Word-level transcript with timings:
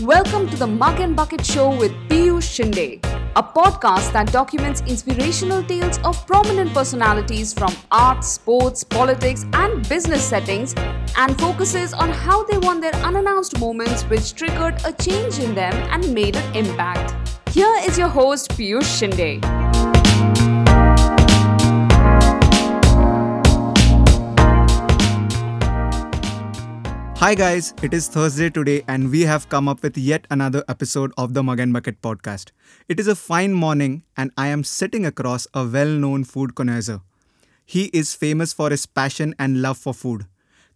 Welcome 0.00 0.48
to 0.48 0.56
the 0.56 0.66
Mug 0.66 1.00
and 1.00 1.14
Bucket 1.14 1.44
Show 1.44 1.76
with 1.76 1.92
Piyush 2.08 2.42
Shinde, 2.42 2.98
a 3.36 3.42
podcast 3.42 4.12
that 4.14 4.32
documents 4.32 4.80
inspirational 4.86 5.62
tales 5.62 5.98
of 5.98 6.26
prominent 6.26 6.72
personalities 6.72 7.52
from 7.52 7.72
arts, 7.90 8.26
sports, 8.26 8.82
politics, 8.82 9.44
and 9.52 9.86
business 9.88 10.24
settings 10.24 10.74
and 11.16 11.38
focuses 11.38 11.92
on 11.92 12.10
how 12.10 12.42
they 12.44 12.58
won 12.58 12.80
their 12.80 12.94
unannounced 12.96 13.60
moments 13.60 14.02
which 14.04 14.34
triggered 14.34 14.80
a 14.86 14.92
change 14.94 15.38
in 15.38 15.54
them 15.54 15.74
and 15.90 16.12
made 16.12 16.36
an 16.36 16.56
impact. 16.56 17.14
Here 17.50 17.76
is 17.82 17.98
your 17.98 18.08
host 18.08 18.50
Piyush 18.52 18.82
Shinde. 18.98 19.81
Hi 27.22 27.36
guys, 27.36 27.72
it 27.84 27.94
is 27.94 28.08
Thursday 28.08 28.50
today 28.50 28.82
and 28.88 29.08
we 29.08 29.20
have 29.20 29.48
come 29.48 29.68
up 29.68 29.84
with 29.84 29.96
yet 29.96 30.26
another 30.28 30.64
episode 30.68 31.12
of 31.16 31.34
the 31.34 31.42
Mug 31.44 31.60
and 31.60 31.72
Bucket 31.72 32.02
podcast. 32.02 32.50
It 32.88 32.98
is 32.98 33.06
a 33.06 33.14
fine 33.14 33.52
morning 33.52 34.02
and 34.16 34.32
I 34.36 34.48
am 34.48 34.64
sitting 34.64 35.06
across 35.06 35.46
a 35.54 35.64
well-known 35.64 36.24
food 36.24 36.56
connoisseur. 36.56 37.00
He 37.64 37.84
is 37.92 38.12
famous 38.12 38.52
for 38.52 38.70
his 38.70 38.86
passion 38.86 39.36
and 39.38 39.62
love 39.62 39.78
for 39.78 39.94
food, 39.94 40.26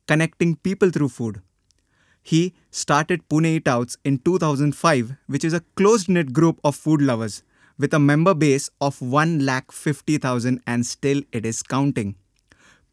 connecting 0.06 0.54
people 0.54 0.90
through 0.90 1.08
food. 1.08 1.42
He 2.22 2.54
started 2.70 3.28
Pune 3.28 3.46
Eat 3.46 3.66
Outs 3.66 3.96
in 4.04 4.18
2005, 4.18 5.16
which 5.26 5.42
is 5.44 5.52
a 5.52 5.64
closed-knit 5.74 6.32
group 6.32 6.60
of 6.62 6.76
food 6.76 7.02
lovers 7.02 7.42
with 7.76 7.92
a 7.92 7.98
member 7.98 8.34
base 8.34 8.70
of 8.80 9.00
1,50,000 9.00 10.60
and 10.64 10.86
still 10.86 11.22
it 11.32 11.44
is 11.44 11.64
counting. 11.64 12.14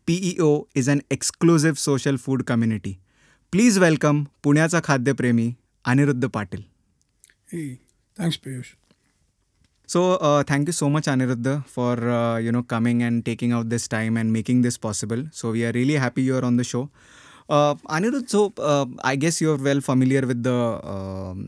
PEO 0.08 0.68
is 0.74 0.88
an 0.88 1.04
exclusive 1.12 1.78
social 1.78 2.18
food 2.18 2.48
community. 2.48 3.00
Please 3.53 3.79
welcome 3.79 4.23
पुण्याचा 4.43 4.81
खाद्यप्रेमी 4.85 5.53
Anirudh 5.85 6.27
Patil 6.27 6.63
Hey, 7.53 7.67
thanks, 8.17 8.37
Piyush. 8.47 8.75
So 9.89 10.01
thank 10.49 10.69
you 10.69 10.73
so 10.73 10.89
much 10.89 11.09
Anirudh 11.09 11.61
for 11.75 12.03
you 12.45 12.53
know 12.53 12.63
coming 12.71 13.03
and 13.03 13.23
taking 13.25 13.53
out 13.53 13.67
this 13.67 13.89
time 13.91 14.19
and 14.19 14.31
making 14.33 14.63
this 14.63 14.77
possible 14.79 15.25
so 15.35 15.53
we 15.53 15.63
are 15.65 15.73
really 15.73 15.97
happy 15.97 16.27
you 16.27 16.37
are 16.37 16.45
on 16.45 16.57
the 16.57 16.63
show 16.73 16.89
Anirudh, 17.51 18.29
so 18.29 18.41
uh, 18.59 18.87
I 19.03 19.17
guess 19.17 19.41
you're 19.41 19.57
well 19.57 19.81
familiar 19.81 20.21
with 20.31 20.43
the 20.43 20.57
um, 20.95 21.39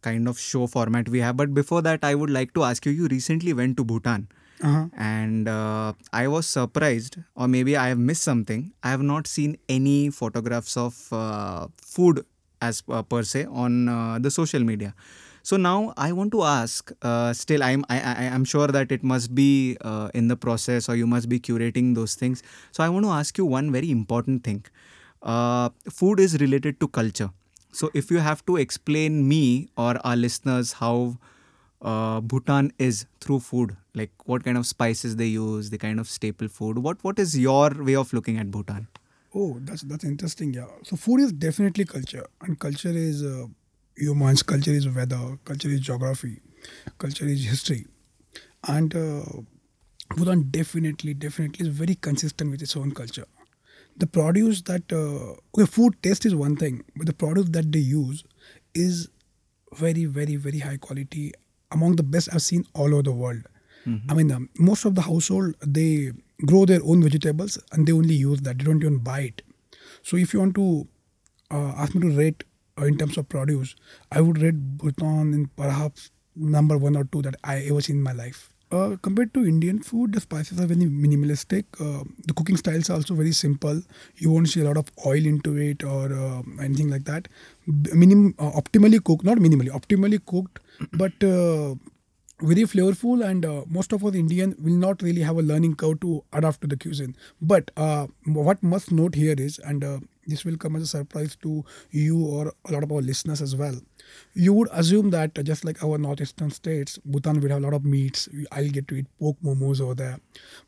kind 0.00 0.28
of 0.28 0.38
show 0.38 0.66
format 0.66 1.08
we 1.08 1.18
have. 1.18 1.36
But 1.36 1.54
before 1.54 1.82
that, 1.82 2.04
I 2.04 2.14
would 2.14 2.30
like 2.30 2.52
to 2.54 2.62
ask 2.62 2.86
you. 2.86 2.92
You 2.92 3.08
recently 3.08 3.52
went 3.52 3.76
to 3.78 3.84
Bhutan, 3.84 4.28
Uh-huh. 4.63 4.85
and 4.95 5.49
uh, 5.49 5.93
I 6.13 6.27
was 6.27 6.47
surprised, 6.47 7.17
or 7.35 7.47
maybe 7.47 7.75
I 7.75 7.89
have 7.89 7.99
missed 7.99 8.23
something. 8.23 8.71
I 8.83 8.89
have 8.89 9.01
not 9.01 9.27
seen 9.27 9.57
any 9.67 10.09
photographs 10.09 10.77
of 10.77 10.95
uh, 11.11 11.67
food 11.81 12.25
as 12.61 12.81
uh, 12.89 13.03
per 13.03 13.23
se 13.23 13.45
on 13.45 13.89
uh, 13.89 14.17
the 14.17 14.31
social 14.31 14.61
media. 14.61 14.95
So 15.43 15.57
now 15.57 15.93
I 15.97 16.13
want 16.13 16.31
to 16.31 16.43
ask. 16.43 16.91
Uh, 17.01 17.33
still, 17.33 17.63
I'm 17.63 17.83
I, 17.89 17.99
I 17.99 18.25
I'm 18.33 18.45
sure 18.45 18.67
that 18.67 18.91
it 18.93 19.03
must 19.03 19.35
be 19.35 19.77
uh, 19.81 20.09
in 20.13 20.29
the 20.29 20.37
process, 20.37 20.87
or 20.87 20.95
you 20.95 21.05
must 21.05 21.27
be 21.27 21.39
curating 21.39 21.93
those 21.93 22.15
things. 22.15 22.41
So 22.71 22.81
I 22.81 22.87
want 22.89 23.05
to 23.05 23.11
ask 23.11 23.37
you 23.37 23.45
one 23.45 23.71
very 23.73 23.91
important 23.91 24.43
thing. 24.45 24.63
Food 25.89 26.19
is 26.19 26.39
related 26.39 26.79
to 26.79 26.87
culture. 26.87 27.29
So 27.71 27.89
if 27.93 28.09
you 28.09 28.19
have 28.19 28.45
to 28.45 28.57
explain 28.57 29.27
me 29.27 29.67
or 29.77 29.95
our 30.05 30.15
listeners 30.15 30.73
how 30.73 31.17
uh, 31.85 32.19
Bhutan 32.21 32.71
is 32.79 33.05
through 33.21 33.39
food, 33.41 33.77
like 33.93 34.11
what 34.25 34.43
kind 34.43 34.57
of 34.57 34.65
spices 34.65 35.15
they 35.15 35.27
use, 35.27 35.69
the 35.69 35.77
kind 35.77 35.99
of 35.99 36.09
staple 36.09 36.47
food. 36.47 36.79
What 36.79 37.03
what 37.03 37.19
is 37.19 37.37
your 37.37 37.69
way 37.89 37.95
of 37.95 38.13
looking 38.13 38.37
at 38.37 38.51
Bhutan? 38.51 38.87
Oh, 39.33 39.59
that's 39.61 39.83
that's 39.83 40.03
interesting. 40.03 40.53
Yeah. 40.53 40.67
So 40.83 40.95
food 40.95 41.21
is 41.21 41.31
definitely 41.31 41.85
culture, 41.85 42.25
and 42.41 42.59
culture 42.59 42.95
is 43.03 43.23
uh, 43.23 43.45
humans. 43.95 44.43
Culture 44.43 44.71
is 44.71 44.89
weather. 44.89 45.37
Culture 45.45 45.69
is 45.69 45.79
geography. 45.91 46.39
Culture 46.97 47.25
is 47.25 47.45
history, 47.45 47.85
and 48.67 48.95
uh, 48.95 49.23
Bhutan 50.15 50.49
definitely, 50.49 51.13
definitely 51.13 51.67
is 51.67 51.73
very 51.83 51.95
consistent 51.95 52.51
with 52.51 52.61
its 52.61 52.75
own 52.75 52.91
culture. 52.91 53.25
The 53.97 54.07
produce 54.07 54.61
that 54.63 54.91
uh, 54.91 55.35
okay, 55.55 55.69
food 55.71 56.01
taste 56.01 56.25
is 56.25 56.35
one 56.35 56.55
thing, 56.55 56.83
but 56.95 57.05
the 57.05 57.13
produce 57.13 57.49
that 57.49 57.71
they 57.71 57.79
use 57.79 58.23
is 58.73 59.09
very, 59.73 60.05
very, 60.05 60.35
very 60.35 60.59
high 60.59 60.77
quality. 60.77 61.33
Among 61.75 61.95
the 61.99 62.03
best 62.15 62.29
I've 62.33 62.41
seen 62.49 62.65
all 62.73 62.93
over 62.95 63.03
the 63.09 63.11
world. 63.23 63.43
I 64.09 64.13
mean, 64.17 64.31
um, 64.35 64.49
most 64.57 64.85
of 64.89 64.95
the 64.99 65.03
household 65.07 65.55
they 65.77 66.11
grow 66.51 66.61
their 66.69 66.79
own 66.83 67.03
vegetables 67.07 67.57
and 67.71 67.85
they 67.87 67.93
only 67.97 68.15
use 68.15 68.41
that. 68.45 68.57
They 68.57 68.65
don't 68.67 68.81
even 68.85 68.97
buy 69.09 69.19
it. 69.29 69.41
So 70.01 70.17
if 70.17 70.33
you 70.33 70.39
want 70.39 70.55
to 70.55 70.87
uh, 71.51 71.73
ask 71.83 71.93
me 71.95 72.01
to 72.07 72.17
rate 72.17 72.43
uh, 72.79 72.85
in 72.85 72.97
terms 72.97 73.17
of 73.17 73.29
produce, 73.29 73.75
I 74.11 74.21
would 74.21 74.41
rate 74.41 74.59
Bhutan 74.79 75.33
in 75.33 75.45
perhaps 75.61 76.09
number 76.35 76.77
one 76.87 76.95
or 77.01 77.05
two 77.05 77.21
that 77.29 77.35
I 77.43 77.59
ever 77.69 77.81
seen 77.81 77.97
in 77.97 78.03
my 78.03 78.13
life. 78.13 78.41
Uh, 78.71 78.95
compared 79.01 79.33
to 79.33 79.45
Indian 79.45 79.79
food, 79.79 80.13
the 80.13 80.19
spices 80.19 80.59
are 80.59 80.65
very 80.65 80.81
minimalistic. 80.85 81.65
Uh, 81.79 82.03
the 82.25 82.33
cooking 82.33 82.57
styles 82.57 82.89
are 82.89 82.93
also 82.95 83.13
very 83.13 83.31
simple. 83.31 83.81
You 84.17 84.31
won't 84.31 84.49
see 84.49 84.61
a 84.61 84.63
lot 84.65 84.77
of 84.77 84.85
oil 85.05 85.25
into 85.25 85.55
it 85.55 85.83
or 85.83 86.11
uh, 86.11 86.41
anything 86.61 86.89
like 86.89 87.05
that. 87.05 87.27
Minim, 87.67 88.33
uh, 88.39 88.51
optimally 88.51 89.03
cooked, 89.03 89.23
not 89.23 89.37
minimally, 89.37 89.69
optimally 89.69 90.19
cooked, 90.25 90.59
but 90.93 91.13
uh, 91.23 91.75
very 92.41 92.63
flavorful 92.63 93.23
and 93.25 93.45
uh, 93.45 93.63
most 93.69 93.93
of 93.93 94.03
us 94.03 94.13
indian 94.13 94.53
will 94.59 94.73
not 94.73 95.01
really 95.01 95.21
have 95.21 95.37
a 95.37 95.41
learning 95.41 95.73
curve 95.73 95.97
to 96.01 96.21
adapt 96.33 96.59
to 96.59 96.67
the 96.67 96.75
cuisine 96.75 97.15
but 97.41 97.71
what 98.25 98.61
must 98.61 98.91
note 98.91 99.15
here 99.15 99.35
is 99.37 99.57
and 99.59 99.85
this 100.27 100.43
will 100.43 100.57
come 100.57 100.75
as 100.75 100.83
a 100.83 100.87
surprise 100.87 101.37
to 101.41 101.63
you 101.91 102.25
or 102.25 102.51
a 102.67 102.71
lot 102.73 102.83
of 102.83 102.91
our 102.91 103.01
listeners 103.01 103.41
as 103.41 103.55
well 103.55 103.75
you 104.33 104.53
would 104.53 104.69
assume 104.71 105.09
that 105.11 105.33
just 105.49 105.65
like 105.65 105.83
our 105.83 105.97
northeastern 105.97 106.51
states 106.51 106.97
bhutan 107.05 107.39
would 107.41 107.51
have 107.51 107.61
a 107.61 107.65
lot 107.65 107.73
of 107.73 107.85
meats 107.95 108.27
i'll 108.51 108.69
get 108.79 108.87
to 108.87 108.95
eat 109.01 109.07
pork 109.19 109.37
momos 109.49 109.81
over 109.87 109.95
there 110.03 110.17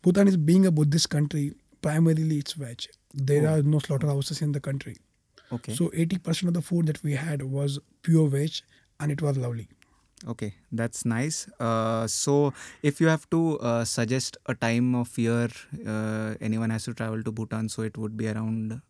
bhutan 0.02 0.28
is 0.28 0.38
being 0.52 0.66
a 0.66 0.72
buddhist 0.72 1.10
country 1.10 1.44
primarily 1.82 2.38
it's 2.46 2.54
veg 2.54 2.88
there 3.14 3.48
Oh. 3.48 3.54
are 3.54 3.62
no 3.64 3.80
slaughterhouses 3.80 4.42
in 4.42 4.52
the 4.60 4.60
country 4.70 4.96
Okay. 5.56 5.74
so 5.76 5.86
80% 5.90 6.48
of 6.50 6.54
the 6.56 6.62
food 6.62 6.88
that 6.88 7.02
we 7.04 7.14
had 7.26 7.44
was 7.58 7.80
pure 8.04 8.28
veg 8.38 8.52
and 9.00 9.12
it 9.18 9.22
was 9.22 9.38
lovely 9.38 9.68
okay, 10.32 10.48
that's 10.72 11.06
nice. 11.06 11.48
Uh, 11.60 12.08
so 12.08 12.52
if 12.82 13.00
you 13.00 13.08
have 13.08 13.30
to 13.30 13.60
uh, 13.60 13.86
suggest 13.86 14.38
a 14.48 14.56
time 14.56 14.96
of 14.96 15.16
year 15.18 15.48
uh, 15.86 16.34
anyone 16.42 16.72
has 16.72 16.86
to 16.86 16.94
travel 16.96 17.22
to 17.24 17.32
Bhutan, 17.32 17.70
so 17.70 17.84
it 17.84 17.98
would 18.00 18.18
be 18.18 18.28
around. 18.28 18.82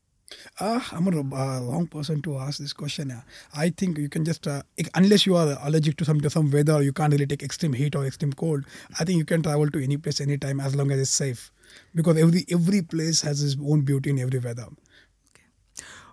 Ah, 0.60 0.90
I'm 0.92 1.08
a 1.08 1.36
uh, 1.36 1.62
wrong 1.62 1.88
person 1.88 2.22
to 2.24 2.38
ask 2.38 2.60
this 2.60 2.74
question. 2.74 3.10
Yeah. 3.10 3.22
I 3.56 3.70
think 3.70 3.98
you 3.98 4.10
can 4.10 4.26
just, 4.26 4.48
uh, 4.48 4.62
unless 4.96 5.26
you 5.26 5.36
are 5.36 5.58
allergic 5.64 5.98
to 5.98 6.06
some 6.06 6.20
to 6.22 6.30
some 6.30 6.52
weather, 6.52 6.82
you 6.82 6.92
can't 6.92 7.14
really 7.14 7.28
take 7.28 7.44
extreme 7.44 7.74
heat 7.74 7.96
or 7.96 8.06
extreme 8.06 8.34
cold. 8.34 8.66
I 9.00 9.06
think 9.06 9.18
you 9.18 9.26
can 9.26 9.42
travel 9.42 9.70
to 9.70 9.84
any 9.84 9.98
place 9.98 10.20
anytime 10.20 10.60
as 10.60 10.76
long 10.76 10.92
as 10.92 11.00
it's 11.00 11.10
safe, 11.12 11.52
because 11.96 12.18
every 12.18 12.46
every 12.52 12.82
place 12.82 13.22
has 13.22 13.42
its 13.42 13.56
own 13.62 13.82
beauty 13.82 14.10
in 14.10 14.20
every 14.20 14.40
weather. 14.40 14.68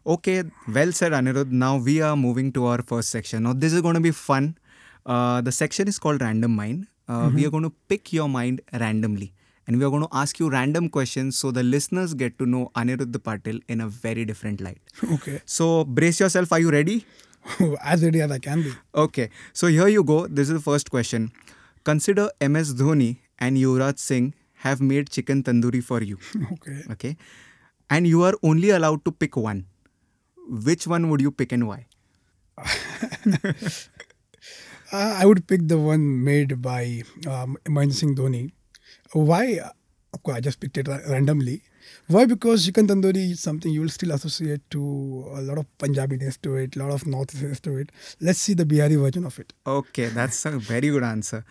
Okay, 0.07 0.45
well 0.69 0.93
said, 0.93 1.13
Anirudh. 1.13 1.51
Now 1.51 1.77
we 1.79 2.01
are 2.03 2.17
moving 2.17 2.53
to 2.53 2.67
our 2.67 2.83
first 2.83 3.11
section. 3.11 3.43
Now 3.43 3.53
this 3.53 3.73
is 3.73 3.81
going 3.81 3.95
to 3.95 4.01
be 4.01 4.11
fun. 4.11 4.59
Uh, 5.07 5.41
the 5.41 5.53
section 5.53 5.89
is 5.89 5.99
called 5.99 6.21
Random 6.21 6.55
Mind. 6.55 6.87
Uh, 7.09 7.31
We 7.35 7.47
are 7.47 7.51
going 7.51 7.65
to 7.65 7.73
pick 7.89 8.13
your 8.13 8.29
mind 8.29 8.61
randomly, 8.73 9.35
and 9.67 9.79
we 9.79 9.85
are 9.85 9.91
going 9.91 10.03
to 10.03 10.09
ask 10.13 10.39
you 10.39 10.51
random 10.51 10.89
questions 10.89 11.37
so 11.39 11.51
the 11.51 11.63
listeners 11.63 12.15
get 12.15 12.39
to 12.39 12.47
know 12.47 12.71
Anirudh 12.77 13.13
Patil 13.29 13.61
in 13.69 13.81
a 13.81 13.89
very 13.89 14.25
different 14.25 14.61
light. 14.61 14.79
Okay, 15.15 15.41
So 15.47 15.85
brace 15.85 16.21
yourself. 16.21 16.53
Are 16.53 16.61
you 16.61 16.71
ready? 16.71 17.05
as 17.83 18.03
ready 18.03 18.21
as 18.21 18.31
I 18.31 18.39
can 18.39 18.63
be. 18.63 18.73
Okay. 18.95 19.31
So 19.53 19.67
here 19.67 19.89
you 19.89 20.03
go. 20.05 20.27
This 20.27 20.49
is 20.49 20.55
the 20.55 20.61
first 20.61 20.91
question. 20.91 21.33
Consider 21.85 22.31
MS 22.41 22.75
Dhoni 22.75 23.19
and 23.39 23.57
Yuvraj 23.57 23.99
Singh 23.99 24.35
have 24.65 24.81
made 24.81 25.11
chicken 25.11 25.43
tandoori 25.43 25.83
for 25.83 26.03
you. 26.03 26.19
Okay, 26.53 26.83
Okay. 26.93 27.17
And 27.91 28.07
you 28.07 28.23
are 28.23 28.33
only 28.43 28.71
allowed 28.71 29.05
to 29.05 29.13
pick 29.13 29.37
one. 29.37 29.67
Which 30.49 30.87
one 30.87 31.11
would 31.11 31.21
you 31.21 31.31
pick 31.31 31.53
and 31.53 31.69
why? 31.69 31.87
uh, 32.59 32.65
I 34.93 35.27
would 35.27 35.47
pick 35.47 35.69
the 35.69 35.79
one 35.79 36.25
made 36.25 36.61
by 36.63 37.03
um, 37.27 37.57
Mahendra 37.67 37.93
Singh 37.95 38.15
Dhoni. 38.17 38.53
Why? 39.15 39.61
Of 40.13 40.23
course, 40.23 40.37
I 40.37 40.41
just 40.41 40.61
picked 40.61 40.79
it 40.79 40.89
randomly. 40.89 41.63
Why? 42.09 42.25
Because 42.27 42.65
chicken 42.67 42.87
tandoori 42.87 43.23
is 43.33 43.41
something 43.41 43.73
you 43.73 43.81
will 43.83 43.89
still 43.89 44.13
associate 44.13 44.63
to 44.71 44.81
a 45.35 45.41
lot 45.49 45.59
of 45.59 45.67
Punjabiness 45.79 46.41
to 46.43 46.55
it, 46.57 46.77
a 46.77 46.79
lot 46.83 46.93
of 46.93 47.07
Northeasterness 47.07 47.61
to 47.61 47.77
it. 47.79 47.91
Let's 48.21 48.39
see 48.39 48.55
the 48.55 48.65
Bihari 48.65 48.97
version 48.97 49.25
of 49.25 49.39
it. 49.39 49.53
Okay, 49.67 50.07
that's 50.09 50.45
a 50.47 50.53
very 50.71 50.89
good 50.89 51.03
answer. 51.05 51.45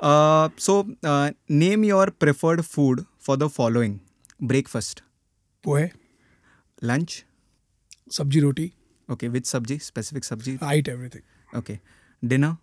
Uh, 0.00 0.48
so, 0.56 0.86
uh, 1.02 1.30
name 1.48 1.84
your 1.84 2.06
preferred 2.10 2.64
food 2.64 3.04
for 3.18 3.36
the 3.36 3.48
following 3.48 4.00
breakfast, 4.40 5.02
Pohe, 5.62 5.92
lunch. 6.82 7.24
sabji 8.10 8.42
roti, 8.42 8.72
Okay, 9.10 9.28
which 9.28 9.44
sabji? 9.44 9.80
Specific 9.82 10.22
sabji. 10.24 10.58
I 10.62 10.76
eat 10.76 10.88
everything. 10.88 11.22
Okay, 11.54 11.80
dinner. 12.34 12.56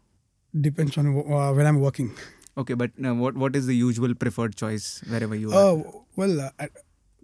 Depends 0.59 0.97
on 0.97 1.07
uh, 1.07 1.53
when 1.53 1.65
I'm 1.65 1.79
working. 1.79 2.11
Okay, 2.61 2.73
but 2.73 2.91
uh, 3.05 3.13
what 3.13 3.35
what 3.35 3.55
is 3.55 3.67
the 3.67 3.75
usual 3.75 4.15
preferred 4.23 4.55
choice 4.55 4.87
wherever 5.07 5.35
you 5.35 5.51
are? 5.51 5.63
Oh, 5.65 6.05
well, 6.15 6.39
uh, 6.41 6.67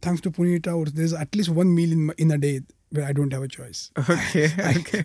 thanks 0.01 0.22
to 0.22 0.31
Pune 0.31 0.56
Eat 0.56 0.68
Out, 0.68 0.94
there's 0.94 1.13
at 1.13 1.36
least 1.36 1.50
one 1.50 1.74
meal 1.74 1.92
in, 1.92 2.12
in 2.18 2.31
a 2.31 2.38
day 2.38 2.62
where 2.89 3.06
I 3.06 3.13
don't 3.13 3.34
have 3.34 3.44
a 3.44 3.48
choice. 3.48 3.92
Okay. 4.10 4.50
Okay. 4.78 5.04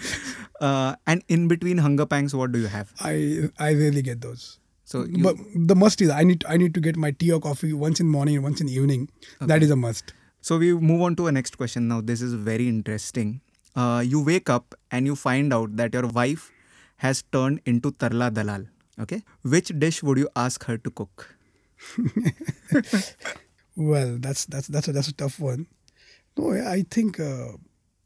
uh, 0.60 0.96
and 1.06 1.22
in 1.28 1.46
between 1.48 1.78
hunger 1.78 2.06
pangs, 2.06 2.34
what 2.34 2.52
do 2.52 2.58
you 2.58 2.66
have? 2.66 2.92
I 3.00 3.50
I 3.58 3.74
rarely 3.74 4.02
get 4.02 4.20
those. 4.20 4.58
So 4.84 5.04
you, 5.04 5.22
but 5.22 5.36
the 5.54 5.74
must 5.74 6.02
is 6.02 6.10
I 6.10 6.24
need 6.24 6.44
I 6.48 6.56
need 6.56 6.74
to 6.74 6.80
get 6.80 6.96
my 6.96 7.12
tea 7.12 7.30
or 7.32 7.40
coffee 7.40 7.72
once 7.72 8.00
in 8.00 8.08
morning 8.08 8.34
and 8.36 8.44
once 8.44 8.60
in 8.60 8.68
evening. 8.68 9.08
That 9.40 9.62
is 9.62 9.70
a 9.70 9.76
must. 9.76 10.12
So 10.40 10.58
we 10.58 10.72
move 10.74 11.02
on 11.02 11.16
to 11.16 11.28
a 11.28 11.32
next 11.32 11.56
question 11.56 11.86
now. 11.88 12.00
This 12.00 12.20
is 12.20 12.34
very 12.34 12.68
interesting. 12.68 13.40
Uh, 13.74 14.02
you 14.04 14.20
wake 14.22 14.50
up 14.50 14.74
and 14.90 15.06
you 15.06 15.16
find 15.16 15.54
out 15.54 15.76
that 15.76 15.94
your 15.94 16.08
wife 16.08 16.50
has 16.96 17.22
turned 17.32 17.60
into 17.64 17.92
Tarla 17.92 18.32
Dalal. 18.34 18.66
Okay. 19.00 19.22
Which 19.42 19.68
dish 19.78 20.02
would 20.02 20.18
you 20.18 20.28
ask 20.36 20.64
her 20.64 20.78
to 20.78 20.90
cook? 20.90 21.34
Well, 23.76 24.18
that's 24.20 24.44
that's 24.46 24.68
that's 24.68 24.88
a, 24.88 24.92
that's 24.92 25.08
a 25.08 25.14
tough 25.14 25.40
one. 25.40 25.66
No, 26.36 26.52
I 26.52 26.84
think 26.90 27.18
uh, 27.18 27.52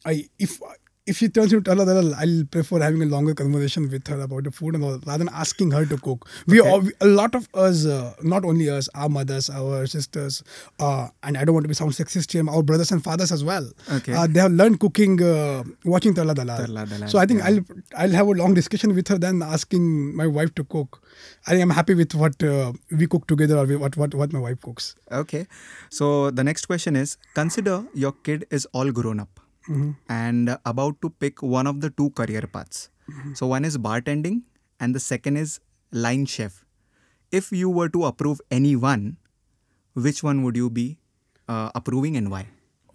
I 0.04 0.28
if 0.38 0.60
if 1.06 1.18
she 1.18 1.28
turns 1.28 1.52
into 1.52 1.62
Dalal, 1.74 2.14
I'll 2.16 2.44
prefer 2.50 2.80
having 2.80 3.02
a 3.02 3.06
longer 3.06 3.32
conversation 3.34 3.88
with 3.90 4.06
her 4.08 4.20
about 4.20 4.44
the 4.44 4.50
food 4.50 4.74
and 4.74 4.82
all, 4.84 4.98
rather 5.06 5.18
than 5.24 5.28
asking 5.32 5.70
her 5.70 5.84
to 5.86 5.96
cook. 5.98 6.28
We 6.46 6.60
Okay. 6.60 6.70
all, 6.70 6.82
a 7.00 7.06
lot 7.06 7.34
of 7.34 7.48
us, 7.54 7.86
uh, 7.86 8.14
not 8.22 8.44
only 8.44 8.68
us, 8.68 8.88
our 8.94 9.08
mothers, 9.08 9.48
our 9.50 9.86
sisters, 9.86 10.42
uh, 10.80 11.08
and 11.22 11.38
I 11.38 11.44
don't 11.44 11.54
want 11.54 11.64
to 11.64 11.68
be 11.68 11.74
sound 11.74 11.92
sexist 11.92 12.32
here, 12.32 12.48
our 12.48 12.62
brothers 12.62 12.90
and 12.90 13.04
fathers 13.04 13.30
as 13.30 13.44
well. 13.44 13.70
Okay. 13.98 14.12
Uh, 14.14 14.26
they 14.26 14.40
have 14.40 14.52
learned 14.52 14.80
cooking 14.80 15.22
uh, 15.22 15.62
watching. 15.84 16.14
Tarla 16.14 16.34
Dalal, 16.34 17.08
So 17.08 17.18
I 17.18 17.26
think 17.26 17.40
yeah. 17.40 17.46
I'll 17.48 17.60
I'll 18.04 18.10
have 18.20 18.26
a 18.26 18.32
long 18.42 18.54
discussion 18.54 18.94
with 18.94 19.06
her 19.08 19.18
than 19.18 19.42
asking 19.42 20.16
my 20.16 20.26
wife 20.26 20.54
to 20.56 20.64
cook. 20.64 21.02
I 21.46 21.50
think 21.52 21.62
I'm 21.62 21.70
happy 21.70 21.94
with 21.94 22.14
what 22.14 22.42
uh, 22.42 22.72
we 22.90 23.06
cook 23.06 23.26
together 23.26 23.58
or 23.58 23.66
what 23.86 23.96
what 23.96 24.14
what 24.14 24.32
my 24.32 24.40
wife 24.40 24.60
cooks. 24.62 24.94
Okay. 25.12 25.46
So 25.90 26.30
the 26.30 26.42
next 26.52 26.66
question 26.66 26.96
is 26.96 27.16
consider 27.34 27.84
your 27.94 28.12
kid 28.30 28.46
is 28.50 28.66
all 28.72 28.90
grown 28.90 29.20
up 29.20 29.40
and 30.08 30.56
about 30.64 31.00
to 31.02 31.10
pick 31.10 31.42
one 31.42 31.66
of 31.66 31.80
the 31.80 31.90
two 31.90 32.10
career 32.10 32.42
paths. 32.56 32.88
So 33.34 33.46
one 33.46 33.64
is 33.64 33.78
bartending 33.78 34.42
and 34.80 34.94
the 34.94 35.00
second 35.00 35.36
is 35.36 35.60
line 35.92 36.26
chef. 36.26 36.64
If 37.30 37.52
you 37.52 37.70
were 37.70 37.88
to 37.90 38.04
approve 38.04 38.40
any 38.50 38.76
one, 38.76 39.16
which 39.94 40.22
one 40.22 40.42
would 40.42 40.56
you 40.56 40.70
be 40.70 40.98
uh, 41.48 41.70
approving 41.74 42.16
and 42.16 42.30
why? 42.30 42.46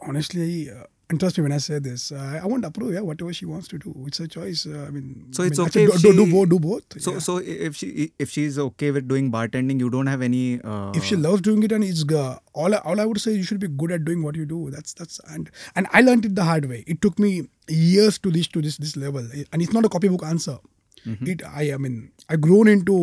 honestly, 0.01 0.69
uh, 0.69 0.83
and 1.11 1.19
trust 1.21 1.37
me 1.37 1.43
when 1.45 1.51
I 1.51 1.57
say 1.63 1.77
this, 1.87 2.03
uh, 2.11 2.39
I 2.41 2.47
won't 2.51 2.65
approve. 2.67 2.93
Yeah, 2.97 3.01
whatever 3.09 3.33
she 3.39 3.45
wants 3.45 3.67
to 3.71 3.77
do, 3.85 3.93
it's 4.07 4.17
her 4.23 4.27
choice. 4.35 4.65
Uh, 4.65 4.85
I 4.87 4.91
mean, 4.97 5.07
So 5.37 5.43
I 5.43 5.47
it's 5.47 5.59
mean, 5.59 5.67
okay 5.67 5.85
Do, 5.87 5.93
if 5.97 6.01
do, 6.01 6.13
do, 6.19 6.25
she- 6.25 6.31
both, 6.35 6.49
do 6.53 6.59
both. 6.65 7.01
So 7.05 7.13
yeah. 7.13 7.19
so 7.25 7.37
if 7.65 7.75
she 7.81 7.89
if 8.25 8.31
she's 8.35 8.57
okay 8.65 8.91
with 8.97 9.07
doing 9.09 9.29
bartending, 9.35 9.79
you 9.85 9.89
don't 9.97 10.07
have 10.13 10.21
any. 10.29 10.43
Uh, 10.75 10.91
if 11.01 11.03
she 11.11 11.17
loves 11.25 11.41
doing 11.49 11.63
it 11.69 11.71
and 11.79 11.83
it's 11.89 12.05
uh, 12.21 12.39
all, 12.53 12.73
I, 12.73 12.77
all 12.91 12.99
I 13.05 13.05
would 13.11 13.21
say 13.25 13.33
you 13.33 13.43
should 13.51 13.59
be 13.59 13.67
good 13.83 13.91
at 13.99 14.05
doing 14.05 14.23
what 14.29 14.35
you 14.43 14.45
do. 14.53 14.61
That's 14.77 14.93
that's 14.93 15.19
and 15.37 15.51
and 15.75 15.87
I 15.91 16.01
learned 16.09 16.25
it 16.31 16.35
the 16.41 16.45
hard 16.51 16.69
way. 16.73 16.83
It 16.87 17.01
took 17.07 17.19
me 17.27 17.33
years 17.67 18.17
to 18.19 18.31
reach 18.39 18.51
to 18.53 18.61
this 18.69 18.77
this 18.87 18.95
level, 19.05 19.27
and 19.51 19.61
it's 19.67 19.73
not 19.79 19.85
a 19.85 19.89
copybook 19.97 20.23
answer. 20.33 20.57
Mm-hmm. 21.05 21.27
It 21.35 21.43
I 21.61 21.73
I 21.73 21.77
mean 21.87 21.99
I 22.29 22.35
grown 22.47 22.67
into 22.77 22.97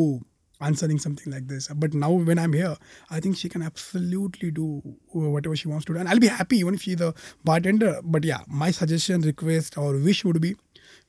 answering 0.60 0.98
something 0.98 1.32
like 1.32 1.46
this 1.46 1.68
but 1.76 1.94
now 1.94 2.10
when 2.10 2.38
i'm 2.38 2.52
here 2.52 2.76
i 3.10 3.20
think 3.20 3.36
she 3.36 3.48
can 3.48 3.62
absolutely 3.62 4.50
do 4.50 4.82
whatever 5.12 5.54
she 5.56 5.68
wants 5.68 5.84
to 5.84 5.92
do 5.94 5.98
and 5.98 6.08
i'll 6.08 6.18
be 6.18 6.26
happy 6.26 6.58
even 6.58 6.74
if 6.74 6.82
she's 6.82 7.00
a 7.00 7.14
bartender 7.44 8.00
but 8.04 8.24
yeah 8.24 8.40
my 8.48 8.70
suggestion 8.70 9.20
request 9.22 9.78
or 9.78 9.96
wish 9.98 10.24
would 10.24 10.40
be 10.40 10.54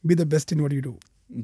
be 0.06 0.14
the 0.16 0.26
best 0.26 0.52
in 0.52 0.62
what 0.62 0.72
you 0.72 0.82
do 0.82 0.98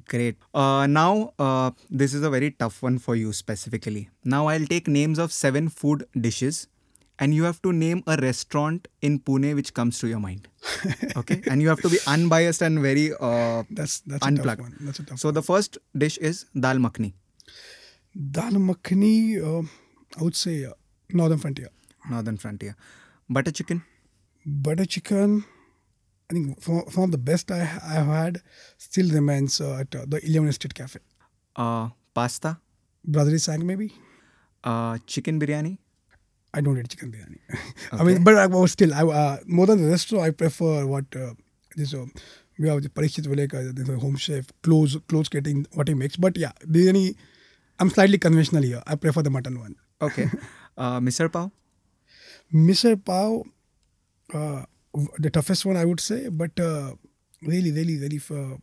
Great. 0.09 0.37
Uh, 0.51 0.87
now, 0.87 1.31
uh, 1.37 1.69
this 1.91 2.15
is 2.15 2.23
a 2.23 2.29
very 2.31 2.49
tough 2.49 2.81
one 2.81 2.97
for 2.97 3.15
you 3.15 3.31
specifically. 3.31 4.09
Now, 4.23 4.47
I'll 4.47 4.65
take 4.65 4.87
names 4.87 5.19
of 5.19 5.31
seven 5.31 5.69
food 5.69 6.07
dishes, 6.19 6.67
and 7.19 7.35
you 7.35 7.43
have 7.43 7.61
to 7.61 7.71
name 7.71 8.01
a 8.07 8.17
restaurant 8.17 8.87
in 9.03 9.19
Pune 9.19 9.53
which 9.53 9.75
comes 9.75 9.99
to 9.99 10.07
your 10.07 10.19
mind. 10.19 10.47
Okay, 11.15 11.39
and 11.45 11.61
you 11.61 11.69
have 11.69 11.81
to 11.81 11.89
be 11.89 11.99
unbiased 12.07 12.63
and 12.63 12.81
very 12.81 13.11
uh, 13.19 13.61
that's 13.69 13.99
that's 14.07 14.23
a 14.25 14.27
unplugged. 14.27 14.61
tough 14.63 14.71
one 14.71 14.85
that's 14.87 14.99
a 14.99 15.03
tough 15.03 15.19
So, 15.19 15.29
the 15.29 15.43
first 15.43 15.77
dish 15.95 16.17
is 16.17 16.45
dal 16.59 16.77
makhni, 16.77 17.13
Dal 18.15 18.51
makhani, 18.53 19.41
uh, 19.44 19.67
I 20.17 20.23
would 20.23 20.35
say 20.35 20.65
uh, 20.65 20.71
Northern 21.09 21.38
Frontier. 21.38 21.69
Northern 22.09 22.38
Frontier. 22.38 22.75
Butter 23.29 23.51
chicken, 23.51 23.83
Butter 24.45 24.85
chicken, 24.85 25.44
I 26.29 26.33
think 26.33 26.62
some, 26.62 26.83
of 27.03 27.12
the 27.12 27.17
best 27.17 27.51
I 27.51 27.63
have 27.63 28.07
had 28.07 28.41
still 28.77 29.09
remains 29.09 29.59
uh, 29.59 29.77
at 29.81 29.94
uh, 29.95 30.06
the 30.07 30.23
Eleven 30.25 30.47
Estate 30.50 30.73
Cafe. 30.73 31.00
uh, 31.56 31.89
pasta, 32.13 32.57
Brotherly 33.03 33.38
Sang 33.39 33.65
maybe. 33.65 33.91
uh, 34.63 34.97
chicken 35.06 35.39
biryani. 35.39 35.77
I 36.53 36.62
don't 36.62 36.77
eat 36.77 36.88
chicken 36.89 37.12
biryani. 37.12 37.39
I 37.91 38.03
mean, 38.03 38.23
but 38.23 38.38
I 38.38 38.47
was 38.47 38.71
still 38.71 38.94
I, 38.94 39.03
uh, 39.03 39.38
more 39.45 39.65
than 39.65 39.81
the 39.83 39.89
restaurant. 39.89 40.25
I 40.25 40.31
prefer 40.31 40.85
what 40.85 41.06
this. 41.75 41.94
We 42.57 42.69
have 42.69 42.81
the 42.81 42.88
Parikshit 42.89 43.27
Valekar, 43.27 43.75
this 43.75 43.89
uh, 43.89 44.00
home 44.00 44.15
chef, 44.15 44.47
close 44.63 44.95
close 45.09 45.27
getting 45.27 45.67
what 45.73 45.89
he 45.89 45.94
makes. 45.94 46.15
But 46.15 46.38
yeah, 46.38 46.51
biryani. 46.65 47.15
I'm 47.80 47.89
slightly 47.89 48.18
conventional 48.18 48.63
here. 48.63 48.81
I 48.88 48.95
prefer 48.95 49.22
the 49.22 49.30
mutton 49.30 49.60
one. 49.60 49.75
Okay, 50.01 50.30
uh, 50.77 51.00
misal 51.00 51.31
pav, 51.31 51.51
Misal 52.54 52.95
pav, 53.04 53.42
uh, 54.33 54.63
the 55.19 55.30
toughest 55.30 55.66
one 55.66 55.77
I 55.77 55.86
would 55.86 56.00
say, 56.00 56.30
but 56.30 56.57
uh, 56.60 56.94
really, 57.42 57.72
really, 57.72 57.98
really 58.00 58.18
for 58.18 58.57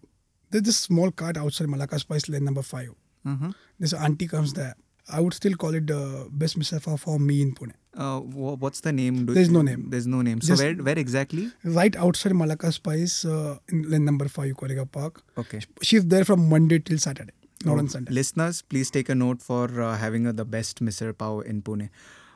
there's 0.50 0.64
this 0.64 0.78
small 0.78 1.10
cart 1.10 1.36
outside 1.36 1.68
Malacca 1.68 1.98
Spice 1.98 2.28
Lane 2.28 2.44
number 2.44 2.62
five. 2.62 2.90
Mhm. 3.26 3.54
This 3.78 3.92
auntie 3.92 4.26
comes 4.28 4.52
there. 4.52 4.74
I 5.08 5.20
would 5.20 5.34
still 5.34 5.54
call 5.54 5.74
it 5.74 5.86
the 5.86 6.28
best 6.30 6.58
misal 6.58 6.82
pav 6.82 7.00
for 7.00 7.18
me 7.18 7.42
in 7.42 7.54
Pune. 7.54 7.72
Uh, 7.94 8.20
what's 8.64 8.80
the 8.80 8.92
name? 8.92 9.26
Do- 9.26 9.34
There's 9.34 9.50
no 9.50 9.60
name. 9.62 9.90
There's 9.90 10.06
no 10.06 10.22
name. 10.22 10.40
So 10.40 10.48
Just- 10.52 10.62
where 10.62 10.74
where 10.88 10.98
exactly? 10.98 11.50
Right 11.64 11.94
outside 11.96 12.34
Malacca 12.34 12.72
Spice 12.72 13.24
uh, 13.24 13.58
in 13.68 13.82
lane 13.90 14.04
number 14.04 14.28
five, 14.28 14.52
Koregaon 14.62 14.90
Park. 14.92 15.22
Okay. 15.36 15.60
She's 15.82 16.06
there 16.06 16.24
from 16.24 16.48
Monday 16.48 16.78
till 16.78 16.98
Saturday, 16.98 17.34
not 17.64 17.78
on 17.78 17.88
Sunday. 17.88 18.12
Listeners, 18.12 18.62
please 18.62 18.90
take 18.90 19.08
a 19.08 19.14
note 19.14 19.42
for 19.42 19.80
uh, 19.80 19.96
having 19.96 20.26
uh, 20.26 20.32
the 20.32 20.44
best 20.44 20.80
misal 20.80 21.12
pav 21.16 21.44
in 21.46 21.62
Pune. 21.62 21.88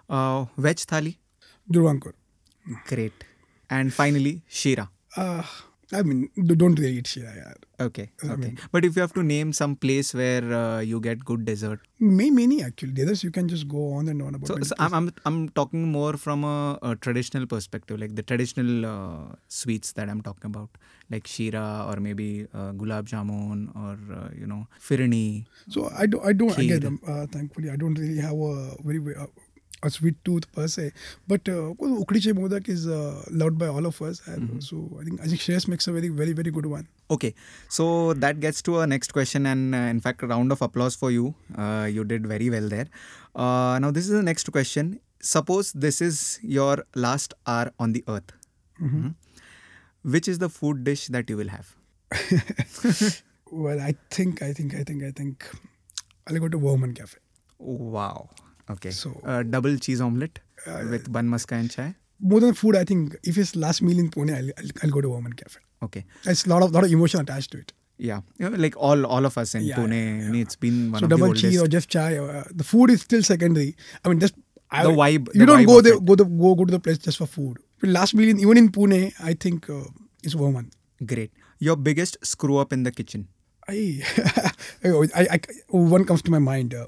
Uh, 0.08 0.44
veg 0.56 0.76
thali, 0.76 1.16
Durvankur. 1.70 2.12
great. 2.86 3.24
And 3.68 3.92
finally, 3.92 4.42
shira. 4.48 4.88
Uh, 5.16 5.42
I 5.92 6.02
mean, 6.02 6.30
don't 6.44 6.74
really 6.78 6.98
eat 6.98 7.06
shira. 7.06 7.32
yaar. 7.40 7.56
Okay, 7.86 8.10
I 8.24 8.32
okay. 8.32 8.42
mean- 8.46 8.58
But 8.72 8.84
if 8.84 8.96
you 8.96 9.02
have 9.02 9.12
to 9.14 9.22
name 9.22 9.52
some 9.52 9.76
place 9.76 10.12
where 10.14 10.42
uh, 10.52 10.80
you 10.80 11.00
get 11.00 11.24
good 11.24 11.44
dessert, 11.44 11.80
May 11.98 12.28
many 12.30 12.62
actually. 12.62 12.92
The 12.92 13.02
others 13.04 13.22
you 13.24 13.30
can 13.30 13.48
just 13.48 13.68
go 13.68 13.92
on 13.98 14.08
and 14.08 14.20
on 14.20 14.34
about. 14.34 14.48
so, 14.48 14.56
so 14.70 14.74
I'm, 14.78 14.92
I'm 14.98 15.10
I'm 15.24 15.48
talking 15.60 15.86
more 15.92 16.14
from 16.24 16.44
a, 16.44 16.78
a 16.82 16.96
traditional 16.96 17.46
perspective, 17.46 17.98
like 18.00 18.16
the 18.16 18.22
traditional 18.22 18.84
uh, 18.84 19.36
sweets 19.48 19.92
that 19.92 20.10
I'm 20.10 20.20
talking 20.22 20.50
about, 20.54 20.70
like 21.10 21.26
shira 21.26 21.86
or 21.88 21.96
maybe 22.00 22.46
uh, 22.52 22.72
gulab 22.72 23.04
jamun 23.14 23.64
or 23.84 23.96
uh, 24.18 24.28
you 24.38 24.46
know 24.46 24.66
firni. 24.80 25.44
So 25.68 25.88
I 25.96 26.06
don't, 26.06 26.24
I 26.24 26.32
don't 26.32 26.58
again, 26.58 26.98
uh, 27.06 27.26
thankfully, 27.26 27.70
I 27.70 27.76
don't 27.76 27.94
really 27.94 28.18
have 28.20 28.36
a 28.38 28.76
very, 28.82 28.98
very 28.98 29.16
uh, 29.16 29.26
a 29.82 29.90
sweet 29.90 30.14
tooth 30.24 30.50
per 30.52 30.66
se. 30.68 30.92
But 31.28 31.48
uh, 31.48 31.74
ukdiche 32.02 32.32
modak 32.32 32.68
is 32.68 32.86
uh, 32.86 33.22
loved 33.30 33.58
by 33.58 33.66
all 33.68 33.86
of 33.86 34.00
us. 34.02 34.20
And 34.26 34.48
Mm-hmm. 34.48 34.60
So 34.60 34.98
I 35.00 35.04
think 35.04 35.20
I 35.20 35.26
think 35.26 35.40
Shreyas 35.40 35.68
makes 35.68 35.86
a 35.86 35.92
very, 35.92 36.08
very, 36.08 36.32
very 36.32 36.50
good 36.50 36.66
one. 36.66 36.86
Okay, 37.10 37.34
so 37.68 38.14
that 38.14 38.40
gets 38.40 38.62
to 38.62 38.76
our 38.76 38.86
next 38.86 39.12
question, 39.12 39.46
and 39.46 39.74
uh, 39.74 39.78
in 39.96 40.00
fact, 40.00 40.22
a 40.22 40.26
round 40.26 40.50
of 40.50 40.62
applause 40.62 40.96
for 40.96 41.10
you. 41.10 41.34
Uh, 41.56 41.88
you 41.90 42.04
did 42.04 42.26
very 42.26 42.50
well 42.50 42.68
there. 42.68 42.86
Uh, 43.34 43.78
now, 43.80 43.90
this 43.90 44.04
is 44.08 44.10
the 44.10 44.22
next 44.22 44.50
question. 44.50 44.98
Suppose 45.20 45.72
this 45.72 46.00
is 46.00 46.40
your 46.42 46.84
last 46.94 47.34
hour 47.46 47.70
on 47.78 47.92
the 47.92 48.02
earth. 48.08 48.32
Mhm. 48.80 49.14
Which 50.16 50.26
is 50.28 50.38
the 50.38 50.48
food 50.48 50.82
dish 50.84 51.06
that 51.18 51.30
you 51.30 51.36
will 51.36 51.48
have? 51.48 51.74
Well, 53.50 53.80
I 53.80 53.94
think, 54.10 54.42
I 54.42 54.52
think, 54.52 54.74
I 54.74 54.82
think, 54.82 55.04
I 55.04 55.10
think 55.12 55.46
I'll 56.26 56.38
go 56.38 56.48
to 56.48 56.58
Vohuman 56.58 56.94
Cafe. 56.96 57.18
Wow. 57.58 58.30
Okay. 58.70 58.90
So- 58.90 59.20
uh, 59.24 59.42
double 59.42 59.76
cheese 59.78 60.00
omelette 60.00 60.40
with 60.90 61.10
bun 61.12 61.28
maska 61.28 61.52
and 61.60 61.70
chai. 61.70 61.94
More 62.20 62.40
than 62.40 62.54
food, 62.54 62.76
I 62.76 62.84
think 62.84 63.14
if 63.22 63.36
it's 63.38 63.54
last 63.54 63.82
meal 63.82 63.98
in 63.98 64.10
Pune, 64.10 64.30
I'll, 64.36 64.50
I'll, 64.58 64.70
I'll 64.82 64.90
go 64.90 65.00
to 65.02 65.08
Vohuman 65.08 65.36
Cafe. 65.36 65.60
Okay. 65.82 66.04
It's 66.24 66.46
a 66.46 66.48
lot 66.48 66.62
of 66.62 66.72
lot 66.72 66.84
of 66.84 66.90
emotion 66.90 67.20
attached 67.20 67.50
to 67.52 67.58
it. 67.58 67.72
Yeah. 67.98 68.20
You 68.38 68.48
know, 68.50 68.56
like 68.56 68.74
all 68.76 69.04
all 69.06 69.26
of 69.26 69.36
us 69.42 69.54
in 69.54 69.64
Yeah, 69.64 69.76
Pune, 69.76 69.92
yeah, 70.22 70.32
yeah. 70.32 70.40
it's 70.42 70.56
been 70.56 70.90
one 70.92 71.00
so 71.00 71.04
of 71.04 71.10
the. 71.10 71.14
So, 71.14 71.18
double 71.18 71.26
oldest. 71.28 71.44
cheese 71.44 71.60
or 71.62 71.68
just 71.68 71.88
chai. 71.90 72.16
Uh, 72.16 72.44
the 72.54 72.64
food 72.64 72.90
is 72.90 73.02
still 73.02 73.22
secondary. 73.22 73.76
I 74.04 74.08
mean, 74.08 74.18
just 74.20 74.34
I, 74.70 74.82
The 74.84 74.90
vibe- 74.90 75.28
You 75.34 75.40
the 75.40 75.46
don't 75.46 75.60
vibe 75.62 75.66
go 75.66 75.80
there, 75.82 76.00
go 76.00 76.14
the 76.16 76.24
go 76.24 76.54
go 76.54 76.64
to 76.64 76.72
the 76.72 76.80
place 76.80 76.98
just 76.98 77.18
for 77.18 77.26
food. 77.26 77.58
But 77.80 77.90
last 77.90 78.14
meal, 78.14 78.28
in, 78.30 78.40
even 78.40 78.56
in 78.64 78.70
Pune, 78.72 79.12
I 79.22 79.34
think 79.34 79.68
uh, 79.70 79.84
is 80.22 80.34
Vohuman. 80.34 80.70
Great. 81.04 81.30
Your 81.58 81.76
biggest 81.76 82.16
screw 82.34 82.56
up 82.56 82.72
in 82.72 82.82
the 82.82 82.90
kitchen. 82.92 83.28
I, 83.68 84.02
I, 84.84 85.26
I, 85.36 85.40
one 85.68 86.04
comes 86.06 86.22
to 86.22 86.30
my 86.30 86.38
mind. 86.38 86.74
Uh, 86.74 86.86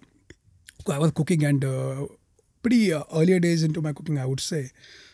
I 0.93 0.99
was 0.99 1.13
cooking 1.13 1.45
and 1.45 1.65
uh, 1.65 2.07
pretty 2.63 2.93
uh, 2.93 3.05
earlier 3.15 3.39
days 3.39 3.63
into 3.63 3.83
my 3.83 3.93
cooking, 3.93 4.19
I 4.19 4.27
would 4.27 4.41
say. 4.41 4.71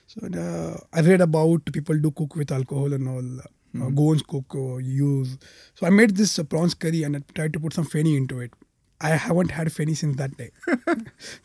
So 0.06 0.26
uh, 0.26 0.78
I 0.92 1.00
read 1.00 1.20
about 1.20 1.72
people 1.72 1.98
do 1.98 2.10
cook 2.10 2.36
with 2.36 2.52
alcohol 2.52 2.92
and 2.92 3.08
all. 3.08 3.40
Uh, 3.40 3.90
Goans 3.90 4.24
cook 4.24 4.54
or 4.54 4.80
use. 4.80 5.36
So 5.74 5.84
I 5.84 5.90
made 5.90 6.16
this 6.16 6.38
uh, 6.38 6.44
prawns 6.44 6.74
curry 6.74 7.02
and 7.02 7.16
I 7.16 7.20
tried 7.34 7.52
to 7.54 7.58
put 7.58 7.72
some 7.72 7.84
Feni 7.84 8.16
into 8.16 8.38
it. 8.40 8.52
I 9.00 9.08
haven't 9.10 9.50
had 9.50 9.66
Feni 9.68 9.96
since 9.96 10.16
that 10.16 10.36
day. 10.36 10.50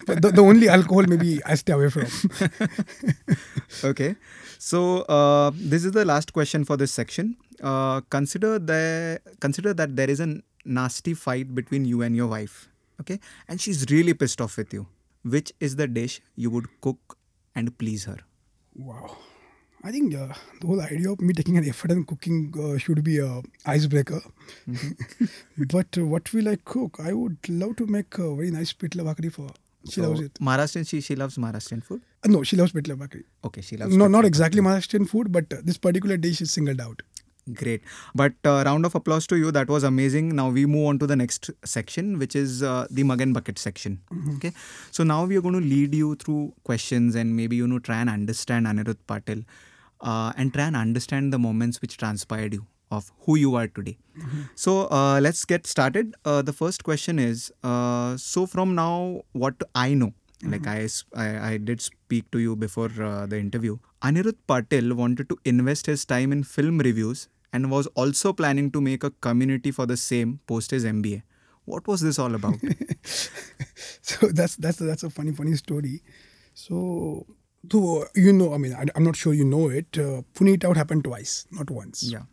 but 0.05 0.21
the, 0.21 0.31
the 0.31 0.41
only 0.41 0.69
alcohol 0.69 1.03
maybe 1.07 1.43
I 1.43 1.55
stay 1.55 1.73
away 1.73 1.89
from. 1.89 2.05
okay. 3.83 4.15
So 4.59 5.01
uh, 5.03 5.51
this 5.55 5.83
is 5.83 5.93
the 5.93 6.05
last 6.05 6.31
question 6.31 6.63
for 6.65 6.77
this 6.77 6.91
section. 6.91 7.35
Uh, 7.61 8.01
consider 8.09 8.59
the 8.59 9.19
consider 9.39 9.73
that 9.73 9.95
there 9.95 10.09
is 10.09 10.19
a 10.19 10.37
nasty 10.65 11.13
fight 11.13 11.55
between 11.55 11.85
you 11.85 12.01
and 12.03 12.15
your 12.15 12.27
wife. 12.27 12.69
Okay, 13.01 13.19
and 13.47 13.59
she's 13.61 13.85
really 13.89 14.13
pissed 14.13 14.41
off 14.41 14.57
with 14.57 14.73
you. 14.73 14.87
Which 15.23 15.51
is 15.59 15.75
the 15.75 15.87
dish 15.87 16.21
you 16.35 16.49
would 16.49 16.67
cook 16.81 17.17
and 17.55 17.77
please 17.77 18.05
her? 18.05 18.17
Wow. 18.75 19.17
I 19.83 19.91
think 19.91 20.13
uh, 20.13 20.33
the 20.59 20.67
whole 20.67 20.81
idea 20.81 21.09
of 21.11 21.21
me 21.21 21.33
taking 21.33 21.57
an 21.57 21.65
effort 21.67 21.91
and 21.91 22.05
cooking 22.05 22.53
uh, 22.61 22.77
should 22.77 23.01
be 23.03 23.19
a 23.19 23.41
icebreaker. 23.65 24.21
but 25.57 25.97
uh, 25.97 26.05
what 26.05 26.31
will 26.33 26.49
I 26.49 26.57
cook? 26.57 26.97
I 26.99 27.13
would 27.13 27.37
love 27.47 27.75
to 27.77 27.85
make 27.87 28.17
a 28.17 28.35
very 28.35 28.51
nice 28.51 28.73
pitla 28.73 29.05
bhakri 29.05 29.29
for 29.29 29.43
her. 29.43 29.53
She 29.85 30.01
So, 30.01 30.09
loves 30.09 30.19
it. 30.21 30.33
Maharashtrian. 30.35 30.87
She 30.87 30.99
she 31.01 31.15
loves 31.15 31.37
Maharashtrian 31.37 31.83
food. 31.83 32.01
Uh, 32.23 32.27
no, 32.27 32.43
she 32.43 32.57
loves 32.57 32.73
pitla 32.73 32.97
bhakri. 32.97 33.23
Okay, 33.45 33.61
she 33.61 33.77
loves. 33.77 33.95
No, 33.95 34.07
not 34.07 34.25
exactly 34.25 34.61
Maharashtrian 34.61 35.07
food, 35.07 35.31
but 35.31 35.53
uh, 35.53 35.61
this 35.63 35.77
particular 35.77 36.17
dish 36.17 36.41
is 36.41 36.51
singled 36.51 36.81
out. 36.81 37.01
Great. 37.53 37.81
But 38.13 38.33
uh, 38.43 38.63
round 38.65 38.85
of 38.85 38.95
applause 38.95 39.25
to 39.27 39.37
you. 39.37 39.51
That 39.51 39.69
was 39.69 39.83
amazing. 39.83 40.35
Now 40.35 40.49
we 40.49 40.65
move 40.65 40.87
on 40.87 40.99
to 40.99 41.07
the 41.07 41.15
next 41.15 41.49
section, 41.65 42.19
which 42.19 42.35
is 42.35 42.61
uh, 42.61 42.87
the 42.89 43.03
mug 43.03 43.21
and 43.21 43.33
bucket 43.33 43.57
section. 43.57 44.01
Okay. 44.35 44.51
So 44.91 45.03
now 45.03 45.25
we 45.25 45.37
are 45.37 45.41
going 45.41 45.55
to 45.55 45.61
lead 45.61 45.95
you 45.95 46.15
through 46.15 46.53
questions 46.63 47.15
and 47.15 47.35
maybe 47.35 47.55
you 47.55 47.67
know 47.67 47.79
try 47.79 48.01
and 48.01 48.09
understand 48.09 48.67
Anirudh 48.67 48.97
Patil, 49.07 49.45
uh, 50.01 50.33
and 50.37 50.53
try 50.53 50.65
and 50.65 50.75
understand 50.75 51.33
the 51.33 51.39
moments 51.39 51.81
which 51.81 51.97
transpired 51.97 52.53
you 52.53 52.65
of 52.91 53.11
who 53.21 53.35
you 53.37 53.55
are 53.55 53.67
today. 53.67 53.97
So 54.55 54.87
uh, 54.91 55.19
let's 55.21 55.45
get 55.45 55.67
started. 55.67 56.15
Uh, 56.25 56.41
the 56.41 56.53
first 56.53 56.83
question 56.83 57.19
is: 57.19 57.51
uh, 57.63 58.17
so 58.17 58.45
from 58.45 58.75
now, 58.75 59.21
what 59.33 59.55
I 59.75 59.93
know. 59.93 60.13
Like 60.41 60.67
I 60.67 60.87
I 61.13 61.57
did 61.57 61.81
speak 61.81 62.31
to 62.31 62.39
you 62.39 62.55
before 62.55 62.89
uh, 63.03 63.25
the 63.25 63.37
interview. 63.37 63.77
Anirudh 64.01 64.37
Patil 64.47 64.93
wanted 64.93 65.27
to 65.29 65.37
invest 65.43 65.85
his 65.85 66.05
time 66.05 66.31
in 66.31 66.43
film 66.43 66.77
reviews 66.77 67.27
and 67.53 67.71
was 67.71 67.87
also 67.87 68.33
planning 68.33 68.71
to 68.71 68.81
make 68.81 69.03
a 69.03 69.11
community 69.11 69.71
for 69.71 69.85
the 69.85 69.97
same 69.97 70.39
post 70.47 70.71
his 70.71 70.85
MBA. 70.85 71.23
What 71.65 71.87
was 71.87 72.01
this 72.01 72.17
all 72.17 72.33
about? 72.33 72.55
so 74.01 74.27
that's 74.27 74.55
that's 74.55 74.77
that's 74.77 75.03
a 75.03 75.09
funny 75.09 75.31
funny 75.31 75.55
story. 75.55 76.01
So, 76.53 77.25
you 78.15 78.33
know, 78.33 78.53
I 78.53 78.57
mean, 78.57 78.73
I, 78.73 78.85
I'm 78.95 79.03
not 79.03 79.15
sure 79.15 79.33
you 79.33 79.45
know 79.45 79.69
it. 79.69 79.87
Uh, 79.97 80.23
Pune 80.33 80.49
Eat 80.49 80.65
Out 80.65 80.77
happened 80.77 81.03
twice, 81.05 81.45
not 81.51 81.69
once. 81.69 82.03
yeah. 82.03 82.23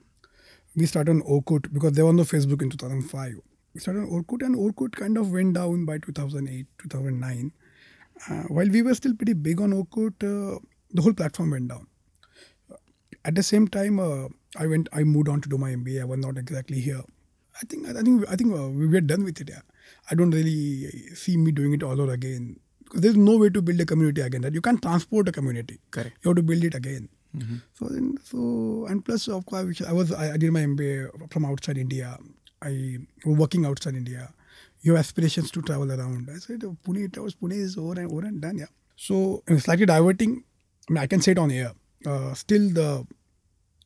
we 0.75 0.87
started 0.87 1.11
on 1.13 1.23
Orkut 1.23 1.73
because 1.73 1.93
there 1.93 2.05
was 2.05 2.15
no 2.15 2.23
Facebook 2.25 2.63
in 2.63 2.71
2005. 2.71 3.35
We 3.75 3.81
started 3.81 4.01
on 4.01 4.09
Orkut 4.09 4.45
and 4.45 4.57
Orkut 4.57 4.93
kind 4.93 5.17
of 5.19 5.31
went 5.33 5.55
down 5.55 5.85
by 5.85 5.99
2008, 5.99 6.67
2009. 6.79 7.53
Uh, 8.29 8.43
while 8.49 8.69
we 8.69 8.83
were 8.83 8.95
still 8.95 9.15
pretty 9.15 9.35
big 9.35 9.61
on 9.61 9.73
Orkut, 9.73 10.15
uh, 10.25 10.59
the 10.93 11.03
whole 11.03 11.13
platform 11.13 11.51
went 11.51 11.69
down. 11.69 11.87
At 13.25 13.35
the 13.35 13.43
same 13.43 13.69
time, 13.69 13.99
uh, 14.01 14.29
I 14.59 14.67
went, 14.67 14.89
I 14.93 15.05
moved 15.05 15.29
on 15.29 15.41
to 15.43 15.49
do 15.49 15.59
my 15.59 15.71
MBA. 15.71 16.01
I 16.01 16.05
was 16.05 16.19
not 16.19 16.39
exactly 16.39 16.81
here. 16.81 17.03
I 17.61 17.65
think, 17.67 17.89
I 17.89 18.03
think, 18.03 18.25
I 18.29 18.37
think 18.37 18.55
uh, 18.55 18.69
we 18.69 18.87
were 18.87 19.01
done 19.01 19.25
with 19.25 19.41
it. 19.41 19.49
Yeah. 19.49 19.61
I 20.11 20.15
don't 20.15 20.31
really 20.31 20.91
see 21.15 21.37
me 21.37 21.53
doing 21.53 21.73
it 21.73 21.83
all 21.83 22.01
over 22.01 22.13
again 22.13 22.61
because 22.85 23.01
there's 23.01 23.17
no 23.17 23.37
way 23.37 23.51
to 23.51 23.63
build 23.63 23.81
a 23.81 23.87
community 23.87 24.21
again. 24.21 24.43
That 24.43 24.55
you 24.55 24.61
can't 24.61 24.81
transport 24.83 25.29
a 25.29 25.33
community. 25.33 25.81
Correct. 25.91 26.17
You 26.23 26.31
have 26.31 26.37
to 26.37 26.43
build 26.43 26.65
it 26.65 26.75
again. 26.75 27.09
So 27.75 27.87
then, 27.89 28.17
so 28.25 28.87
and 28.89 29.05
plus, 29.05 29.29
of 29.29 29.45
course, 29.45 29.83
I 29.83 29.93
was 29.93 30.11
I, 30.11 30.33
I 30.33 30.37
did 30.39 30.53
my 30.53 30.61
MBA 30.61 31.31
from 31.31 31.45
outside 31.45 31.77
India. 31.77 32.19
I 32.63 32.99
was 33.27 33.37
working 33.37 33.67
outside 33.67 33.95
India. 33.95 34.33
You 34.81 34.93
have 34.93 35.01
aspirations 35.01 35.51
to 35.51 35.61
travel 35.61 35.93
around. 35.93 36.31
I 36.35 36.39
said, 36.39 36.65
oh, 36.65 36.77
Pune, 36.87 37.05
it 37.05 37.19
was 37.21 37.35
Pune 37.35 37.53
is 37.53 37.77
over 37.77 38.01
and 38.01 38.11
over 38.11 38.25
and 38.25 38.41
done. 38.41 38.57
Yeah. 38.57 38.67
So 38.97 39.43
slightly 39.59 39.85
diverting. 39.85 40.45
I 40.89 40.93
mean, 40.93 41.03
I 41.03 41.07
can 41.07 41.21
say 41.21 41.33
it 41.33 41.39
on 41.39 41.51
air. 41.51 41.73
Uh, 42.07 42.33
still, 42.33 42.71
the 42.71 43.07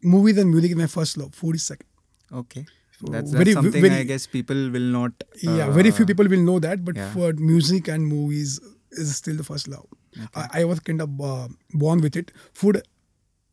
movies 0.03 0.39
and 0.39 0.51
music 0.51 0.71
is 0.73 0.77
my 0.77 0.87
first 0.87 1.17
love. 1.17 1.35
Food 1.35 1.57
is 1.57 1.63
second. 1.63 1.87
Okay. 2.33 2.67
So 2.99 3.07
That's, 3.11 3.31
that's 3.31 3.33
very- 3.33 3.53
something 3.53 3.83
very- 3.83 3.95
I 3.95 4.03
guess 4.05 4.27
people 4.27 4.71
will 4.71 4.89
not. 4.99 5.13
yeah, 5.43 5.71
very 5.71 5.91
few 5.91 6.05
uh, 6.05 6.09
people 6.09 6.29
will 6.29 6.41
know 6.43 6.59
that, 6.59 6.85
but 6.85 6.97
yeah. 6.97 7.13
for 7.13 7.33
music 7.35 7.89
and 7.89 8.07
movies 8.07 8.61
is 8.93 9.17
still 9.17 9.37
the 9.37 9.45
first 9.45 9.69
love. 9.69 9.87
I, 10.35 10.49
I 10.61 10.65
was 10.65 10.81
kind 10.81 11.01
of 11.01 11.21
uh, 11.21 11.49
born 11.73 12.01
with 12.01 12.17
it. 12.17 12.33
Food, 12.53 12.83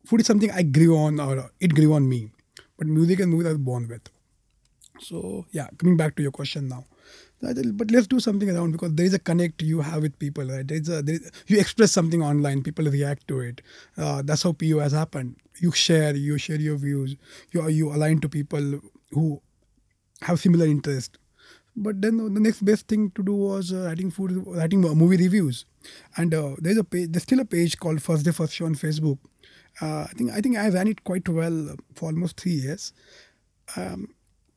food 0.04 0.20
is 0.20 0.26
something 0.26 0.50
I 0.50 0.62
grew 0.62 0.96
on, 0.96 1.18
or 1.20 1.50
it 1.60 1.74
grew 1.74 1.94
on 1.94 2.08
me. 2.08 2.30
But 2.76 2.88
music 2.88 3.20
and 3.20 3.30
movies 3.30 3.46
I 3.46 3.50
was 3.50 3.58
born 3.58 3.88
with. 3.88 4.02
So 5.00 5.46
yeah, 5.52 5.68
coming 5.78 5.96
back 5.96 6.16
to 6.16 6.22
your 6.22 6.32
question 6.32 6.68
now. 6.68 6.84
But 7.40 7.90
let's 7.90 8.06
do 8.08 8.18
something 8.18 8.50
around 8.50 8.72
because 8.72 8.94
there 8.94 9.06
is 9.06 9.14
a 9.14 9.18
connect 9.18 9.62
you 9.62 9.80
have 9.80 10.02
with 10.02 10.18
people, 10.18 10.44
right? 10.44 10.66
There 10.66 10.76
is 10.76 10.88
a, 10.88 11.02
there 11.02 11.16
is, 11.16 11.30
you 11.46 11.58
express 11.60 11.92
something 11.92 12.22
online, 12.22 12.62
people 12.62 12.84
react 12.86 13.28
to 13.28 13.40
it. 13.40 13.62
Uh, 13.96 14.22
that's 14.24 14.42
how 14.42 14.52
PO 14.52 14.80
has 14.80 14.92
happened. 14.92 15.36
You 15.60 15.70
share, 15.70 16.16
you 16.16 16.36
share 16.38 16.60
your 16.60 16.76
views. 16.76 17.16
You 17.52 17.68
you 17.68 17.92
align 17.92 18.20
to 18.20 18.28
people 18.28 18.80
who 19.12 19.40
have 20.22 20.40
similar 20.40 20.66
interest. 20.66 21.18
But 21.76 22.02
then 22.02 22.16
the 22.34 22.40
next 22.40 22.64
best 22.64 22.88
thing 22.88 23.12
to 23.12 23.22
do 23.22 23.34
was 23.34 23.72
uh, 23.72 23.84
writing 23.86 24.10
food, 24.10 24.42
writing 24.46 24.84
uh, 24.84 24.94
movie 24.94 25.16
reviews, 25.16 25.64
and 26.16 26.34
uh, 26.34 26.56
there's 26.58 26.76
a 26.76 26.84
page. 26.84 27.10
There's 27.12 27.22
still 27.22 27.38
a 27.40 27.44
page 27.44 27.78
called 27.78 28.02
First 28.02 28.24
Day 28.24 28.32
First 28.32 28.54
Show 28.54 28.66
on 28.66 28.74
Facebook. 28.74 29.18
Uh, 29.80 30.06
I 30.10 30.12
think 30.16 30.32
I 30.32 30.40
think 30.40 30.56
I 30.56 30.68
ran 30.70 30.88
it 30.88 31.04
quite 31.04 31.28
well 31.28 31.76
for 31.94 32.06
almost 32.06 32.40
three 32.40 32.52
years. 32.52 32.92
Um, 33.76 34.08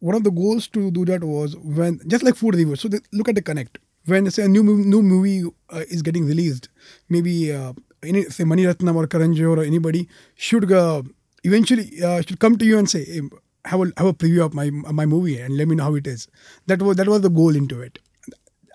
one 0.01 0.15
of 0.15 0.23
the 0.23 0.31
goals 0.31 0.67
to 0.69 0.91
do 0.91 1.05
that 1.05 1.23
was 1.23 1.55
when 1.57 2.01
just 2.07 2.23
like 2.23 2.35
food 2.35 2.55
reviews. 2.55 2.81
So 2.81 2.89
they, 2.89 2.99
look 3.13 3.29
at 3.29 3.35
the 3.35 3.41
connect. 3.41 3.79
When 4.05 4.29
say 4.31 4.43
a 4.43 4.47
new 4.47 4.63
new 4.63 5.01
movie 5.03 5.43
uh, 5.69 5.83
is 5.95 6.01
getting 6.01 6.25
released, 6.25 6.69
maybe 7.07 7.53
uh, 7.53 7.73
any 8.03 8.23
say 8.25 8.43
Mani 8.43 8.63
Ratnam 8.65 8.95
or 8.95 9.07
Karan 9.07 9.35
Johar 9.35 9.59
or 9.59 9.63
anybody 9.63 10.07
should 10.35 10.71
uh, 10.71 11.03
eventually 11.43 12.03
uh, 12.03 12.21
should 12.21 12.39
come 12.39 12.57
to 12.57 12.65
you 12.65 12.79
and 12.79 12.89
say, 12.89 13.05
hey, 13.05 13.21
have 13.65 13.81
a 13.81 13.91
have 13.97 14.07
a 14.07 14.13
preview 14.13 14.43
of 14.45 14.55
my 14.55 14.71
my 15.01 15.05
movie 15.05 15.39
and 15.39 15.55
let 15.55 15.67
me 15.67 15.75
know 15.75 15.83
how 15.83 15.95
it 15.95 16.07
is. 16.07 16.27
That 16.65 16.81
was 16.81 16.97
that 16.97 17.07
was 17.07 17.21
the 17.21 17.29
goal 17.29 17.55
into 17.55 17.79
it. 17.81 17.99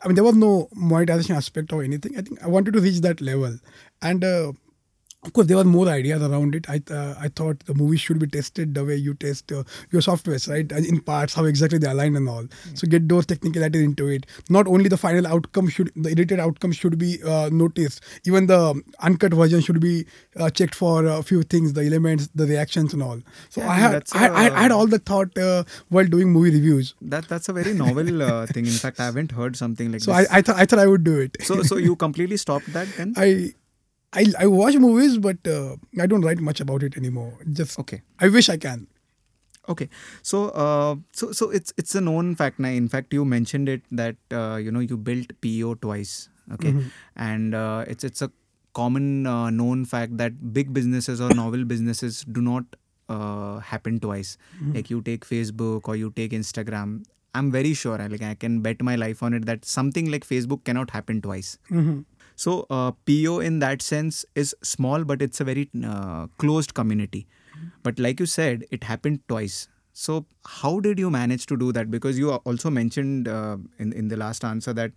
I 0.04 0.08
mean, 0.08 0.14
there 0.14 0.24
was 0.24 0.36
no 0.36 0.68
monetization 0.74 1.34
aspect 1.34 1.72
or 1.72 1.82
anything. 1.82 2.16
I 2.16 2.22
think 2.22 2.42
I 2.42 2.46
wanted 2.46 2.74
to 2.74 2.80
reach 2.80 3.00
that 3.00 3.20
level, 3.20 3.58
and 4.02 4.22
uh, 4.24 4.52
of 5.26 5.32
course, 5.32 5.46
there 5.48 5.56
were 5.56 5.64
more 5.64 5.88
ideas 5.88 6.22
around 6.22 6.54
it. 6.54 6.68
I 6.68 6.80
uh, 6.90 7.14
I 7.18 7.28
thought 7.28 7.60
the 7.66 7.74
movie 7.74 7.96
should 7.96 8.18
be 8.18 8.26
tested 8.26 8.74
the 8.74 8.84
way 8.84 8.96
you 8.96 9.14
test 9.14 9.52
uh, 9.52 9.64
your 9.90 10.02
softwares, 10.02 10.48
right? 10.48 10.70
In 10.92 11.00
parts, 11.00 11.34
how 11.34 11.44
exactly 11.44 11.78
they 11.78 11.90
align 11.90 12.16
and 12.16 12.28
all. 12.28 12.46
So 12.74 12.86
get 12.86 13.08
those 13.08 13.26
technicalities 13.26 13.82
into 13.82 14.06
it. 14.08 14.26
Not 14.48 14.66
only 14.66 14.88
the 14.88 14.96
final 14.96 15.26
outcome 15.26 15.68
should, 15.68 15.90
the 15.96 16.10
edited 16.10 16.40
outcome 16.40 16.72
should 16.72 16.98
be 16.98 17.22
uh, 17.22 17.50
noticed. 17.52 18.02
Even 18.24 18.46
the 18.46 18.80
uncut 19.00 19.34
version 19.34 19.60
should 19.60 19.80
be 19.80 20.06
uh, 20.36 20.50
checked 20.50 20.74
for 20.74 21.04
a 21.06 21.22
few 21.22 21.42
things, 21.42 21.72
the 21.72 21.84
elements, 21.86 22.28
the 22.34 22.46
reactions, 22.46 22.92
and 22.92 23.02
all. 23.02 23.20
So 23.50 23.60
Yeah, 23.60 23.70
I 23.70 23.74
had 23.74 24.02
I, 24.12 24.28
I, 24.28 24.56
I 24.56 24.62
had 24.62 24.72
all 24.72 24.86
the 24.86 24.98
thought 24.98 25.36
uh, 25.38 25.64
while 25.88 26.06
doing 26.06 26.32
movie 26.32 26.50
reviews. 26.50 26.94
That 27.02 27.28
that's 27.28 27.48
a 27.48 27.52
very 27.52 27.74
novel 27.74 28.22
uh, 28.22 28.46
thing. 28.46 28.66
In 28.66 28.72
fact, 28.72 29.00
I 29.00 29.06
haven't 29.06 29.32
heard 29.32 29.56
something 29.56 29.92
like 29.92 30.00
that. 30.00 30.04
So 30.04 30.12
I 30.12 30.22
this. 30.22 30.30
I 30.30 30.42
thought 30.42 30.56
I 30.56 30.66
thought 30.66 30.78
I 30.78 30.86
would 30.86 31.04
do 31.04 31.18
it. 31.18 31.36
so 31.42 31.62
so 31.62 31.76
you 31.76 31.96
completely 32.06 32.36
stopped 32.36 32.72
that 32.72 32.88
then? 32.96 33.14
I 33.16 33.54
I 34.16 34.24
I 34.44 34.46
watch 34.46 34.76
movies, 34.84 35.16
but 35.18 35.46
uh, 35.54 35.76
I 36.00 36.06
don't 36.12 36.28
write 36.28 36.44
much 36.50 36.60
about 36.60 36.82
it 36.82 36.96
anymore. 36.96 37.32
Just 37.60 37.78
Okay. 37.84 38.02
I 38.18 38.28
wish 38.28 38.48
I 38.48 38.56
can. 38.56 38.86
Okay, 39.68 39.88
so 40.22 40.40
uh, 40.50 40.94
so 41.12 41.32
so 41.32 41.50
it's 41.50 41.72
it's 41.76 41.94
a 42.00 42.00
known 42.00 42.34
fact 42.40 42.60
now. 42.60 42.68
In 42.68 42.88
fact, 42.88 43.12
you 43.12 43.24
mentioned 43.24 43.68
it 43.68 43.82
that 43.90 44.14
uh, 44.30 44.56
you 44.62 44.70
know 44.70 44.78
you 44.78 44.96
built 44.96 45.32
PO 45.46 45.74
twice. 45.86 46.28
Okay, 46.54 46.70
and 47.16 47.54
uh, 47.54 47.84
it's 47.88 48.04
it's 48.04 48.22
a 48.22 48.30
common 48.74 49.26
uh, 49.26 49.50
known 49.50 49.84
fact 49.84 50.16
that 50.18 50.52
big 50.52 50.72
businesses 50.72 51.20
or 51.20 51.30
novel 51.34 51.64
businesses 51.64 52.24
do 52.30 52.40
not 52.40 52.64
uh, 53.08 53.58
happen 53.58 53.98
twice. 53.98 54.38
Like 54.76 54.88
you 54.90 55.02
take 55.02 55.26
Facebook 55.26 55.88
or 55.88 55.96
you 55.96 56.12
take 56.14 56.30
Instagram. 56.30 57.02
I'm 57.34 57.50
very 57.50 57.74
sure. 57.74 57.98
Like 57.98 58.22
I 58.22 58.34
can 58.34 58.60
bet 58.60 58.80
my 58.82 58.94
life 58.96 59.22
on 59.22 59.34
it 59.34 59.46
that 59.46 59.64
something 59.64 60.10
like 60.10 60.24
Facebook 60.24 60.62
cannot 60.64 60.90
happen 60.90 61.20
twice. 61.20 61.58
So 62.36 62.66
uh, 62.70 62.92
PO 63.06 63.40
in 63.40 63.58
that 63.60 63.82
sense 63.82 64.24
is 64.34 64.54
small, 64.62 65.04
but 65.04 65.22
it's 65.22 65.40
a 65.40 65.44
very 65.44 65.70
uh, 65.84 66.26
closed 66.38 66.74
community. 66.74 67.26
But 67.82 67.98
like 67.98 68.20
you 68.20 68.26
said, 68.26 68.64
it 68.70 68.84
happened 68.84 69.20
twice. 69.28 69.68
So 69.92 70.26
how 70.46 70.80
did 70.80 70.98
you 70.98 71.10
manage 71.10 71.46
to 71.46 71.56
do 71.56 71.72
that? 71.72 71.90
Because 71.90 72.18
you 72.18 72.32
also 72.32 72.70
mentioned 72.70 73.28
uh, 73.28 73.56
in 73.78 73.92
in 73.92 74.08
the 74.08 74.16
last 74.16 74.44
answer 74.44 74.74
that 74.74 74.92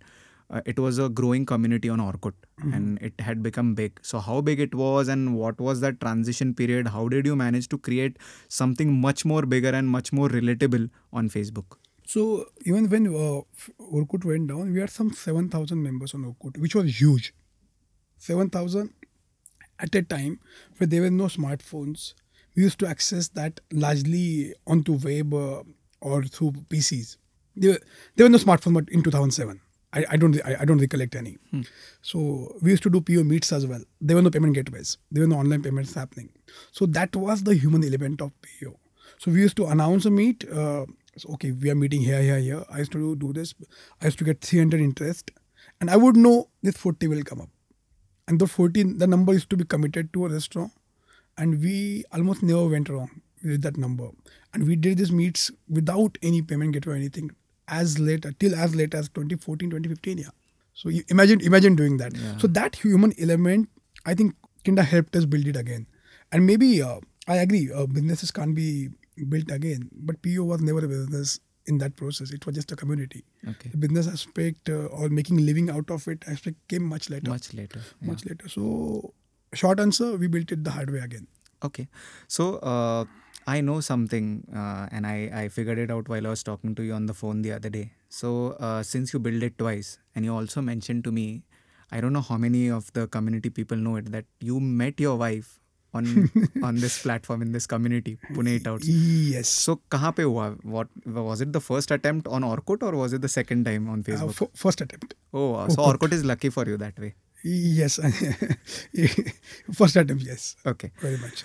uh, 0.50 0.60
it 0.66 0.78
was 0.78 0.98
a 0.98 1.08
growing 1.08 1.46
community 1.46 1.88
on 1.88 2.00
Orkut 2.00 2.34
and 2.72 2.98
it 3.00 3.20
had 3.20 3.42
become 3.42 3.74
big. 3.74 4.00
So 4.02 4.18
how 4.18 4.40
big 4.40 4.60
it 4.60 4.74
was 4.74 5.08
and 5.08 5.34
what 5.36 5.60
was 5.60 5.80
that 5.80 6.00
transition 6.00 6.54
period? 6.54 6.88
How 6.88 7.08
did 7.08 7.26
you 7.26 7.36
manage 7.36 7.68
to 7.68 7.78
create 7.78 8.18
something 8.48 9.00
much 9.00 9.24
more 9.24 9.42
bigger 9.42 9.70
and 9.70 9.88
much 9.88 10.12
more 10.12 10.28
relatable 10.28 10.90
on 11.12 11.30
Facebook? 11.30 11.78
So 12.12 12.20
even 12.64 12.88
when 12.90 13.06
uh, 13.06 13.42
Orkut 13.96 14.24
went 14.24 14.48
down, 14.48 14.72
we 14.72 14.80
had 14.80 14.90
some 14.90 15.12
seven 15.12 15.48
thousand 15.48 15.82
members 15.82 16.12
on 16.14 16.24
Orkut, 16.30 16.58
which 16.58 16.74
was 16.74 17.00
huge. 17.00 17.32
Seven 18.18 18.50
thousand 18.50 18.90
at 19.78 19.94
a 19.94 20.02
time 20.02 20.40
where 20.78 20.88
there 20.88 21.02
were 21.02 21.10
no 21.10 21.26
smartphones. 21.26 22.14
We 22.56 22.64
used 22.64 22.80
to 22.80 22.86
access 22.88 23.28
that 23.28 23.60
largely 23.72 24.54
onto 24.66 24.94
web 24.94 25.32
uh, 25.32 25.62
or 26.00 26.24
through 26.24 26.52
PCs. 26.68 27.16
There, 27.56 27.72
were- 27.72 27.80
there 28.16 28.26
were 28.26 28.30
no 28.30 28.38
smartphones 28.38 28.74
but 28.74 28.88
in 28.90 29.02
2007, 29.04 29.60
I, 29.92 30.04
I 30.10 30.16
don't 30.16 30.36
I, 30.44 30.56
I 30.60 30.64
don't 30.64 30.78
recollect 30.86 31.14
any. 31.14 31.38
So 32.02 32.56
we 32.60 32.70
used 32.72 32.82
to 32.88 32.90
do 32.90 33.00
PO 33.00 33.22
meets 33.24 33.52
as 33.52 33.66
well. 33.66 33.82
There 34.00 34.16
were 34.16 34.22
no 34.22 34.30
payment 34.30 34.54
gateways. 34.54 34.98
There 35.12 35.22
were 35.22 35.28
no 35.28 35.36
online 35.38 35.62
payments 35.62 35.94
happening. 35.94 36.30
So 36.72 36.86
that 36.86 37.14
was 37.14 37.44
the 37.44 37.54
human 37.54 37.84
element 37.84 38.20
of 38.20 38.32
PO. 38.42 38.74
So 39.18 39.30
we 39.30 39.40
used 39.40 39.56
to 39.58 39.66
announce 39.66 40.06
a 40.06 40.10
meet. 40.10 40.44
Uh, 40.50 40.86
so, 41.20 41.32
okay, 41.34 41.52
we 41.52 41.70
are 41.70 41.74
meeting 41.74 42.00
here, 42.00 42.22
here, 42.22 42.38
here. 42.38 42.64
I 42.70 42.78
used 42.78 42.92
to 42.92 43.14
do 43.14 43.32
this. 43.32 43.54
I 44.00 44.06
used 44.06 44.18
to 44.18 44.24
get 44.24 44.40
300 44.40 44.80
interest, 44.80 45.30
and 45.80 45.90
I 45.90 45.96
would 45.96 46.16
know 46.16 46.48
this 46.62 46.76
40 46.76 47.08
will 47.08 47.22
come 47.22 47.42
up. 47.42 47.50
And 48.26 48.40
the 48.40 48.46
14, 48.46 48.98
the 48.98 49.06
number 49.06 49.34
used 49.34 49.50
to 49.50 49.56
be 49.56 49.64
committed 49.64 50.12
to 50.14 50.26
a 50.26 50.28
restaurant, 50.30 50.72
and 51.36 51.60
we 51.60 52.04
almost 52.12 52.42
never 52.42 52.66
went 52.68 52.88
wrong 52.88 53.10
with 53.44 53.60
that 53.62 53.76
number. 53.76 54.08
And 54.54 54.66
we 54.66 54.76
did 54.76 54.98
these 54.98 55.12
meets 55.12 55.50
without 55.68 56.16
any 56.22 56.40
payment 56.40 56.72
gateway 56.72 56.94
or 56.94 56.96
anything 56.96 57.30
as 57.68 57.98
late 57.98 58.24
till 58.38 58.54
as 58.54 58.74
late 58.74 58.94
as 58.94 59.08
2014, 59.10 59.70
2015. 59.70 60.18
Yeah. 60.18 60.24
So 60.72 60.88
you 60.88 61.04
imagine 61.08 61.40
imagine 61.40 61.76
doing 61.76 61.98
that. 61.98 62.16
Yeah. 62.16 62.38
So 62.38 62.46
that 62.48 62.76
human 62.76 63.12
element, 63.20 63.68
I 64.06 64.14
think, 64.14 64.34
kinda 64.64 64.82
helped 64.82 65.14
us 65.16 65.24
build 65.24 65.46
it 65.46 65.56
again. 65.56 65.86
And 66.32 66.46
maybe 66.46 66.82
uh, 66.82 67.00
I 67.28 67.36
agree, 67.36 67.70
uh, 67.72 67.86
businesses 67.86 68.30
can't 68.30 68.54
be 68.54 68.90
built 69.26 69.50
again, 69.50 69.88
but 69.92 70.20
PO 70.22 70.44
was 70.44 70.60
never 70.60 70.84
a 70.84 70.88
business 70.88 71.40
in 71.66 71.78
that 71.78 71.96
process. 71.96 72.30
It 72.30 72.44
was 72.46 72.54
just 72.54 72.72
a 72.72 72.76
community. 72.76 73.24
Okay. 73.48 73.70
The 73.70 73.76
business 73.76 74.08
aspect 74.08 74.68
uh, 74.68 74.86
or 74.86 75.08
making 75.08 75.38
living 75.44 75.70
out 75.70 75.90
of 75.90 76.08
it 76.08 76.24
aspect 76.26 76.56
came 76.68 76.84
much 76.84 77.10
later. 77.10 77.30
Much 77.30 77.52
later. 77.54 77.80
yeah. 78.00 78.08
Much 78.08 78.24
later. 78.24 78.48
So, 78.48 79.14
short 79.54 79.78
answer, 79.80 80.16
we 80.16 80.26
built 80.26 80.50
it 80.52 80.64
the 80.64 80.70
hard 80.70 80.90
way 80.90 81.00
again. 81.00 81.26
Okay. 81.62 81.88
So 82.28 82.56
uh, 82.56 83.04
I 83.46 83.60
know 83.60 83.80
something, 83.80 84.46
uh, 84.54 84.88
and 84.90 85.06
I, 85.06 85.30
I 85.32 85.48
figured 85.48 85.78
it 85.78 85.90
out 85.90 86.08
while 86.08 86.26
I 86.26 86.30
was 86.30 86.42
talking 86.42 86.74
to 86.74 86.82
you 86.82 86.94
on 86.94 87.06
the 87.06 87.14
phone 87.14 87.42
the 87.42 87.52
other 87.52 87.68
day. 87.68 87.92
So 88.08 88.52
uh, 88.52 88.82
since 88.82 89.12
you 89.12 89.18
built 89.20 89.42
it 89.42 89.58
twice, 89.58 89.98
and 90.14 90.24
you 90.24 90.34
also 90.34 90.60
mentioned 90.62 91.04
to 91.04 91.12
me, 91.12 91.44
I 91.92 92.00
don't 92.00 92.12
know 92.12 92.20
how 92.22 92.36
many 92.38 92.68
of 92.70 92.92
the 92.92 93.06
community 93.08 93.50
people 93.50 93.76
know 93.76 93.96
it 93.96 94.10
that 94.12 94.24
you 94.40 94.60
met 94.60 94.98
your 95.00 95.16
wife 95.16 95.59
on 95.94 96.30
on 96.62 96.76
this 96.76 97.02
platform 97.02 97.42
in 97.42 97.52
this 97.52 97.66
community 97.66 98.18
Pune 98.32 98.48
Eat 98.56 98.66
Out 98.66 98.84
yes. 98.84 99.48
So 99.48 99.80
kahan 99.90 100.14
pe 100.16 100.22
hua? 100.22 100.50
What 100.76 100.88
was 101.06 101.40
it 101.40 101.52
the 101.52 101.60
first 101.60 101.90
attempt 101.90 102.28
on 102.28 102.42
orkut 102.42 102.82
or 102.82 102.92
was 102.96 103.12
it 103.12 103.22
the 103.22 103.28
second 103.28 103.64
time 103.64 103.88
on 103.88 104.00
uh, 104.00 104.10
facebook? 104.10 104.42
uh, 104.42 104.46
f- 104.46 104.62
first 104.66 104.80
attempt. 104.80 105.14
Oh 105.32 105.50
wow. 105.52 105.68
so 105.68 105.82
orkut 105.90 106.12
is 106.12 106.24
lucky 106.24 106.50
for 106.50 106.66
you 106.68 106.76
that 106.76 106.98
way. 106.98 107.14
Yes. 107.42 107.98
First 109.72 109.96
attempt 109.96 110.22
yes. 110.24 110.56
Okay. 110.66 110.90
Very 111.00 111.16
much. 111.16 111.44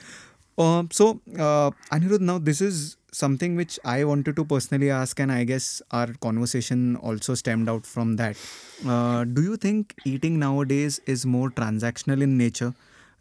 Um, 0.58 0.90
so 0.92 1.22
uh, 1.38 1.72
anirudh 1.92 2.22
now 2.22 2.38
this 2.38 2.62
is 2.62 2.98
something 3.12 3.56
which 3.56 3.80
i 3.86 4.04
wanted 4.10 4.36
to 4.40 4.44
personally 4.54 4.90
ask 4.90 5.20
and 5.24 5.32
i 5.32 5.44
guess 5.50 5.82
our 5.92 6.08
conversation 6.26 6.96
also 6.98 7.34
stemmed 7.34 7.70
out 7.70 7.86
from 7.86 8.16
that. 8.18 8.38
Uh, 8.86 9.24
do 9.24 9.42
you 9.42 9.56
think 9.58 9.96
eating 10.06 10.38
nowadays 10.40 11.00
is 11.06 11.26
more 11.26 11.50
transactional 11.50 12.22
in 12.22 12.38
nature? 12.38 12.74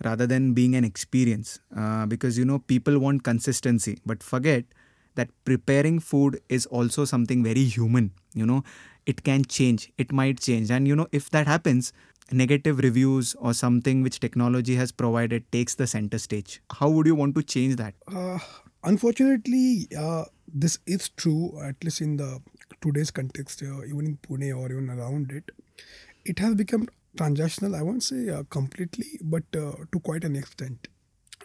Rather 0.03 0.27
than 0.27 0.55
being 0.55 0.75
an 0.75 0.85
experience? 0.85 1.61
Uh, 1.77 2.07
because 2.07 2.39
you 2.39 2.45
know, 2.45 2.59
people 2.59 2.99
want 2.99 3.23
consistency, 3.23 3.99
but 4.05 4.23
forget 4.23 4.65
that 5.15 5.29
preparing 5.45 6.01
food 6.01 6.41
is 6.49 6.67
also 6.67 7.05
something 7.05 7.43
very 7.43 7.65
human. 7.65 8.11
You 8.35 8.47
know, 8.47 8.65
it 9.07 9.23
can 9.23 9.45
change, 9.45 9.93
it 9.99 10.13
might 10.13 10.41
change, 10.41 10.71
and 10.71 10.89
you 10.89 10.97
know, 10.97 11.07
if 11.13 11.31
that 11.31 11.47
happens, 11.47 11.93
negative 12.33 12.79
reviews 12.79 13.35
or 13.35 13.53
something 13.53 14.03
which 14.03 14.19
technology 14.21 14.75
has 14.77 14.93
provided 14.93 15.51
takes 15.53 15.75
the 15.75 15.87
center 15.87 16.19
stage. 16.19 16.61
How 16.73 16.89
would 16.89 17.07
you 17.07 17.15
want 17.15 17.35
to 17.37 17.43
change 17.43 17.77
that? 17.77 17.95
Uh, 18.13 18.39
unfortunately, 18.83 19.89
uh, 19.97 20.25
this 20.53 20.79
is 20.87 21.11
true, 21.11 21.61
at 21.63 21.83
least 21.85 22.01
in 22.01 22.17
the 22.17 22.41
today's 22.81 23.11
context, 23.11 23.63
uh, 23.63 23.85
even 23.85 24.07
in 24.07 24.19
Pune 24.19 24.57
or 24.57 24.71
even 24.73 24.91
around 24.91 25.33
it. 25.33 25.51
It 26.25 26.39
has 26.39 26.55
become 26.55 26.89
transactional, 27.17 27.77
I 27.77 27.83
won't 27.83 28.03
say 28.03 28.29
uh, 28.29 28.43
completely, 28.51 29.19
but 29.23 29.45
uh, 29.57 29.73
to 29.93 30.01
quite 30.01 30.25
an 30.25 30.37
extent. 30.37 30.89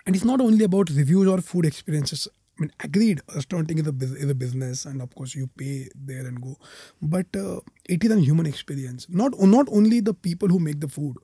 And 0.06 0.16
it's 0.16 0.26
not 0.26 0.42
only 0.42 0.64
about 0.66 0.90
reviews 0.90 1.28
or 1.28 1.40
food 1.42 1.66
experiences. 1.66 2.28
I 2.58 2.62
mean, 2.62 2.72
agreed, 2.84 3.22
restauranting 3.36 3.80
is 3.80 3.88
a, 3.88 3.92
bus- 3.94 4.12
is 4.12 4.30
a 4.30 4.36
business, 4.36 4.86
and 4.86 5.02
of 5.02 5.14
course, 5.16 5.36
you 5.36 5.48
pay 5.58 5.90
there 5.96 6.26
and 6.26 6.42
go. 6.42 6.58
But 7.02 7.28
uh, 7.36 7.62
it 7.88 8.04
is 8.04 8.12
a 8.12 8.20
human 8.20 8.46
experience. 8.46 9.08
Not 9.10 9.40
not 9.40 9.68
only 9.72 10.00
the 10.02 10.14
people 10.14 10.50
who 10.50 10.60
make 10.60 10.80
the 10.80 10.90
food. 10.90 11.18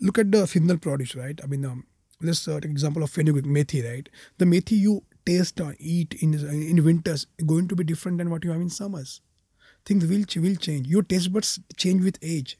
Look 0.00 0.18
at 0.18 0.32
the 0.32 0.46
seasonal 0.46 0.78
produce, 0.78 1.14
right? 1.14 1.38
I 1.44 1.46
mean, 1.46 1.64
um, 1.64 1.86
let's 2.20 2.48
uh, 2.48 2.58
take 2.58 2.70
example 2.70 3.02
of 3.04 3.10
fenugreek, 3.10 3.44
methi, 3.44 3.84
right? 3.88 4.08
The 4.38 4.44
methi 4.44 4.78
you 4.78 5.04
taste 5.24 5.60
or 5.60 5.76
eat 5.78 6.14
in 6.20 6.34
in 6.34 6.84
winters 6.84 7.26
going 7.46 7.68
to 7.68 7.76
be 7.76 7.84
different 7.84 8.18
than 8.18 8.30
what 8.30 8.44
you 8.44 8.50
have 8.50 8.60
in 8.60 8.70
summers. 8.70 9.20
Things 9.84 10.06
will 10.06 10.24
will 10.42 10.56
change. 10.56 10.88
Your 10.88 11.02
taste 11.02 11.32
buds 11.32 11.60
change 11.76 12.02
with 12.02 12.18
age 12.22 12.58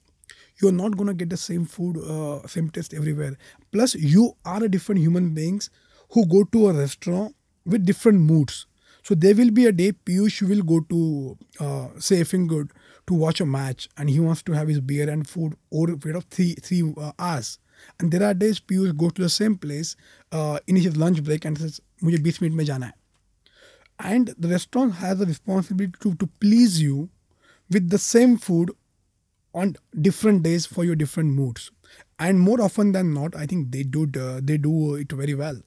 You're 0.62 0.71
not 0.71 0.97
gonna 0.97 1.13
get 1.13 1.29
the 1.29 1.38
same 1.38 1.65
food, 1.65 1.97
uh, 1.97 2.47
same 2.47 2.69
taste 2.69 2.93
everywhere. 2.93 3.38
Plus, 3.71 3.95
you 3.95 4.36
are 4.45 4.63
a 4.63 4.69
different 4.69 5.01
human 5.01 5.33
beings 5.33 5.69
who 6.12 6.25
go 6.25 6.43
to 6.43 6.67
a 6.69 6.73
restaurant 6.73 7.36
with 7.65 7.86
different 7.86 8.21
moods. 8.21 8.65
So 9.03 9.15
there 9.15 9.36
will 9.36 9.51
be 9.51 9.65
a 9.65 9.71
day 9.71 9.93
Piyush 9.93 10.41
will 10.47 10.62
go 10.63 10.81
to 10.81 11.38
uh, 11.60 11.88
say 11.97 12.21
effing 12.21 12.47
good 12.47 12.71
to 13.07 13.13
watch 13.13 13.39
a 13.39 13.45
match 13.45 13.88
and 13.97 14.10
he 14.10 14.19
wants 14.19 14.41
to 14.43 14.51
have 14.51 14.67
his 14.67 14.81
beer 14.81 15.10
and 15.10 15.25
food 15.27 15.55
over 15.71 15.93
a 15.93 15.97
period 15.97 16.17
of 16.17 16.25
three 16.25 16.55
three 16.55 16.93
uh, 16.97 17.12
hours. 17.17 17.60
And 17.99 18.12
there 18.12 18.23
are 18.23 18.33
days 18.33 18.60
Piyush 18.60 18.97
go 18.97 19.10
to 19.10 19.21
the 19.21 19.29
same 19.29 19.55
place 19.57 19.95
uh, 20.31 20.60
in 20.67 20.75
his 20.75 20.97
lunch 20.97 21.23
break 21.23 21.45
and 21.45 21.57
says, 21.57 21.79
"मुझे 22.03 22.17
20 22.17 22.41
minute 22.41 22.55
में 22.55 22.65
जाना 22.65 22.86
है." 22.86 22.93
And 23.99 24.33
the 24.38 24.49
restaurant 24.49 24.95
has 24.95 25.21
a 25.21 25.25
responsibility 25.25 25.97
to, 26.01 26.13
to 26.15 26.27
please 26.41 26.81
you 26.81 27.10
with 27.69 27.89
the 27.89 27.97
same 27.97 28.38
food 28.38 28.71
on 29.54 29.76
different 30.00 30.42
days 30.42 30.66
for 30.66 30.84
your 30.84 30.94
different 30.96 31.30
moods. 31.30 31.70
And 32.18 32.40
more 32.40 32.60
often 32.60 32.92
than 32.92 33.12
not, 33.12 33.36
I 33.36 33.46
think 33.46 33.72
they 33.72 33.82
do 33.82 34.04
uh, 34.18 34.40
they 34.42 34.56
do 34.58 34.94
it 34.94 35.12
very 35.12 35.34
well. 35.34 35.60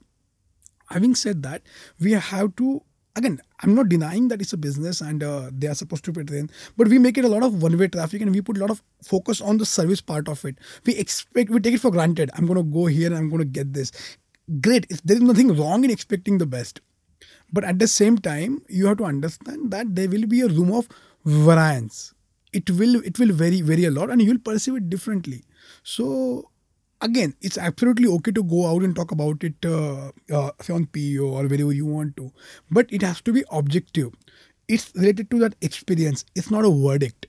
Having 0.89 1.15
said 1.15 1.43
that, 1.43 1.63
we 1.99 2.13
have 2.13 2.55
to 2.57 2.81
again. 3.15 3.39
I'm 3.61 3.73
not 3.73 3.89
denying 3.89 4.27
that 4.27 4.41
it's 4.41 4.53
a 4.53 4.57
business 4.57 5.01
and 5.01 5.23
uh, 5.23 5.49
they 5.51 5.67
are 5.67 5.75
supposed 5.75 6.03
to 6.05 6.11
be 6.11 6.23
trained, 6.23 6.51
but 6.77 6.87
we 6.87 6.99
make 6.99 7.17
it 7.17 7.25
a 7.25 7.29
lot 7.29 7.43
of 7.43 7.61
one-way 7.63 7.87
traffic 7.87 8.21
and 8.21 8.31
we 8.33 8.41
put 8.41 8.57
a 8.57 8.59
lot 8.59 8.69
of 8.69 8.83
focus 9.03 9.41
on 9.41 9.57
the 9.57 9.65
service 9.65 10.01
part 10.01 10.27
of 10.27 10.43
it. 10.45 10.57
We 10.85 10.95
expect 10.95 11.49
we 11.49 11.59
take 11.59 11.75
it 11.75 11.81
for 11.81 11.91
granted. 11.91 12.31
I'm 12.35 12.45
going 12.45 12.57
to 12.57 12.63
go 12.63 12.85
here 12.87 13.07
and 13.07 13.17
I'm 13.17 13.29
going 13.29 13.39
to 13.39 13.45
get 13.59 13.73
this. 13.73 13.91
Great. 14.61 14.85
If 14.89 15.01
there 15.03 15.17
is 15.17 15.23
nothing 15.23 15.55
wrong 15.57 15.83
in 15.83 15.89
expecting 15.91 16.37
the 16.37 16.45
best, 16.45 16.81
but 17.53 17.63
at 17.63 17.79
the 17.79 17.87
same 17.87 18.17
time, 18.17 18.61
you 18.69 18.87
have 18.87 18.97
to 18.97 19.05
understand 19.05 19.71
that 19.71 19.95
there 19.95 20.09
will 20.09 20.27
be 20.27 20.41
a 20.41 20.47
room 20.47 20.71
of 20.71 20.87
variance. 21.25 22.14
It 22.59 22.69
will 22.81 22.95
it 23.11 23.19
will 23.19 23.33
vary 23.41 23.61
vary 23.69 23.85
a 23.85 23.91
lot, 23.91 24.09
and 24.15 24.21
you 24.21 24.29
will 24.33 24.43
perceive 24.49 24.75
it 24.81 24.89
differently. 24.89 25.43
So 25.83 26.07
again, 27.01 27.35
it's 27.41 27.57
absolutely 27.69 28.07
okay 28.17 28.31
to 28.39 28.43
go 28.43 28.65
out 28.67 28.83
and 28.83 28.95
talk 28.95 29.11
about 29.11 29.43
it, 29.43 29.65
uh, 29.65 30.11
uh, 30.39 30.51
say 30.61 30.73
on 30.73 30.85
PEO 30.87 31.27
or 31.39 31.43
wherever 31.47 31.73
you 31.81 31.85
want 31.85 32.15
to, 32.17 32.31
but 32.71 32.91
it 32.99 33.01
has 33.01 33.21
to 33.21 33.33
be 33.33 33.43
objective. 33.61 34.11
It's 34.67 34.91
related 34.95 35.29
to 35.31 35.39
that 35.39 35.55
experience. 35.61 36.25
It's 36.35 36.51
not 36.51 36.65
a 36.65 36.71
verdict. 36.71 37.27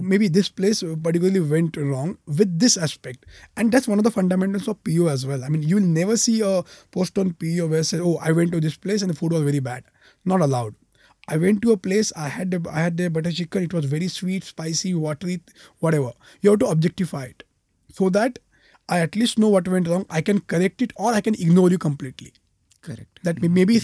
Maybe 0.00 0.26
this 0.26 0.48
place 0.48 0.82
particularly 0.82 1.38
went 1.40 1.76
wrong 1.76 2.18
with 2.26 2.58
this 2.58 2.76
aspect, 2.76 3.26
and 3.56 3.70
that's 3.70 3.86
one 3.86 3.98
of 3.98 4.04
the 4.04 4.10
fundamentals 4.10 4.66
of 4.66 4.82
PO 4.82 5.06
as 5.06 5.24
well. 5.24 5.44
I 5.44 5.48
mean, 5.48 5.62
you 5.62 5.76
will 5.76 5.90
never 5.98 6.16
see 6.16 6.40
a 6.40 6.64
post 6.90 7.16
on 7.16 7.34
PO 7.34 7.68
where 7.68 7.84
say, 7.84 8.00
"Oh, 8.00 8.16
I 8.20 8.32
went 8.32 8.50
to 8.52 8.60
this 8.60 8.76
place 8.76 9.02
and 9.02 9.10
the 9.10 9.14
food 9.14 9.32
was 9.32 9.42
very 9.42 9.60
bad." 9.60 9.84
Not 10.24 10.40
allowed. 10.40 10.74
I 11.28 11.36
went 11.36 11.62
to 11.62 11.72
a 11.72 11.76
place. 11.76 12.12
I 12.16 12.28
had 12.28 12.50
the, 12.50 12.60
I 12.70 12.80
had 12.80 12.96
their 12.96 13.10
butter 13.10 13.30
chicken. 13.30 13.62
It 13.64 13.74
was 13.74 13.84
very 13.84 14.08
sweet, 14.08 14.44
spicy, 14.44 14.94
watery, 14.94 15.40
whatever. 15.80 16.12
You 16.40 16.50
have 16.50 16.60
to 16.60 16.66
objectify 16.66 17.24
it 17.24 17.42
so 17.92 18.08
that 18.10 18.38
I 18.88 19.00
at 19.00 19.16
least 19.16 19.38
know 19.38 19.48
what 19.48 19.68
went 19.68 19.88
wrong. 19.88 20.06
I 20.08 20.22
can 20.22 20.40
correct 20.40 20.80
it 20.82 20.92
or 20.96 21.12
I 21.12 21.20
can 21.20 21.34
ignore 21.34 21.70
you 21.70 21.78
completely. 21.78 22.32
Correct. 22.80 23.20
That 23.24 23.42
may- 23.42 23.48
maybe 23.48 23.80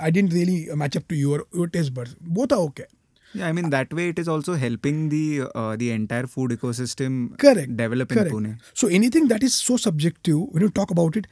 I 0.00 0.10
didn't 0.10 0.32
really 0.32 0.58
match 0.74 0.96
up 0.96 1.06
to 1.08 1.14
your 1.14 1.44
your 1.54 1.68
taste 1.68 1.94
buds. 1.94 2.16
Both 2.20 2.52
are 2.52 2.60
okay. 2.70 2.86
Yeah, 3.34 3.46
I 3.48 3.52
mean 3.58 3.70
that 3.70 3.92
way 3.98 4.08
it 4.12 4.18
is 4.22 4.28
also 4.28 4.54
helping 4.62 5.08
the 5.12 5.44
uh, 5.54 5.76
the 5.82 5.90
entire 5.98 6.26
food 6.26 6.50
ecosystem 6.56 7.20
Correct. 7.44 7.76
develop 7.82 8.08
Correct. 8.16 8.30
in 8.30 8.36
Pune. 8.36 8.56
So 8.82 8.88
anything 8.88 9.28
that 9.34 9.42
is 9.50 9.54
so 9.54 9.76
subjective, 9.84 10.40
when 10.56 10.62
you 10.62 10.70
talk 10.80 10.90
about 10.96 11.16
it, 11.22 11.28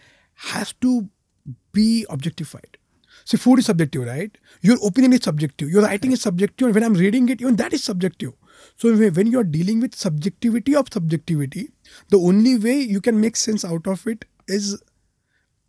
has 0.53 0.73
to 0.87 0.95
be 1.73 2.07
objectified. 2.09 2.79
See, 3.31 3.37
food 3.37 3.61
is 3.61 3.66
subjective, 3.66 4.07
right? 4.07 4.37
Your 4.61 4.77
opinion 4.85 5.12
is 5.12 5.23
subjective. 5.23 5.71
Your 5.71 5.83
writing 5.83 6.11
is 6.11 6.21
subjective. 6.21 6.66
And 6.66 6.75
when 6.75 6.83
I'm 6.83 6.95
reading 6.95 7.29
it, 7.29 7.40
even 7.40 7.55
that 7.57 7.73
is 7.73 7.85
subjective. 7.85 8.33
So 8.77 8.93
when 8.97 9.29
you 9.29 9.38
are 9.38 9.45
dealing 9.45 9.79
with 9.79 9.95
subjectivity 9.95 10.75
of 10.75 10.88
subjectivity, 10.93 11.71
the 12.09 12.19
only 12.19 12.59
way 12.59 12.81
you 12.81 13.01
can 13.01 13.21
make 13.21 13.37
sense 13.37 13.64
out 13.64 13.87
of 13.87 14.05
it 14.09 14.25
is, 14.49 14.83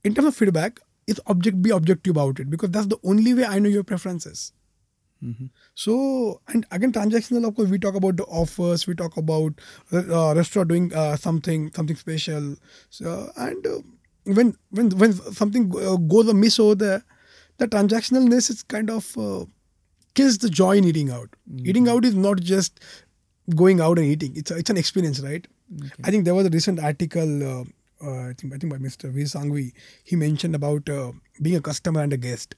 in 0.03 0.15
terms 0.15 0.29
of 0.29 0.35
feedback, 0.35 0.79
is 1.05 1.21
object 1.27 1.61
be 1.61 1.69
objective 1.69 2.17
about 2.17 2.39
it 2.39 2.49
because 2.49 2.71
that's 2.71 2.87
the 2.87 2.97
only 3.03 3.35
way 3.35 3.45
I 3.45 3.59
know 3.59 3.69
your 3.69 3.83
preferences. 3.83 4.53
So, 5.75 6.41
and 6.47 6.65
again, 6.71 6.91
transactional, 6.91 7.47
of 7.47 7.55
course, 7.55 7.69
we 7.69 7.77
talk 7.77 7.93
about 7.93 8.17
the 8.17 8.23
offers, 8.23 8.87
we 8.87 8.95
talk 8.95 9.17
about 9.17 9.53
uh, 9.93 10.33
restaurant 10.35 10.69
doing 10.69 10.93
uh, 10.95 11.15
something, 11.15 11.71
something 11.75 11.95
special. 11.95 12.55
So, 12.89 13.31
and 13.37 13.67
uh, 13.67 13.81
when 14.23 14.55
when 14.71 14.89
when 14.97 15.13
something 15.13 15.71
uh, 15.75 15.97
goes 15.97 16.27
amiss 16.27 16.59
over 16.59 16.73
there, 16.73 17.03
the 17.61 17.67
transactionalness 17.67 18.49
is 18.49 18.63
kind 18.63 18.89
of 18.89 19.17
uh, 19.17 19.45
kills 20.15 20.39
the 20.39 20.49
joy 20.49 20.77
in 20.77 20.83
eating 20.83 21.11
out. 21.11 21.29
Eating 21.63 21.87
out 21.87 22.05
is 22.05 22.15
not 22.15 22.39
just 22.39 22.79
going 23.55 23.79
out 23.79 23.99
and 23.99 24.07
eating. 24.07 24.33
It's 24.35 24.51
a, 24.51 24.57
it's 24.57 24.69
an 24.69 24.77
experience, 24.77 25.19
right? 25.19 25.47
I 26.03 26.11
think 26.11 26.25
there 26.25 26.35
was 26.35 26.47
a 26.47 26.49
recent 26.49 26.79
article. 26.79 27.43
Uh, 27.51 27.63
uh, 28.03 28.29
I 28.29 28.33
think 28.33 28.53
I 28.53 28.57
think 28.57 28.73
by 28.73 28.79
Mr. 28.79 29.11
V. 29.11 29.21
Sanghvi. 29.21 29.73
He 30.03 30.15
mentioned 30.15 30.55
about 30.55 30.89
uh, 30.89 31.11
being 31.41 31.55
a 31.55 31.61
customer 31.61 32.01
and 32.01 32.11
a 32.11 32.17
guest. 32.17 32.55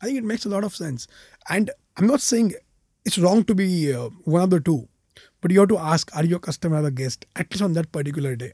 I 0.00 0.06
think 0.06 0.18
it 0.18 0.24
makes 0.24 0.46
a 0.46 0.48
lot 0.48 0.64
of 0.64 0.74
sense. 0.74 1.08
And 1.48 1.70
I'm 1.96 2.06
not 2.06 2.20
saying 2.20 2.54
it's 3.04 3.18
wrong 3.18 3.44
to 3.44 3.54
be 3.56 3.92
uh, 3.92 4.08
one 4.24 4.42
of 4.42 4.50
the 4.50 4.60
two, 4.60 4.88
but 5.40 5.50
you 5.50 5.58
have 5.60 5.68
to 5.70 5.78
ask: 5.78 6.16
Are 6.16 6.24
you 6.24 6.36
a 6.36 6.46
customer 6.48 6.80
or 6.82 6.86
a 6.86 6.90
guest? 6.92 7.26
At 7.34 7.52
least 7.52 7.62
on 7.62 7.72
that 7.72 7.90
particular 7.90 8.36
day. 8.36 8.52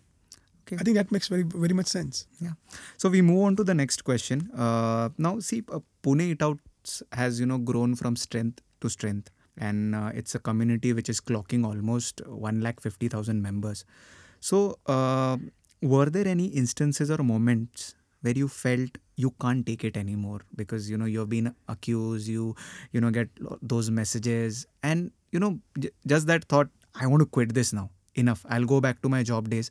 Okay. 0.69 0.77
I 0.81 0.85
think 0.85 0.97
that 0.97 1.11
makes 1.11 1.29
very 1.29 1.43
very 1.43 1.73
much 1.75 1.87
sense. 1.87 2.27
Yeah. 2.41 2.53
So 2.97 3.09
we 3.09 3.23
move 3.23 3.45
on 3.45 3.57
to 3.57 3.65
the 3.65 3.75
next 3.75 4.05
question. 4.05 4.51
Uh, 4.55 5.09
now, 5.17 5.39
see, 5.41 5.63
uh, 5.73 5.81
Pune 6.03 6.23
Eat 6.23 6.43
Outs 6.43 7.03
has 7.13 7.41
you 7.41 7.47
know 7.47 7.59
grown 7.59 7.95
from 7.95 8.17
strength 8.17 8.61
to 8.83 8.91
strength, 8.91 9.31
and 9.57 9.95
uh, 9.95 10.11
it's 10.15 10.35
a 10.35 10.39
community 10.39 10.93
which 10.93 11.09
is 11.09 11.21
clocking 11.21 11.65
almost 11.65 12.21
one 12.27 12.61
lakh 12.61 12.81
fifty 12.81 13.09
thousand 13.09 13.43
members. 13.43 13.85
So, 14.41 14.79
uh, 14.87 15.39
were 15.83 16.11
there 16.11 16.29
any 16.29 16.47
instances 16.47 17.11
or 17.11 17.19
moments 17.19 17.95
where 18.23 18.35
you 18.35 18.49
felt 18.49 18.99
you 19.17 19.31
can't 19.41 19.65
take 19.67 19.85
it 19.85 19.97
anymore 19.97 20.41
because 20.57 20.91
you 20.91 20.99
know 20.99 21.05
you've 21.07 21.29
been 21.31 21.55
accused, 21.69 22.29
you 22.29 22.55
you 22.93 23.01
know 23.01 23.11
get 23.11 23.29
those 23.63 23.91
messages, 23.91 24.67
and 24.83 25.11
you 25.33 25.41
know 25.41 25.59
j- 25.79 25.91
just 26.07 26.27
that 26.27 26.45
thought, 26.45 26.69
I 26.95 27.07
want 27.07 27.21
to 27.21 27.27
quit 27.27 27.55
this 27.55 27.73
now. 27.73 27.91
Enough. 28.15 28.45
I'll 28.49 28.65
go 28.65 28.81
back 28.81 29.01
to 29.03 29.09
my 29.09 29.23
job 29.23 29.49
days. 29.49 29.71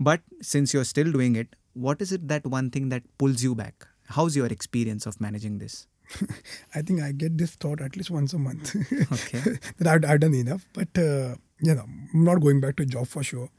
But 0.00 0.22
since 0.42 0.72
you're 0.72 0.84
still 0.84 1.10
doing 1.12 1.36
it, 1.36 1.56
what 1.74 2.00
is 2.00 2.12
it 2.12 2.28
that 2.28 2.46
one 2.46 2.70
thing 2.70 2.88
that 2.90 3.02
pulls 3.18 3.42
you 3.42 3.54
back? 3.54 3.86
How's 4.06 4.36
your 4.36 4.46
experience 4.46 5.06
of 5.06 5.20
managing 5.20 5.58
this? 5.58 5.86
I 6.74 6.82
think 6.82 7.02
I 7.02 7.12
get 7.12 7.36
this 7.36 7.50
thought 7.56 7.80
at 7.82 7.96
least 7.96 8.10
once 8.10 8.32
a 8.32 8.38
month 8.38 8.74
Okay. 9.12 9.58
that 9.78 9.86
I've, 9.86 10.10
I've 10.10 10.20
done 10.20 10.34
enough. 10.34 10.66
But 10.72 10.88
uh, 10.96 11.34
you 11.60 11.74
know, 11.74 11.82
I'm 11.82 12.24
not 12.24 12.40
going 12.40 12.60
back 12.60 12.76
to 12.76 12.86
job 12.86 13.06
for 13.08 13.22
sure. 13.22 13.50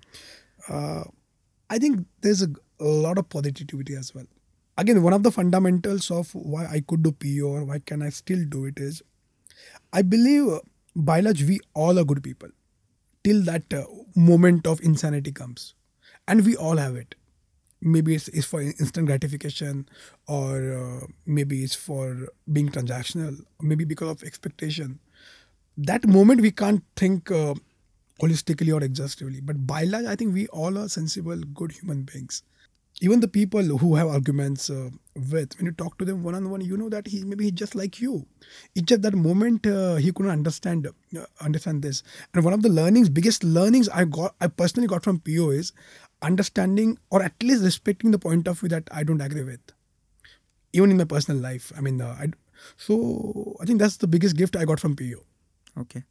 Uh, 0.68 1.04
I 1.70 1.78
think 1.78 2.06
there's 2.22 2.42
a, 2.42 2.50
a 2.80 2.86
lot 2.86 3.18
of 3.18 3.30
positivity 3.30 3.96
as 3.96 4.16
well. 4.16 4.26
Again, 4.78 5.04
one 5.04 5.14
of 5.14 5.24
the 5.24 5.32
fundamentals 5.32 6.10
of 6.10 6.34
why 6.34 6.66
I 6.66 6.80
could 6.80 7.04
do 7.04 7.12
PO 7.12 7.48
or 7.48 7.66
why 7.66 7.80
can 7.80 8.02
I 8.02 8.10
still 8.10 8.44
do 8.48 8.66
it 8.66 8.80
is, 8.80 9.04
I 9.92 10.02
believe 10.02 10.48
uh, 10.48 10.60
by 10.96 11.20
large 11.20 11.44
we 11.44 11.60
all 11.74 12.00
are 12.00 12.06
good 12.06 12.24
people 12.24 12.50
till 13.24 13.44
that 13.44 13.72
uh, 13.74 13.84
moment 14.16 14.66
of 14.66 14.82
insanity 14.82 15.32
comes, 15.32 15.76
and 16.30 16.46
we 16.46 16.56
all 16.56 16.78
have 16.78 16.96
it. 16.96 17.16
Maybe 17.82 18.16
it's, 18.16 18.28
it's 18.30 18.46
for 18.48 18.62
instant 18.62 19.08
gratification 19.08 19.90
or 20.28 20.74
uh, 20.74 21.08
maybe 21.26 21.64
it's 21.64 21.76
for 21.76 22.28
being 22.52 22.70
transactional 22.70 23.40
maybe 23.62 23.86
because 23.86 24.10
of 24.10 24.24
expectation. 24.24 25.00
That 25.78 26.08
moment 26.08 26.42
we 26.42 26.52
can't 26.52 26.84
think 26.96 27.32
uh, 27.32 27.56
holistically 28.22 28.74
or 28.74 28.84
exhaustively. 28.84 29.42
But 29.42 29.66
by 29.68 29.84
large 29.84 30.06
i 30.06 30.16
think 30.16 30.34
we 30.34 30.48
all 30.48 30.78
are 30.78 30.90
sensible 30.90 31.38
good 31.62 31.74
human 31.74 32.04
beings. 32.04 32.44
Even 33.02 33.22
the 33.22 33.30
people 33.30 33.64
who 33.64 33.96
have 33.96 34.10
arguments 34.10 34.70
uh, 34.70 34.90
with 35.32 35.58
when 35.58 35.68
you 35.68 35.72
talk 35.72 35.98
to 36.00 36.06
them 36.06 36.24
one 36.24 36.36
on 36.36 36.50
one 36.50 36.62
you 36.62 36.78
know 36.78 36.90
that 36.90 37.08
he 37.08 37.24
maybe 37.24 37.46
he's 37.46 37.54
just 37.54 37.76
like 37.76 38.02
you. 38.02 38.26
It's 38.76 38.86
just 38.86 39.04
that 39.04 39.14
moment 39.16 39.66
uh, 39.68 39.96
he 39.96 40.12
couldn't 40.12 40.32
understand 40.32 40.88
uh, 40.88 41.26
understand 41.42 41.82
this. 41.82 42.04
And 42.34 42.44
one 42.44 42.54
of 42.54 42.62
the 42.62 42.70
learnings 42.70 43.10
biggest 43.10 43.44
learnings 43.44 43.90
i 43.90 44.06
got 44.06 44.36
i 44.42 44.48
personally 44.48 44.88
got 44.88 45.04
from 45.04 45.20
po 45.20 45.50
is 45.52 45.72
understanding 46.22 46.98
or 47.10 47.22
at 47.24 47.42
least 47.42 47.64
respecting 47.64 48.12
the 48.12 48.20
point 48.20 48.48
of 48.48 48.60
view 48.60 48.70
that 48.70 48.88
i 48.92 49.04
don't 49.04 49.22
agree 49.22 49.44
with 49.44 49.62
even 50.74 50.92
in 50.92 50.98
my 50.98 51.04
personal 51.06 51.42
life 51.42 51.72
i 51.78 51.82
mean 51.82 52.02
uh, 52.02 52.16
I, 52.20 52.32
so 52.78 53.56
i 53.62 53.66
think 53.66 53.80
that's 53.80 53.98
the 53.98 54.08
biggest 54.08 54.36
gift 54.36 54.56
i 54.56 54.66
got 54.66 54.80
from 54.80 54.96
po 54.96 55.06
Okay. 55.80 56.04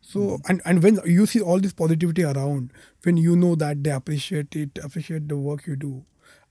so 0.00 0.38
and 0.48 0.60
and 0.66 0.82
when 0.82 0.98
you 1.06 1.24
see 1.26 1.40
all 1.40 1.58
this 1.58 1.72
positivity 1.72 2.24
around, 2.24 2.72
when 3.04 3.16
you 3.16 3.36
know 3.36 3.54
that 3.54 3.82
they 3.84 3.90
appreciate 3.90 4.54
it, 4.54 4.78
appreciate 4.82 5.28
the 5.28 5.36
work 5.36 5.66
you 5.66 5.76
do, 5.76 6.04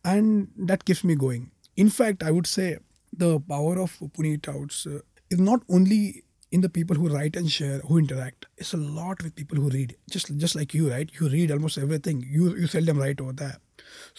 and 0.03 0.47
that 0.57 0.85
keeps 0.85 1.03
me 1.03 1.15
going. 1.15 1.51
In 1.75 1.89
fact, 1.89 2.23
I 2.23 2.31
would 2.31 2.47
say 2.47 2.77
the 3.11 3.39
power 3.39 3.77
of 3.79 3.99
Pune 3.99 4.25
Eat 4.31 4.49
Outs 4.49 4.87
uh, 4.87 5.01
is 5.29 5.39
not 5.39 5.61
only 5.69 6.23
in 6.53 6.61
the 6.61 6.69
people 6.69 6.95
who 6.95 7.09
write 7.09 7.35
and 7.35 7.51
share, 7.51 7.79
who 7.79 7.97
interact. 7.97 8.45
It's 8.57 8.73
a 8.73 8.77
lot 8.77 9.23
with 9.23 9.35
people 9.35 9.57
who 9.57 9.69
read. 9.75 9.95
Just 10.15 10.35
just 10.37 10.55
like 10.55 10.73
you, 10.79 10.89
right? 10.91 11.09
You 11.19 11.29
read 11.35 11.51
almost 11.55 11.79
everything. 11.85 12.23
You 12.39 12.55
you 12.55 12.67
seldom 12.67 12.99
write 13.03 13.23
over 13.25 13.33
there. 13.33 13.57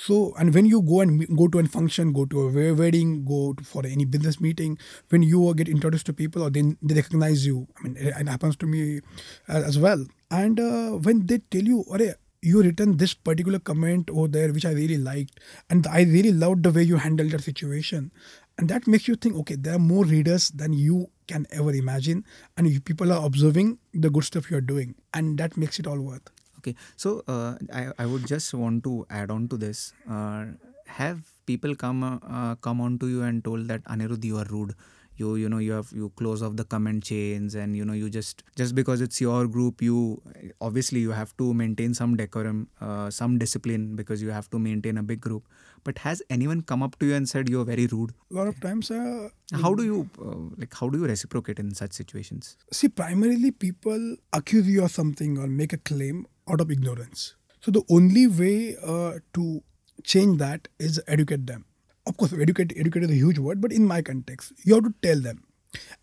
So 0.07 0.19
and 0.39 0.53
when 0.59 0.67
you 0.73 0.81
go 0.83 1.01
and 1.05 1.25
go 1.43 1.47
to 1.55 1.61
a 1.61 1.65
function, 1.77 2.13
go 2.19 2.25
to 2.35 2.43
a 2.49 2.75
wedding, 2.81 3.15
go 3.25 3.53
to, 3.53 3.65
for 3.65 3.87
any 3.87 4.05
business 4.17 4.41
meeting, 4.41 4.77
when 5.11 5.23
you 5.23 5.55
get 5.55 5.69
introduced 5.77 6.07
to 6.07 6.13
people 6.25 6.43
or 6.43 6.51
then 6.51 6.77
they 6.83 6.99
recognize 7.01 7.47
you. 7.47 7.67
I 7.79 7.83
mean, 7.89 7.97
it, 7.97 8.29
happens 8.35 8.57
to 8.57 8.67
me 8.67 9.01
uh, 9.49 9.63
as 9.73 9.79
well. 9.79 10.05
And 10.31 10.59
uh, 10.59 10.91
when 11.09 11.27
they 11.27 11.39
tell 11.57 11.63
you, 11.75 11.85
"Arey, 11.93 12.15
you 12.43 12.63
written 12.63 12.97
this 12.97 13.15
particular 13.15 13.59
comment 13.59 14.11
over 14.11 14.29
there 14.29 14.53
which 14.53 14.67
I 14.67 14.73
really 14.73 14.99
liked, 14.99 15.41
and 15.71 15.87
I 15.87 16.03
really 16.03 16.33
loved 16.33 16.65
the 16.65 16.73
way 16.79 16.83
you 16.83 16.97
handled 16.97 17.31
that 17.31 17.43
situation," 17.53 18.11
and 18.59 18.69
that 18.69 18.87
makes 18.87 19.09
you 19.09 19.17
think, 19.17 19.37
okay, 19.37 19.57
there 19.57 19.75
are 19.75 19.79
more 19.79 20.05
readers 20.05 20.51
than 20.51 20.73
you 20.73 21.11
can 21.27 21.47
ever 21.51 21.73
imagine, 21.73 22.25
and 22.57 22.69
you, 22.69 22.81
people 22.81 23.13
are 23.13 23.25
observing 23.25 23.79
the 23.93 24.11
good 24.11 24.25
stuff 24.25 24.51
you 24.51 24.57
are 24.57 24.67
doing, 24.73 24.95
and 25.13 25.39
that 25.39 25.57
makes 25.57 25.79
it 25.79 25.87
all 25.87 26.01
worth. 26.01 26.29
Okay. 26.59 26.75
So 26.97 27.23
uh, 27.29 27.57
I 27.73 27.93
I 27.99 28.07
would 28.07 28.27
just 28.27 28.55
want 28.55 28.85
to 28.85 29.07
add 29.11 29.31
on 29.31 29.49
to 29.49 29.57
this. 29.57 29.93
Uh, 30.09 30.57
have 30.87 31.21
people 31.47 31.75
come 31.75 32.03
uh, 32.05 32.55
come 32.57 32.81
on 32.81 32.99
to 33.01 33.09
you 33.09 33.23
and 33.23 33.45
told 33.45 33.69
that 33.69 33.85
Anirudh 33.85 34.25
you 34.25 34.39
are 34.39 34.47
rude. 34.51 34.75
You 35.17 35.37
you 35.37 35.49
know 35.49 35.59
you 35.59 35.73
have 35.73 35.93
you 35.93 36.11
close 36.17 36.43
off 36.43 36.57
the 36.57 36.65
comment 36.65 37.05
chains 37.05 37.55
and 37.55 37.77
you 37.77 37.85
know 37.85 37.93
you 37.93 38.09
just 38.11 38.43
just 38.57 38.75
because 38.75 39.01
it's 39.01 39.21
your 39.21 39.47
group 39.47 39.81
you 39.81 40.21
obviously 40.61 41.01
you 41.01 41.13
have 41.13 41.37
to 41.37 41.55
maintain 41.55 41.95
some 41.95 42.17
decorum 42.17 42.67
uh, 42.81 43.11
some 43.11 43.39
discipline 43.39 43.95
because 43.95 44.21
you 44.21 44.31
have 44.31 44.51
to 44.51 44.59
maintain 44.59 44.99
a 44.99 45.05
big 45.05 45.21
group 45.21 45.47
but 45.85 45.99
has 45.99 46.23
anyone 46.37 46.61
come 46.71 46.83
up 46.87 46.99
to 46.99 47.07
you 47.07 47.15
and 47.15 47.29
said 47.29 47.49
you're 47.55 47.65
very 47.71 47.87
rude 47.95 48.13
A 48.31 48.35
lot 48.39 48.49
of 48.53 48.61
times, 48.61 48.91
uh, 48.91 49.29
how 49.63 49.75
do 49.75 49.85
you 49.85 49.99
uh, 50.27 50.37
like 50.63 50.75
how 50.81 50.89
do 50.89 50.99
you 51.03 51.07
reciprocate 51.11 51.59
in 51.65 51.75
such 51.81 51.93
situations 51.93 52.57
See, 52.73 52.89
primarily 52.89 53.51
people 53.51 54.17
accuse 54.33 54.69
you 54.77 54.85
of 54.85 54.91
something 54.91 55.39
or 55.39 55.47
make 55.47 55.73
a 55.73 55.79
claim 55.91 56.27
out 56.51 56.61
of 56.61 56.71
ignorance. 56.71 57.35
So 57.61 57.71
the 57.71 57.83
only 57.89 58.27
way 58.27 58.77
uh, 58.95 59.13
to 59.35 59.63
change 60.03 60.39
that 60.39 60.69
is 60.79 61.01
educate 61.07 61.47
them. 61.47 61.65
Of 62.07 62.17
course, 62.19 62.33
educate 62.47 62.73
educate 62.77 63.05
is 63.05 63.11
a 63.11 63.21
huge 63.21 63.39
word, 63.39 63.61
but 63.67 63.73
in 63.73 63.87
my 63.87 64.03
context, 64.03 64.53
you 64.65 64.75
have 64.75 64.85
to 64.85 64.95
tell 65.07 65.21
them, 65.27 65.45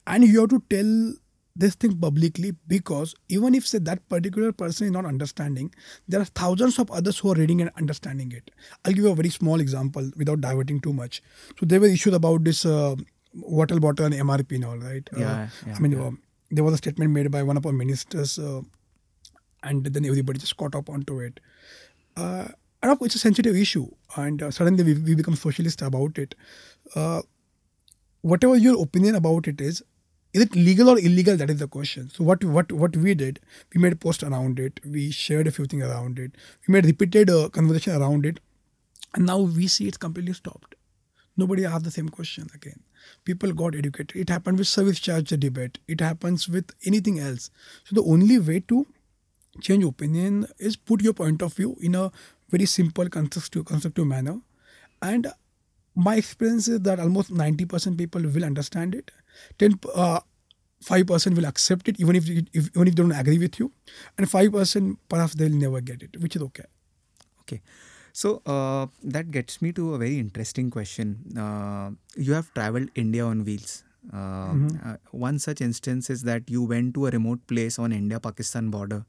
and 0.08 0.24
you 0.24 0.40
have 0.42 0.50
to 0.54 0.62
tell 0.76 1.14
this 1.56 1.76
thing 1.76 1.98
publicly 2.00 2.54
because 2.68 3.14
even 3.30 3.54
if 3.56 3.68
say 3.68 3.78
that 3.80 4.08
particular 4.10 4.52
person 4.52 4.86
is 4.88 4.92
not 4.92 5.06
understanding, 5.06 5.74
there 6.08 6.22
are 6.22 6.26
thousands 6.26 6.80
of 6.80 6.90
others 6.92 7.20
who 7.20 7.32
are 7.32 7.36
reading 7.36 7.62
and 7.62 7.72
understanding 7.78 8.32
it. 8.32 8.52
I'll 8.86 8.94
give 8.94 9.04
you 9.04 9.12
a 9.12 9.16
very 9.16 9.30
small 9.30 9.60
example 9.60 10.10
without 10.16 10.42
diverting 10.42 10.80
too 10.80 10.94
much. 10.94 11.22
So 11.60 11.66
there 11.66 11.80
were 11.80 11.88
issues 11.88 12.14
about 12.14 12.44
this 12.44 12.66
uh, 12.66 12.96
water 13.34 13.80
bottle 13.80 14.06
and 14.06 14.16
MRP 14.16 14.56
and 14.56 14.66
all, 14.66 14.78
right? 14.78 15.10
Uh, 15.16 15.20
Yeah, 15.20 15.48
yeah, 15.68 15.76
I 15.76 15.80
mean, 15.80 15.92
yeah. 15.92 16.04
uh, 16.04 16.12
there 16.52 16.64
was 16.64 16.74
a 16.74 16.78
statement 16.78 17.12
made 17.12 17.30
by 17.32 17.44
one 17.44 17.58
of 17.58 17.66
our 17.66 17.74
ministers, 17.74 18.40
uh, 18.40 18.62
and 19.64 19.86
then 19.86 20.06
everybody 20.06 20.40
just 20.40 20.58
caught 20.58 20.76
up 20.76 20.90
onto 20.90 21.20
it. 21.20 21.40
Uh, 22.18 22.48
and 22.84 22.98
it's 23.02 23.16
a 23.16 23.20
sensitive 23.20 23.56
issue, 23.56 23.88
and 24.18 24.42
uh, 24.42 24.52
suddenly 24.52 24.84
we, 24.84 24.94
we 24.96 25.16
become 25.16 25.36
socialist 25.36 25.82
about 25.82 26.18
it. 26.18 26.34
Uh, 26.96 27.22
whatever 28.22 28.56
your 28.56 28.82
opinion 28.82 29.16
about 29.16 29.48
it 29.48 29.62
is, 29.62 29.84
is 30.34 30.42
it 30.42 30.56
legal 30.56 30.90
or 30.90 30.98
illegal? 30.98 31.36
That 31.38 31.50
is 31.50 31.60
the 31.60 31.68
question. 31.68 32.10
So 32.10 32.24
what 32.24 32.44
what 32.44 32.72
what 32.72 32.96
we 32.96 33.14
did, 33.16 33.40
we 33.74 33.82
made 33.82 33.94
a 33.94 33.96
post 33.96 34.24
around 34.24 34.60
it, 34.60 34.80
we 34.86 35.12
shared 35.12 35.48
a 35.48 35.52
few 35.52 35.66
things 35.66 35.84
around 35.84 36.20
it, 36.20 36.32
we 36.68 36.72
made 36.74 36.86
repeated 36.86 37.30
uh, 37.30 37.50
conversation 37.50 38.02
around 38.02 38.26
it, 38.26 38.40
and 39.14 39.26
now 39.26 39.40
we 39.40 39.68
see 39.68 39.88
it's 39.88 39.98
completely 39.98 40.34
stopped. 40.34 40.76
Nobody 41.38 41.66
asked 41.66 41.86
the 41.86 41.92
same 41.92 42.10
question 42.10 42.48
again. 42.54 42.82
People 43.26 43.54
got 43.54 43.76
educated. 43.76 44.16
It 44.16 44.30
happened 44.30 44.58
with 44.58 44.68
service 44.68 45.00
charge 45.00 45.30
debate. 45.30 45.80
It 45.88 46.02
happens 46.02 46.48
with 46.48 46.72
anything 46.86 47.20
else. 47.20 47.50
So 47.86 47.96
the 47.96 48.04
only 48.04 48.38
way 48.38 48.60
to 48.68 48.86
change 49.62 49.84
opinion 49.84 50.48
is 50.60 50.76
put 50.76 51.02
your 51.02 51.14
point 51.14 51.42
of 51.42 51.54
view 51.54 51.78
in 51.82 51.96
a 51.96 52.12
very 52.50 52.66
simple, 52.66 53.10
constructive, 53.10 53.66
constructive 53.66 54.06
manner. 54.06 54.40
And 55.02 55.28
my 55.96 56.16
experience 56.16 56.68
is 56.68 56.82
that 56.82 57.00
almost 57.00 57.34
90% 57.34 57.98
people 57.98 58.22
will 58.22 58.46
understand 58.46 58.96
it. 58.96 59.12
10, 59.60 59.80
uh, 59.96 60.20
5% 60.84 61.36
will 61.36 61.46
accept 61.46 61.88
it 61.88 62.00
even 62.00 62.16
if, 62.16 62.28
if 62.30 62.70
even 62.76 62.88
if 62.88 62.96
they 62.96 63.04
don't 63.04 63.12
agree 63.12 63.38
with 63.38 63.60
you. 63.60 63.72
And 64.18 64.28
5% 64.28 64.98
perhaps 65.10 65.36
they'll 65.36 65.50
never 65.50 65.82
get 65.82 66.02
it, 66.02 66.20
which 66.22 66.36
is 66.36 66.42
okay. 66.42 66.66
Okay. 67.42 67.62
So 68.14 68.42
uh, 68.46 68.88
that 69.04 69.32
gets 69.32 69.62
me 69.62 69.72
to 69.74 69.94
a 69.94 69.98
very 69.98 70.20
interesting 70.20 70.70
question. 70.70 71.38
Uh, 71.38 71.92
you 72.16 72.34
have 72.34 72.54
traveled 72.54 72.90
India 72.96 73.26
on 73.26 73.46
wheels. 73.46 73.84
Uh, 74.12 74.56
uh, 74.84 74.98
one 75.12 75.38
such 75.38 75.62
instance 75.62 76.10
is 76.10 76.24
that 76.24 76.50
you 76.50 76.64
went 76.64 76.94
to 76.96 77.06
a 77.08 77.12
remote 77.12 77.46
place 77.48 77.78
on 77.78 77.92
India-Pakistan 77.92 78.70
border 78.72 79.06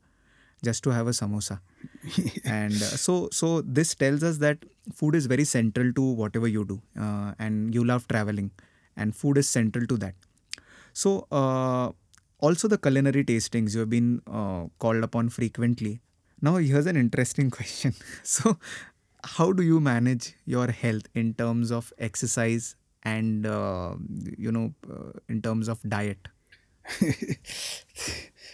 just 0.62 0.84
to 0.84 0.90
have 0.90 1.06
a 1.06 1.10
samosa. 1.10 1.60
and 2.44 2.74
uh, 2.74 2.96
so, 2.96 3.28
so 3.32 3.62
this 3.62 3.94
tells 3.94 4.22
us 4.22 4.38
that 4.38 4.58
food 4.94 5.14
is 5.14 5.26
very 5.26 5.44
central 5.44 5.92
to 5.94 6.02
whatever 6.02 6.46
you 6.46 6.64
do, 6.64 6.80
uh, 7.00 7.32
and 7.38 7.74
you 7.74 7.84
love 7.84 8.06
traveling, 8.06 8.50
and 8.96 9.14
food 9.14 9.38
is 9.38 9.48
central 9.48 9.86
to 9.86 9.96
that. 9.98 10.14
So, 10.92 11.26
uh, 11.30 11.92
also 12.38 12.68
the 12.68 12.78
culinary 12.78 13.24
tastings 13.24 13.74
you 13.74 13.80
have 13.80 13.90
been 13.90 14.20
uh, 14.26 14.64
called 14.78 15.04
upon 15.04 15.28
frequently. 15.28 16.00
Now, 16.40 16.56
here's 16.56 16.86
an 16.86 16.96
interesting 16.96 17.50
question. 17.58 17.94
So, 18.22 18.58
how 19.24 19.52
do 19.52 19.62
you 19.62 19.80
manage 19.80 20.34
your 20.44 20.70
health 20.70 21.06
in 21.14 21.34
terms 21.34 21.70
of 21.70 21.92
exercise 21.98 22.74
and 23.04 23.46
uh, 23.46 23.94
you 24.36 24.50
know 24.50 24.74
uh, 24.90 25.12
in 25.28 25.40
terms 25.42 25.68
of 25.68 25.80
diet? 25.88 26.28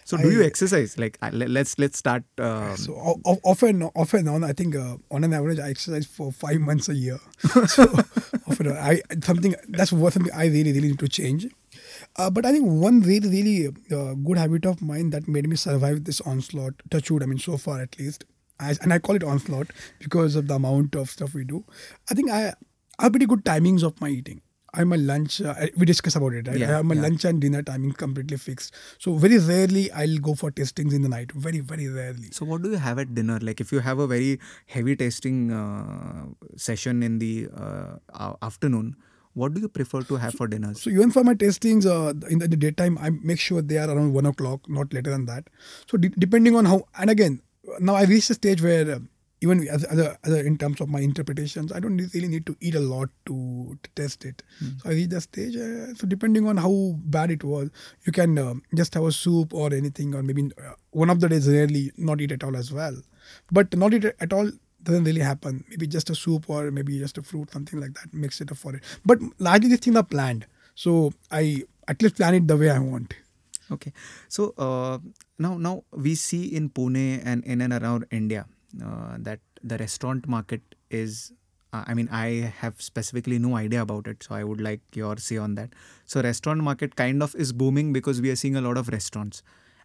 So, 0.05 0.17
do 0.17 0.31
you 0.31 0.43
exercise? 0.43 0.99
Like, 0.99 1.19
uh, 1.23 1.31
let's 1.33 1.79
let's 1.79 1.99
start. 1.99 2.25
Um, 2.38 2.77
So 2.77 2.95
often, 2.95 3.83
often 3.95 4.29
on, 4.29 4.45
I 4.45 4.53
think 4.53 4.77
uh, 4.77 4.97
on 5.11 5.25
an 5.25 5.33
average, 5.33 5.59
I 5.59 5.71
exercise 5.71 6.07
for 6.07 6.33
five 6.33 6.61
months 6.61 6.88
a 6.88 6.95
year. 6.95 7.19
so 7.67 7.85
often, 8.47 8.73
I 8.73 9.03
something 9.23 9.55
that's 9.69 9.93
what 9.93 10.12
something 10.12 10.33
I 10.33 10.47
really, 10.47 10.73
really 10.73 10.88
need 10.88 10.99
to 11.01 11.09
change. 11.09 11.47
Uh, 12.17 12.31
but 12.31 12.45
I 12.45 12.53
think 12.53 12.67
one 12.67 13.01
really, 13.01 13.29
really 13.29 13.67
uh, 13.91 14.14
good 14.14 14.38
habit 14.38 14.67
of 14.67 14.83
mine 14.83 15.11
that 15.11 15.29
made 15.29 15.49
me 15.49 15.57
survive 15.57 16.05
this 16.05 16.21
onslaught, 16.23 16.75
touchwood, 16.91 17.23
I 17.23 17.27
mean, 17.27 17.38
so 17.38 17.57
far 17.57 17.81
at 17.81 17.99
least, 17.99 18.25
I, 18.61 18.75
and 18.83 18.93
I 18.93 18.99
call 18.99 19.17
it 19.17 19.23
onslaught 19.25 19.69
because 20.01 20.37
of 20.37 20.49
the 20.49 20.55
amount 20.55 20.95
of 20.97 21.11
stuff 21.11 21.35
we 21.35 21.45
do. 21.45 21.64
I 22.11 22.14
think 22.14 22.31
I, 22.31 22.55
I 22.99 23.05
have 23.05 23.12
pretty 23.12 23.27
good 23.27 23.45
timings 23.45 23.83
of 23.83 24.01
my 24.01 24.09
eating. 24.09 24.41
I 24.74 24.81
have 24.81 24.88
my 24.88 24.96
lunch, 24.96 25.40
uh, 25.40 25.54
we 25.76 25.87
discuss 25.87 26.14
about 26.16 26.35
it, 26.35 26.46
right? 26.46 26.59
Yeah, 26.59 26.68
I 26.68 26.72
have 26.76 26.85
my 26.85 26.94
yeah. 26.94 27.02
lunch 27.02 27.24
and 27.24 27.40
dinner 27.40 27.62
timing 27.62 27.92
completely 27.92 28.37
fixed. 28.37 28.74
So 28.98 29.14
very 29.14 29.38
rarely 29.38 29.90
I'll 29.92 30.18
go 30.18 30.35
for 30.35 30.50
tastings 30.50 30.92
in 30.92 31.02
the 31.02 31.09
night. 31.09 31.33
Very, 31.33 31.61
very 31.61 31.88
rarely. 31.88 32.28
So, 32.33 32.44
what 32.44 32.62
do 32.62 32.70
you 32.70 32.76
have 32.76 32.98
at 32.98 33.14
dinner? 33.14 33.38
Like, 33.40 33.61
if 33.61 33.72
you 33.72 33.81
have 33.81 33.98
a 33.98 34.07
very 34.07 34.38
heavy 34.66 34.94
tasting 34.94 35.52
uh, 35.52 36.26
session 36.57 37.02
in 37.02 37.18
the 37.18 37.48
uh, 37.57 38.35
afternoon, 38.42 38.96
what 39.35 39.54
do 39.54 39.61
you 39.61 39.68
prefer 39.68 40.02
to 40.02 40.16
have 40.16 40.35
for 40.35 40.48
dinners? 40.48 40.83
So 40.83 40.90
even 40.90 41.11
for 41.12 41.22
my 41.24 41.35
tastings 41.35 41.87
uh, 41.87 42.11
in 42.28 42.38
the, 42.38 42.44
in 42.46 42.50
the 42.50 42.57
daytime, 42.57 42.98
I 42.98 43.11
make 43.11 43.38
sure 43.38 43.62
they 43.62 43.78
are 43.78 43.88
around 43.88 44.12
one 44.12 44.26
o'clock, 44.26 44.68
not 44.68 44.92
later 44.92 45.11
than 45.11 45.26
that. 45.26 45.48
So 45.90 45.96
de- 45.96 46.09
depending 46.09 46.57
on 46.57 46.64
how, 46.64 46.88
and 46.98 47.09
again, 47.09 47.40
now 47.78 47.94
I 47.94 48.04
reached 48.04 48.31
a 48.31 48.35
stage 48.35 48.62
where 48.62 48.90
uh, 48.90 48.98
even 49.40 49.68
as, 49.68 49.85
as 49.85 49.98
a, 49.98 50.44
in 50.44 50.59
terms 50.59 50.81
of 50.81 50.88
my 50.88 51.01
interpretations, 51.01 51.72
I 51.72 51.81
don't 51.81 51.96
really 52.14 52.29
need 52.29 52.46
to 52.46 52.57
eat 52.61 52.74
a 52.74 52.81
lot 52.81 53.09
to, 53.27 53.79
to 53.83 53.90
test 53.94 54.24
it. 54.24 54.42
So 54.83 54.90
I 54.90 54.92
reached 54.92 55.11
that 55.11 55.20
stage. 55.22 55.57
Uh, 55.57 55.94
so 55.94 56.07
depending 56.07 56.46
on 56.46 56.57
how 56.57 56.94
bad 57.05 57.31
it 57.31 57.44
was, 57.44 57.70
you 58.05 58.12
can 58.12 58.38
uh, 58.38 58.55
just 58.74 58.94
have 58.94 59.05
a 59.05 59.12
soup 59.12 59.55
or 59.55 59.72
anything, 59.72 60.14
or 60.14 60.22
maybe 60.22 60.51
uh, 60.59 60.72
one 60.90 61.11
of 61.11 61.20
the 61.20 61.29
days 61.29 61.48
rarely 61.48 61.92
not 61.96 62.20
eat 62.20 62.33
at 62.33 62.42
all 62.42 62.57
as 62.57 62.72
well. 62.72 62.96
But 63.53 63.77
not 63.77 63.94
eat 63.94 64.05
at 64.07 64.33
all 64.33 64.51
doesn't 64.83 65.05
really 65.05 65.20
happen. 65.20 65.64
Maybe 65.68 65.87
just 65.87 66.11
a 66.11 66.14
soup 66.14 66.48
or 66.48 66.70
maybe 66.70 66.98
just 66.98 67.18
a 67.18 67.22
fruit, 67.22 67.51
something 67.53 67.81
like 67.81 67.94
that. 67.94 68.12
Mix 68.12 68.40
it 68.40 68.51
up 68.51 68.57
for 68.57 68.74
it. 68.74 68.83
But 69.05 69.18
largely 69.38 69.68
these 69.68 69.81
things 69.81 69.96
are 69.96 70.03
planned. 70.03 70.46
So 70.74 71.12
I 71.31 71.64
at 71.87 72.03
least 72.03 72.16
plan 72.16 72.35
it 72.35 72.48
the 72.48 72.57
way 72.57 72.70
I 72.70 72.79
want. 72.79 73.14
Okay, 73.70 73.92
so 74.29 74.55
uh, 74.57 74.98
now 75.38 75.59
now 75.59 75.85
we 75.92 76.14
see 76.14 76.46
in 76.46 76.70
Pune 76.70 77.20
and 77.22 77.44
in 77.44 77.61
and 77.61 77.72
around 77.72 78.07
India 78.11 78.46
that 78.74 79.40
the 79.62 79.78
restaurant 79.78 80.26
market 80.28 80.62
is. 80.90 81.33
Uh, 81.70 81.85
I 81.87 81.92
mean, 81.92 82.09
I 82.11 82.52
have 82.61 82.81
specifically 82.81 83.38
no 83.38 83.54
idea 83.54 83.83
about 83.83 84.07
it, 84.07 84.22
so 84.22 84.35
I 84.35 84.42
would 84.42 84.59
like 84.59 84.81
your 84.94 85.18
say 85.18 85.37
on 85.37 85.54
that. 85.57 85.74
So, 86.07 86.22
restaurant 86.22 86.62
market 86.62 86.96
kind 86.96 87.22
of 87.22 87.35
is 87.35 87.52
booming 87.52 87.92
because 87.92 88.22
we 88.22 88.31
are 88.31 88.37
seeing 88.37 88.57
a 88.57 88.62
lot 88.62 88.78
of 88.78 88.88
restaurants, 88.88 89.42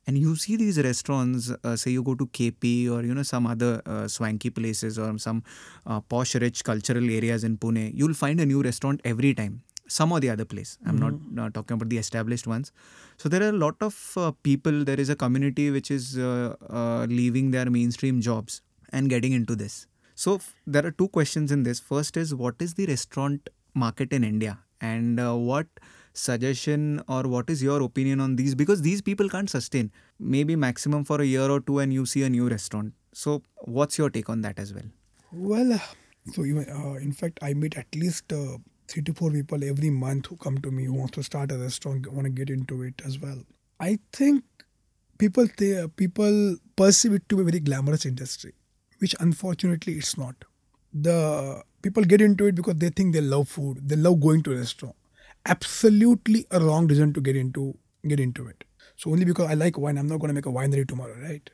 and 0.08 0.18
you 0.18 0.38
see 0.38 0.56
these 0.56 0.80
restaurants. 0.82 1.52
Uh, 1.64 1.76
say 1.76 1.92
you 1.92 2.02
go 2.02 2.16
to 2.16 2.26
KP 2.28 2.90
or 2.90 3.04
you 3.04 3.14
know 3.14 3.24
some 3.24 3.46
other 3.46 3.82
uh, 3.86 4.08
swanky 4.08 4.50
places 4.50 4.98
or 4.98 5.18
some 5.18 5.44
uh, 5.86 6.00
posh, 6.00 6.36
rich 6.36 6.64
cultural 6.64 7.10
areas 7.10 7.44
in 7.44 7.58
Pune. 7.58 7.92
You'll 7.94 8.14
find 8.14 8.40
a 8.40 8.46
new 8.46 8.62
restaurant 8.62 9.02
every 9.04 9.34
time, 9.34 9.62
some 9.88 10.14
or 10.14 10.22
the 10.22 10.30
other 10.30 10.46
place. 10.46 10.78
I'm 10.86 10.98
not 10.98 11.14
uh, 11.38 11.50
talking 11.50 11.76
about 11.76 11.90
the 11.90 11.98
established 11.98 12.48
ones. 12.48 12.72
So 13.18 13.28
there 13.28 13.44
are 13.44 13.50
a 13.50 13.60
lot 13.66 13.76
of 13.82 14.14
uh, 14.16 14.32
people. 14.42 14.86
There 14.86 15.00
is 15.00 15.10
a 15.10 15.18
community 15.18 15.70
which 15.70 15.92
is 15.92 16.18
uh, 16.18 16.56
uh, 16.70 17.08
leaving 17.10 17.52
their 17.52 17.70
mainstream 17.70 18.22
jobs 18.22 18.62
and 18.94 19.10
getting 19.10 19.34
into 19.34 19.56
this. 19.56 19.88
So 20.16 20.40
there 20.66 20.86
are 20.86 20.92
two 20.92 21.10
questions 21.10 21.52
in 21.52 21.64
this. 21.64 21.80
First 21.80 22.16
is 22.16 22.34
what 22.34 22.56
is 22.60 22.76
the 22.76 22.86
restaurant 22.86 23.50
market 23.74 24.14
in 24.14 24.24
India, 24.24 24.60
and 24.80 25.20
uh, 25.20 25.36
what 25.36 25.68
suggestion 26.14 27.02
or 27.08 27.24
what 27.24 27.50
is 27.50 27.64
your 27.64 27.82
opinion 27.82 28.20
on 28.20 28.36
these? 28.36 28.54
Because 28.56 28.84
these 28.84 29.02
people 29.02 29.30
can't 29.30 29.50
sustain. 29.50 29.92
Maybe 30.20 30.56
maximum 30.56 31.04
for 31.04 31.20
a 31.22 31.26
year 31.26 31.50
or 31.50 31.60
two, 31.60 31.80
and 31.80 31.92
you 31.94 32.06
see 32.06 32.24
a 32.24 32.30
new 32.30 32.48
restaurant. 32.48 32.94
So 33.14 33.42
what's 33.80 33.98
your 33.98 34.10
take 34.10 34.30
on 34.30 34.42
that 34.42 34.60
as 34.60 34.74
well? 34.74 34.86
Well, 35.32 35.74
uh, 35.74 35.80
so 36.34 36.46
even 36.46 36.70
uh, 36.70 36.94
in 36.94 37.12
fact, 37.12 37.40
I 37.42 37.54
meet 37.54 37.78
at 37.78 37.88
least 37.96 38.32
uh, 38.32 38.58
three 38.88 39.02
to 39.04 39.14
four 39.14 39.32
people 39.32 39.64
every 39.64 39.90
month 39.90 40.28
who 40.28 40.36
come 40.38 40.60
to 40.60 40.72
me 40.72 40.86
who 40.86 40.94
wants 40.94 41.14
to 41.14 41.24
start 41.24 41.52
a 41.52 41.58
restaurant, 41.58 42.12
want 42.12 42.26
to 42.26 42.32
get 42.32 42.50
into 42.50 42.84
it 42.84 43.02
as 43.06 43.20
well. 43.20 43.40
I 43.80 44.00
think 44.12 44.44
people 45.18 45.48
th- 45.48 45.96
people 45.96 46.58
perceive 46.76 47.14
it 47.14 47.28
to 47.30 47.38
be 47.38 47.42
a 47.42 47.46
very 47.46 47.60
glamorous 47.60 48.06
industry, 48.06 48.54
which 49.04 49.16
unfortunately 49.20 49.94
it's 50.02 50.18
not. 50.18 50.46
The 50.94 51.62
people 51.82 52.04
get 52.06 52.22
into 52.22 52.46
it 52.48 52.56
because 52.56 52.76
they 52.76 52.90
think 52.90 53.14
they 53.14 53.22
love 53.22 53.50
food, 53.50 53.82
they 53.88 53.98
love 53.98 54.22
going 54.22 54.44
to 54.44 54.54
a 54.54 54.58
restaurant. 54.58 54.96
Absolutely 55.46 56.46
a 56.52 56.62
wrong 56.62 56.88
reason 56.88 57.12
to 57.14 57.22
get 57.22 57.36
into 57.36 57.78
get 58.08 58.22
into 58.22 58.48
it. 58.48 58.64
So 58.96 59.12
only 59.12 59.26
because 59.26 59.50
I 59.50 59.56
like 59.56 59.78
wine, 59.78 59.98
I'm 59.98 60.08
not 60.08 60.20
going 60.20 60.30
to 60.30 60.34
make 60.34 60.46
a 60.46 60.56
winery 60.58 60.88
tomorrow, 60.88 61.18
right? 61.22 61.50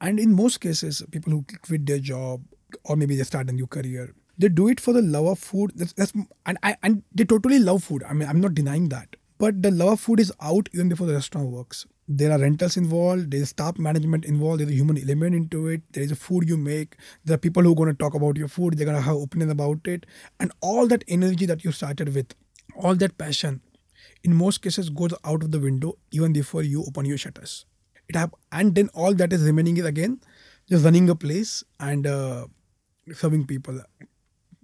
And 0.00 0.18
in 0.18 0.32
most 0.34 0.60
cases, 0.60 1.02
people 1.12 1.32
who 1.32 1.44
quit 1.62 1.86
their 1.86 2.00
job 2.00 2.42
or 2.84 2.96
maybe 2.96 3.16
they 3.16 3.22
start 3.22 3.48
a 3.48 3.52
new 3.52 3.68
career, 3.68 4.12
they 4.36 4.48
do 4.48 4.66
it 4.68 4.80
for 4.80 4.92
the 4.92 5.02
love 5.02 5.26
of 5.26 5.38
food. 5.38 5.72
That's, 5.76 5.92
that's 5.92 6.12
and 6.46 6.58
I 6.64 6.76
and 6.82 7.04
they 7.14 7.24
totally 7.24 7.60
love 7.60 7.84
food. 7.84 8.02
I 8.02 8.12
mean, 8.12 8.28
I'm 8.28 8.40
not 8.40 8.54
denying 8.54 8.88
that. 8.88 9.14
But 9.38 9.62
the 9.62 9.70
love 9.70 9.92
of 9.92 10.00
food 10.00 10.20
is 10.20 10.32
out 10.40 10.68
even 10.72 10.88
before 10.88 11.06
the 11.06 11.12
restaurant 11.14 11.50
works. 11.50 11.86
There 12.08 12.30
are 12.32 12.38
rentals 12.38 12.76
involved. 12.76 13.30
There 13.32 13.40
is 13.40 13.50
staff 13.50 13.78
management 13.78 14.24
involved. 14.24 14.60
There's 14.60 14.70
a 14.70 14.74
human 14.74 14.96
element 14.96 15.34
into 15.34 15.68
it. 15.68 15.82
There 15.92 16.02
is 16.02 16.12
a 16.12 16.16
food 16.16 16.48
you 16.48 16.56
make. 16.56 16.96
There 17.24 17.34
are 17.34 17.38
people 17.38 17.62
who 17.62 17.72
are 17.72 17.74
going 17.74 17.90
to 17.90 17.94
talk 17.94 18.14
about 18.14 18.36
your 18.36 18.48
food. 18.48 18.78
They're 18.78 18.86
going 18.86 18.96
to 18.96 19.02
have 19.02 19.16
opinion 19.16 19.50
about 19.50 19.86
it, 19.86 20.06
and 20.40 20.52
all 20.60 20.86
that 20.86 21.04
energy 21.08 21.46
that 21.46 21.64
you 21.64 21.72
started 21.72 22.14
with, 22.14 22.34
all 22.76 22.94
that 22.94 23.18
passion, 23.18 23.60
in 24.24 24.34
most 24.34 24.62
cases 24.62 24.88
goes 24.88 25.12
out 25.24 25.42
of 25.42 25.50
the 25.50 25.58
window 25.60 25.98
even 26.12 26.32
before 26.32 26.62
you 26.62 26.84
open 26.86 27.04
your 27.04 27.18
shutters. 27.18 27.66
It 28.08 28.16
and 28.52 28.74
then 28.74 28.88
all 28.94 29.14
that 29.14 29.32
is 29.32 29.42
remaining 29.42 29.76
is 29.76 29.84
again 29.84 30.20
just 30.70 30.84
running 30.84 31.10
a 31.10 31.14
place 31.16 31.64
and 31.80 32.06
uh, 32.06 32.46
serving 33.12 33.46
people. 33.46 33.80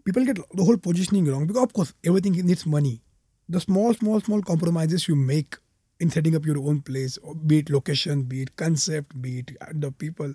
People 0.05 0.25
get 0.25 0.37
the 0.37 0.65
whole 0.65 0.77
positioning 0.77 1.27
wrong 1.27 1.47
because 1.47 1.63
of 1.63 1.73
course 1.73 1.93
everything 2.05 2.33
needs 2.35 2.67
money. 2.67 3.02
The 3.49 3.61
small, 3.61 3.95
small, 3.95 4.21
small 4.21 4.43
compromises 4.43 5.09
you 5.09 5.17
make 5.17 5.57
in 6.01 6.11
setting 6.11 6.35
up 6.35 6.47
your 6.47 6.59
own 6.59 6.83
place, 6.83 7.19
be 7.47 7.59
it 7.59 7.71
location, 7.71 8.23
be 8.25 8.43
it 8.43 8.57
concept, 8.57 9.21
be 9.21 9.41
it 9.41 9.53
the 9.75 9.93
people, 9.93 10.35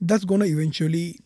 that's 0.00 0.24
gonna 0.24 0.44
eventually 0.46 1.20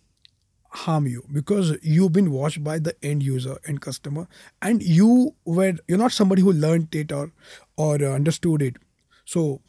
harm 0.73 1.07
you 1.07 1.25
because 1.33 1.77
you've 1.83 2.13
been 2.13 2.31
watched 2.31 2.63
by 2.63 2.79
the 2.79 2.95
end 3.05 3.23
user 3.25 3.59
and 3.67 3.81
customer 3.81 4.29
and 4.63 4.83
you 4.83 5.35
were 5.45 5.75
you're 5.89 5.99
not 5.99 6.13
somebody 6.13 6.43
who 6.43 6.53
learned 6.53 6.95
it 6.95 7.11
or 7.11 7.33
or 7.77 7.97
uh, 7.97 8.15
understood 8.15 8.63
it. 8.63 8.77
So 9.25 9.63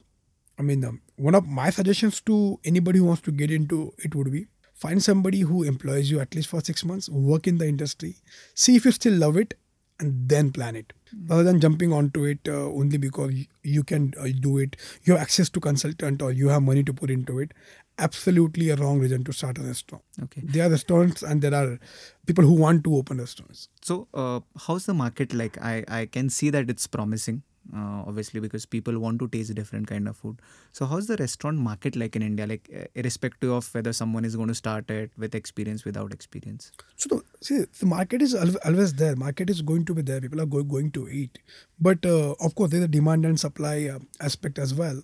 i 0.60 0.64
mean 0.64 0.84
um, 0.86 1.02
one 1.18 1.36
of 1.36 1.48
my 1.48 1.70
suggestions 1.70 2.22
to 2.22 2.60
anybody 2.64 3.00
who 3.00 3.06
wants 3.06 3.22
to 3.22 3.32
get 3.32 3.52
into 3.52 3.94
it 4.00 4.16
would 4.16 4.32
be 4.32 4.46
find 4.76 5.04
somebody 5.04 5.42
who 5.42 5.64
employs 5.64 6.12
you 6.12 6.20
at 6.20 6.36
least 6.36 6.50
for 6.50 6.62
6 6.62 6.86
months 6.86 7.10
work 7.10 7.48
in 7.48 7.58
the 7.58 7.68
industry 7.68 8.16
see 8.54 8.76
if 8.76 8.86
you 8.86 8.92
still 8.92 9.14
love 9.14 9.38
it 9.38 9.56
and 10.00 10.30
then 10.30 10.52
plan 10.52 10.76
it 10.76 10.94
rather 11.28 11.44
than 11.44 11.60
jumping 11.60 11.94
onto 11.94 12.24
it 12.24 12.40
uh, 12.48 12.68
only 12.68 12.98
because 12.98 13.34
you, 13.64 13.84
can 13.84 14.14
uh, 14.20 14.28
do 14.40 14.58
it. 14.58 14.76
You 15.04 15.14
have 15.14 15.22
access 15.22 15.50
to 15.50 15.60
consultant 15.60 16.22
or 16.22 16.32
you 16.32 16.50
have 16.50 16.64
money 16.64 16.84
to 16.84 16.94
put 16.94 17.10
into 17.10 17.40
it. 17.40 17.54
Absolutely 17.98 18.70
a 18.70 18.76
wrong 18.76 19.00
reason 19.00 19.24
to 19.26 19.34
start 19.34 19.58
a 19.58 19.62
restaurant. 19.62 20.04
Okay. 20.24 20.42
there 20.44 20.66
are 20.66 20.70
restaurants 20.70 21.22
and 21.22 21.42
there 21.42 21.54
are 21.54 21.80
people 22.26 22.44
who 22.44 22.54
want 22.54 22.84
to 22.86 22.96
open 22.96 23.18
restaurants. 23.18 23.68
So, 23.82 24.08
uh, 24.14 24.40
how's 24.66 24.86
the 24.86 24.94
market 24.94 25.34
like? 25.34 25.62
I, 25.62 25.84
I 25.88 26.06
can 26.06 26.30
see 26.30 26.50
that 26.50 26.70
it's 26.70 26.88
promising, 26.88 27.44
uh, 27.76 28.04
obviously, 28.08 28.40
because 28.40 28.66
people 28.66 28.98
want 29.00 29.20
to 29.20 29.28
taste 29.28 29.54
different 29.56 29.88
kind 29.88 30.08
of 30.08 30.18
food. 30.18 30.42
So, 30.72 30.86
how's 30.86 31.08
the 31.08 31.16
restaurant 31.18 31.58
market 31.58 31.96
like 31.96 32.16
in 32.16 32.22
India? 32.22 32.48
Like, 32.48 32.70
uh, 32.76 32.86
irrespective 32.96 33.52
of 33.52 33.74
whether 33.74 33.94
someone 33.94 34.26
is 34.26 34.36
going 34.36 34.48
to 34.48 34.56
start 34.56 34.90
it 34.90 35.12
with 35.18 35.36
experience, 35.36 35.86
without 35.86 36.14
experience. 36.14 36.72
so 36.96 37.10
the, 37.10 37.22
see 37.42 37.66
the 37.80 37.86
market 37.86 38.22
is 38.22 38.36
always, 38.36 38.94
there 38.94 39.16
market 39.16 39.50
is 39.50 39.62
going 39.62 39.86
to 39.86 39.94
be 39.94 40.02
there 40.02 40.22
people 40.22 40.42
are 40.42 40.46
go, 40.46 40.64
going 40.64 40.92
to 40.92 41.08
eat 41.10 41.40
but 41.80 42.06
uh, 42.06 42.34
of 42.40 42.56
course 42.56 42.72
there's 42.72 42.84
a 42.84 42.88
demand 42.88 43.26
and 43.26 43.40
supply 43.40 43.88
uh, 43.88 44.00
aspect 44.20 44.60
as 44.60 44.74
well 44.74 45.02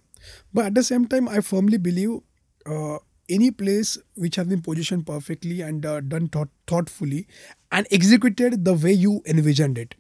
but 0.54 0.65
at 0.65 0.76
the 0.76 0.84
same 0.84 1.08
time 1.08 1.28
i 1.28 1.39
firmly 1.39 1.78
believe 1.78 2.20
uh, 2.65 2.98
any 3.30 3.52
place 3.52 3.98
which 4.15 4.36
has 4.36 4.48
been 4.48 4.62
positioned 4.62 5.06
perfectly 5.06 5.62
and 5.62 5.82
done 5.82 6.30
thought, 6.30 6.50
thoughtfully 6.65 7.28
and 7.72 7.88
executed 7.91 8.63
the 8.63 8.74
way 8.74 8.91
you 8.91 9.22
envisioned 9.26 9.78
it 9.78 9.96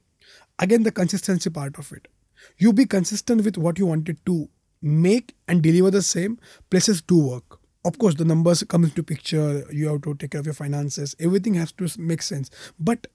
again 0.59 0.83
the 0.83 0.91
consistency 0.91 1.49
part 1.49 1.77
of 1.77 1.91
it 1.91 2.07
you 2.57 2.73
be 2.73 2.85
consistent 2.85 3.43
with 3.43 3.57
what 3.57 3.79
you 3.79 3.85
wanted 3.85 4.25
to 4.25 4.49
make 4.81 5.35
and 5.47 5.61
deliver 5.61 5.91
the 5.91 6.01
same. 6.01 6.39
Places 6.69 7.01
do 7.01 7.17
work. 7.17 7.59
Of 7.85 7.97
course 7.97 8.15
the 8.15 8.25
numbers 8.25 8.63
come 8.63 8.83
into 8.83 9.03
picture. 9.03 9.65
You 9.71 9.89
have 9.89 10.01
to 10.03 10.15
take 10.15 10.31
care 10.31 10.39
of 10.39 10.45
your 10.45 10.53
finances. 10.53 11.15
Everything 11.19 11.53
has 11.55 11.71
to 11.73 11.89
make 11.97 12.21
sense. 12.21 12.49
But 12.79 13.07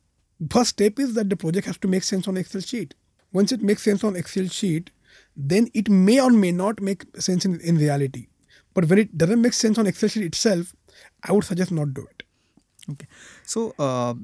first 0.50 0.70
step 0.70 0.98
is 0.98 1.14
that 1.14 1.30
the 1.30 1.36
project 1.36 1.66
has 1.66 1.78
to 1.78 1.88
make 1.88 2.02
sense 2.02 2.26
on 2.26 2.36
excel 2.36 2.60
sheet. 2.60 2.94
Once 3.32 3.52
it 3.52 3.62
makes 3.62 3.82
sense 3.82 4.04
on 4.04 4.16
excel 4.16 4.46
sheet 4.46 4.90
then 5.36 5.68
it 5.74 5.88
may 5.88 6.20
or 6.20 6.30
may 6.30 6.52
not 6.52 6.80
make 6.80 7.04
sense 7.18 7.44
in, 7.44 7.60
in 7.60 7.76
reality. 7.76 8.28
But 8.74 8.86
when 8.88 8.98
it 8.98 9.16
doesn't 9.18 9.42
make 9.42 9.52
sense 9.52 9.78
on 9.78 9.86
Excel 9.86 10.08
sheet 10.08 10.24
itself, 10.24 10.74
I 11.22 11.32
would 11.32 11.44
suggest 11.44 11.72
not 11.72 11.94
do 11.94 12.06
it. 12.10 12.21
Okay, 12.92 13.06
so 13.44 13.72
uh, 13.78 14.14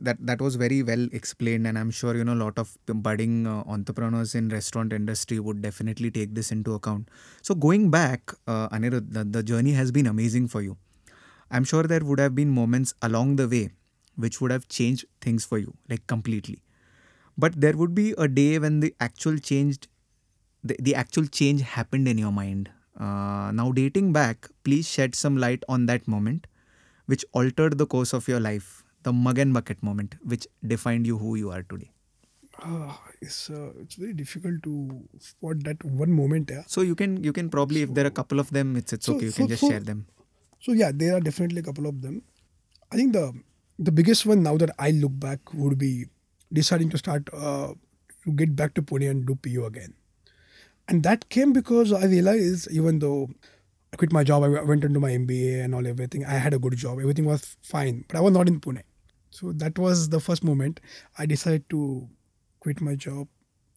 that 0.00 0.16
that 0.20 0.40
was 0.40 0.56
very 0.56 0.82
well 0.82 1.06
explained, 1.12 1.66
and 1.66 1.78
I'm 1.78 1.90
sure 1.90 2.16
you 2.16 2.24
know 2.24 2.32
a 2.34 2.42
lot 2.42 2.58
of 2.58 2.70
budding 2.86 3.46
uh, 3.46 3.62
entrepreneurs 3.76 4.34
in 4.34 4.48
restaurant 4.48 4.92
industry 4.98 5.38
would 5.38 5.60
definitely 5.62 6.10
take 6.10 6.34
this 6.34 6.50
into 6.50 6.74
account. 6.74 7.10
So 7.42 7.54
going 7.54 7.90
back, 7.90 8.32
uh, 8.48 8.68
Anirudh, 8.70 9.12
the, 9.12 9.24
the 9.24 9.42
journey 9.42 9.72
has 9.72 9.92
been 9.92 10.06
amazing 10.06 10.48
for 10.48 10.62
you. 10.62 10.78
I'm 11.50 11.64
sure 11.64 11.84
there 11.84 12.04
would 12.04 12.20
have 12.20 12.34
been 12.34 12.50
moments 12.50 12.94
along 13.02 13.36
the 13.36 13.48
way 13.48 13.70
which 14.16 14.40
would 14.40 14.50
have 14.50 14.68
changed 14.68 15.04
things 15.20 15.44
for 15.44 15.58
you, 15.58 15.74
like 15.88 16.06
completely. 16.06 16.62
But 17.38 17.60
there 17.60 17.76
would 17.76 17.94
be 17.94 18.14
a 18.18 18.28
day 18.28 18.58
when 18.58 18.80
the 18.80 18.94
actual 19.00 19.38
changed, 19.38 19.88
the, 20.64 20.76
the 20.80 20.94
actual 20.94 21.26
change 21.26 21.62
happened 21.62 22.08
in 22.08 22.18
your 22.18 22.32
mind. 22.32 22.70
Uh, 22.98 23.50
now 23.52 23.72
dating 23.72 24.12
back, 24.12 24.48
please 24.64 24.88
shed 24.88 25.14
some 25.14 25.36
light 25.36 25.62
on 25.68 25.86
that 25.86 26.08
moment 26.08 26.46
which 27.06 27.24
altered 27.32 27.78
the 27.78 27.86
course 27.86 28.12
of 28.12 28.28
your 28.28 28.40
life, 28.40 28.84
the 29.02 29.12
mug 29.12 29.38
and 29.38 29.52
bucket 29.54 29.82
moment, 29.82 30.16
which 30.24 30.46
defined 30.66 31.06
you 31.06 31.18
who 31.18 31.34
you 31.36 31.50
are 31.50 31.62
today? 31.62 31.90
Uh, 32.62 32.92
it's 33.20 33.50
uh, 33.50 33.72
it's 33.80 33.96
very 33.96 34.14
difficult 34.14 34.62
to 34.62 34.74
spot 35.20 35.62
that 35.64 35.84
one 35.84 36.12
moment. 36.12 36.50
Yeah. 36.50 36.62
So 36.66 36.80
you 36.80 36.94
can 36.94 37.22
you 37.22 37.32
can 37.32 37.50
probably 37.50 37.82
if 37.82 37.92
there 37.94 38.04
are 38.04 38.08
a 38.08 38.18
couple 38.22 38.40
of 38.40 38.50
them, 38.50 38.76
it's 38.76 38.92
it's 38.94 39.06
So- 39.06 39.16
okay. 39.16 39.26
You 39.26 39.30
so- 39.32 39.36
can 39.42 39.48
just 39.48 39.60
so- 39.60 39.70
share 39.70 39.80
them. 39.80 40.06
So 40.60 40.72
yeah, 40.72 40.90
there 40.94 41.14
are 41.16 41.20
definitely 41.20 41.60
a 41.60 41.62
couple 41.62 41.86
of 41.86 42.00
them. 42.00 42.22
I 42.90 42.96
think 42.96 43.12
the 43.12 43.32
the 43.78 43.92
biggest 43.92 44.24
one 44.24 44.42
now 44.42 44.56
that 44.56 44.70
I 44.78 44.90
look 44.90 45.18
back 45.26 45.52
would 45.52 45.76
be 45.78 46.06
deciding 46.60 46.88
to 46.90 46.98
start 46.98 47.28
uh, 47.34 47.74
to 48.24 48.32
get 48.32 48.56
back 48.56 48.72
to 48.74 48.82
Pune 48.82 49.10
and 49.10 49.26
do 49.26 49.34
PU 49.36 49.66
again. 49.66 49.92
And 50.88 51.02
that 51.02 51.28
came 51.28 51.52
because 51.52 51.92
I 51.92 52.06
realized 52.06 52.70
even 52.70 53.00
though 53.00 53.28
quit 53.96 54.12
my 54.12 54.24
job, 54.24 54.44
I 54.44 54.48
went 54.48 54.84
into 54.84 55.00
my 55.00 55.10
MBA 55.10 55.64
and 55.64 55.74
all 55.74 55.86
everything. 55.86 56.24
I 56.24 56.34
had 56.34 56.54
a 56.54 56.58
good 56.58 56.76
job, 56.76 57.00
everything 57.00 57.24
was 57.24 57.56
fine, 57.62 58.04
but 58.08 58.16
I 58.16 58.20
was 58.20 58.32
not 58.32 58.48
in 58.48 58.60
Pune. 58.60 58.82
So 59.30 59.52
that 59.52 59.78
was 59.78 60.08
the 60.08 60.20
first 60.20 60.44
moment 60.44 60.80
I 61.18 61.26
decided 61.26 61.68
to 61.70 62.08
quit 62.60 62.80
my 62.80 62.94
job, 62.94 63.28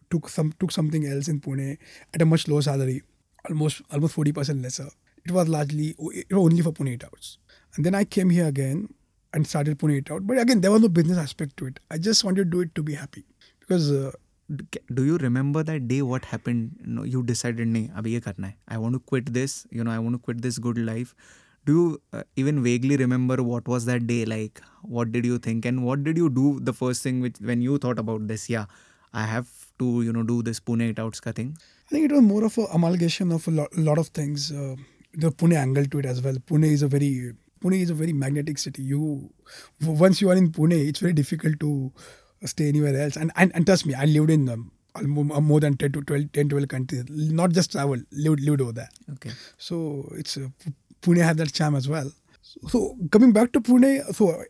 took 0.09 0.29
some 0.29 0.53
took 0.59 0.71
something 0.71 1.05
else 1.05 1.27
in 1.27 1.41
Pune 1.41 1.77
at 2.13 2.21
a 2.21 2.25
much 2.25 2.47
lower 2.47 2.61
salary, 2.61 3.01
almost 3.49 3.81
almost 3.91 4.13
forty 4.13 4.31
percent 4.31 4.61
lesser. 4.61 4.89
It 5.25 5.31
was 5.31 5.47
largely 5.47 5.95
it 5.99 6.31
was 6.31 6.43
only 6.43 6.61
for 6.61 6.71
Pune 6.71 7.03
outs. 7.03 7.37
And 7.75 7.85
then 7.85 7.95
I 7.95 8.03
came 8.03 8.29
here 8.29 8.47
again 8.47 8.93
and 9.33 9.45
started 9.45 9.77
Pune 9.77 9.97
Eat 9.97 10.11
Out. 10.11 10.25
But 10.25 10.39
again, 10.39 10.61
there 10.61 10.71
was 10.71 10.81
no 10.81 10.89
business 10.89 11.17
aspect 11.17 11.57
to 11.57 11.67
it. 11.67 11.79
I 11.91 11.97
just 11.97 12.23
wanted 12.23 12.45
to 12.45 12.49
do 12.49 12.61
it 12.61 12.73
to 12.75 12.83
be 12.83 12.95
happy 12.95 13.25
because 13.59 13.91
uh, 13.91 14.11
do 14.51 15.03
you 15.03 15.17
remember 15.17 15.63
that 15.63 15.81
day 15.81 15.99
what 16.01 16.25
happen 16.31 17.03
you 17.07 17.21
decided 17.31 17.67
नहीं 17.67 17.87
अब 17.89 18.07
ये 18.07 18.19
करना 18.19 18.47
है 18.47 18.55
I 18.71 18.77
want 18.77 18.95
to 18.95 18.99
quit 19.09 19.29
this 19.29 19.63
you 19.73 19.83
know 19.83 19.91
I 19.91 19.97
want 19.97 20.17
to 20.17 20.21
quit 20.25 20.41
this 20.41 20.59
good 20.59 20.77
life 20.77 21.13
do 21.67 21.73
you 21.73 22.21
even 22.43 22.59
vaguely 22.67 22.95
remember 22.97 23.39
what 23.53 23.69
was 23.69 23.85
that 23.85 24.01
day 24.01 24.23
like 24.25 24.59
what 24.89 25.07
did 25.07 25.25
you 25.25 25.39
think 25.47 25.65
and 25.65 25.79
what 25.79 25.99
did 26.03 26.17
you 26.17 26.27
do 26.37 26.59
the 26.59 26.71
first 26.79 27.05
thing 27.05 27.21
which 27.23 27.41
when 27.41 27.61
you 27.61 27.77
thought 27.83 27.99
about 27.99 28.21
this 28.27 28.49
या 28.51 28.67
I 29.13 29.25
have 29.25 29.49
to, 29.79 30.01
you 30.03 30.13
know, 30.13 30.23
do 30.23 30.43
this 30.43 30.59
Pune 30.59 30.89
Eat 30.89 30.99
Outs 30.99 31.19
thing? 31.19 31.57
I 31.57 31.89
think 31.89 32.05
it 32.05 32.11
was 32.11 32.21
more 32.21 32.43
of 32.43 32.57
a 32.57 32.65
amalgamation 32.73 33.31
of 33.31 33.47
a 33.47 33.51
lot, 33.51 33.75
lot 33.75 33.97
of 33.97 34.07
things. 34.07 34.51
Uh, 34.51 34.75
the 35.13 35.31
Pune 35.31 35.55
angle 35.55 35.85
to 35.85 35.99
it 35.99 36.05
as 36.05 36.21
well. 36.21 36.35
Pune 36.35 36.65
is 36.65 36.81
a 36.83 36.87
very 36.87 37.33
Pune 37.61 37.81
is 37.81 37.89
a 37.89 37.93
very 37.93 38.13
magnetic 38.13 38.57
city. 38.57 38.83
You 38.83 39.31
once 39.81 40.21
you 40.21 40.29
are 40.29 40.35
in 40.35 40.51
Pune, 40.51 40.87
it's 40.87 40.99
very 40.99 41.13
difficult 41.13 41.59
to 41.61 41.91
stay 42.45 42.69
anywhere 42.69 42.99
else. 42.99 43.15
And 43.15 43.31
and, 43.35 43.51
and 43.55 43.65
trust 43.65 43.85
me, 43.85 43.93
I 43.93 44.05
lived 44.05 44.29
in 44.29 44.49
um, 44.49 44.71
uh, 44.95 45.01
more 45.03 45.59
than 45.59 45.77
10 45.77 45.91
to 45.93 46.01
12, 46.01 46.31
10, 46.33 46.49
12 46.49 46.67
countries. 46.67 47.03
Not 47.09 47.51
just 47.51 47.71
travel, 47.71 47.97
lived, 48.11 48.39
lived 48.41 48.61
over 48.61 48.71
there. 48.71 48.89
Okay. 49.13 49.31
So 49.57 50.09
it's 50.17 50.37
uh, 50.37 50.47
Pune 51.01 51.23
has 51.23 51.37
that 51.37 51.53
charm 51.53 51.75
as 51.75 51.87
well. 51.87 52.11
So, 52.41 52.67
so 52.67 52.97
coming 53.11 53.31
back 53.31 53.51
to 53.53 53.61
Pune, 53.61 54.13
so 54.13 54.43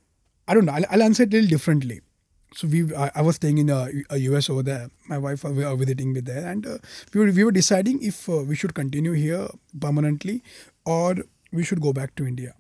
I 0.48 0.54
don't 0.54 0.66
know. 0.66 0.74
I'll, 0.74 0.86
I'll 0.90 1.04
answer 1.04 1.24
it 1.24 1.34
a 1.34 1.36
little 1.38 1.50
differently. 1.50 2.02
So 2.56 2.68
we, 2.68 2.96
I, 2.96 3.12
I 3.16 3.22
was 3.22 3.36
staying 3.36 3.60
in 3.60 3.70
a, 3.70 3.90
a 4.10 4.18
US 4.18 4.50
over 4.50 4.64
there. 4.64 4.90
My 5.08 5.18
wife 5.18 5.44
was 5.44 5.58
uh, 5.64 5.76
visiting 5.76 6.14
me 6.14 6.22
there, 6.22 6.48
and 6.48 6.66
uh, 6.66 6.78
we 7.14 7.20
were 7.22 7.32
we 7.32 7.44
were 7.44 7.52
deciding 7.52 8.02
if 8.02 8.28
uh, 8.28 8.38
we 8.38 8.56
should 8.56 8.74
continue 8.74 9.12
here 9.12 9.48
permanently 9.80 10.42
or 10.86 11.16
we 11.52 11.64
should 11.64 11.82
go 11.82 11.94
back 11.94 12.16
to 12.16 12.26
India. 12.26 12.56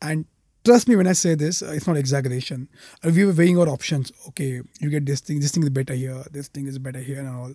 And 0.00 0.24
trust 0.64 0.88
me 0.88 0.96
when 0.96 1.06
I 1.06 1.12
say 1.12 1.34
this, 1.34 1.62
uh, 1.62 1.72
it's 1.72 1.86
not 1.86 1.96
exaggeration. 1.96 2.68
Uh, 3.04 3.10
we 3.14 3.24
were 3.24 3.32
weighing 3.32 3.58
our 3.58 3.68
options. 3.68 4.12
Okay, 4.28 4.62
you 4.80 4.90
get 4.90 5.06
this 5.06 5.20
thing. 5.20 5.40
This 5.40 5.52
thing 5.52 5.62
is 5.62 5.70
better 5.70 5.94
here. 5.94 6.24
This 6.30 6.48
thing 6.48 6.66
is 6.66 6.78
better 6.78 7.00
here, 7.00 7.20
and 7.20 7.28
all 7.28 7.54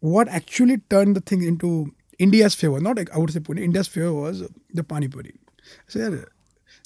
what 0.00 0.28
actually 0.28 0.78
turned 0.88 1.14
the 1.14 1.20
thing 1.20 1.42
into 1.42 1.94
India's 2.18 2.54
favor, 2.54 2.80
not 2.80 2.96
like 2.96 3.14
I 3.14 3.18
would 3.18 3.32
say 3.32 3.40
Pune, 3.40 3.60
India's 3.60 3.88
favor 3.88 4.12
was 4.12 4.42
the 4.72 4.82
Pani 4.82 5.08
Puri. 5.08 5.32
I 5.58 5.70
said, 5.88 6.24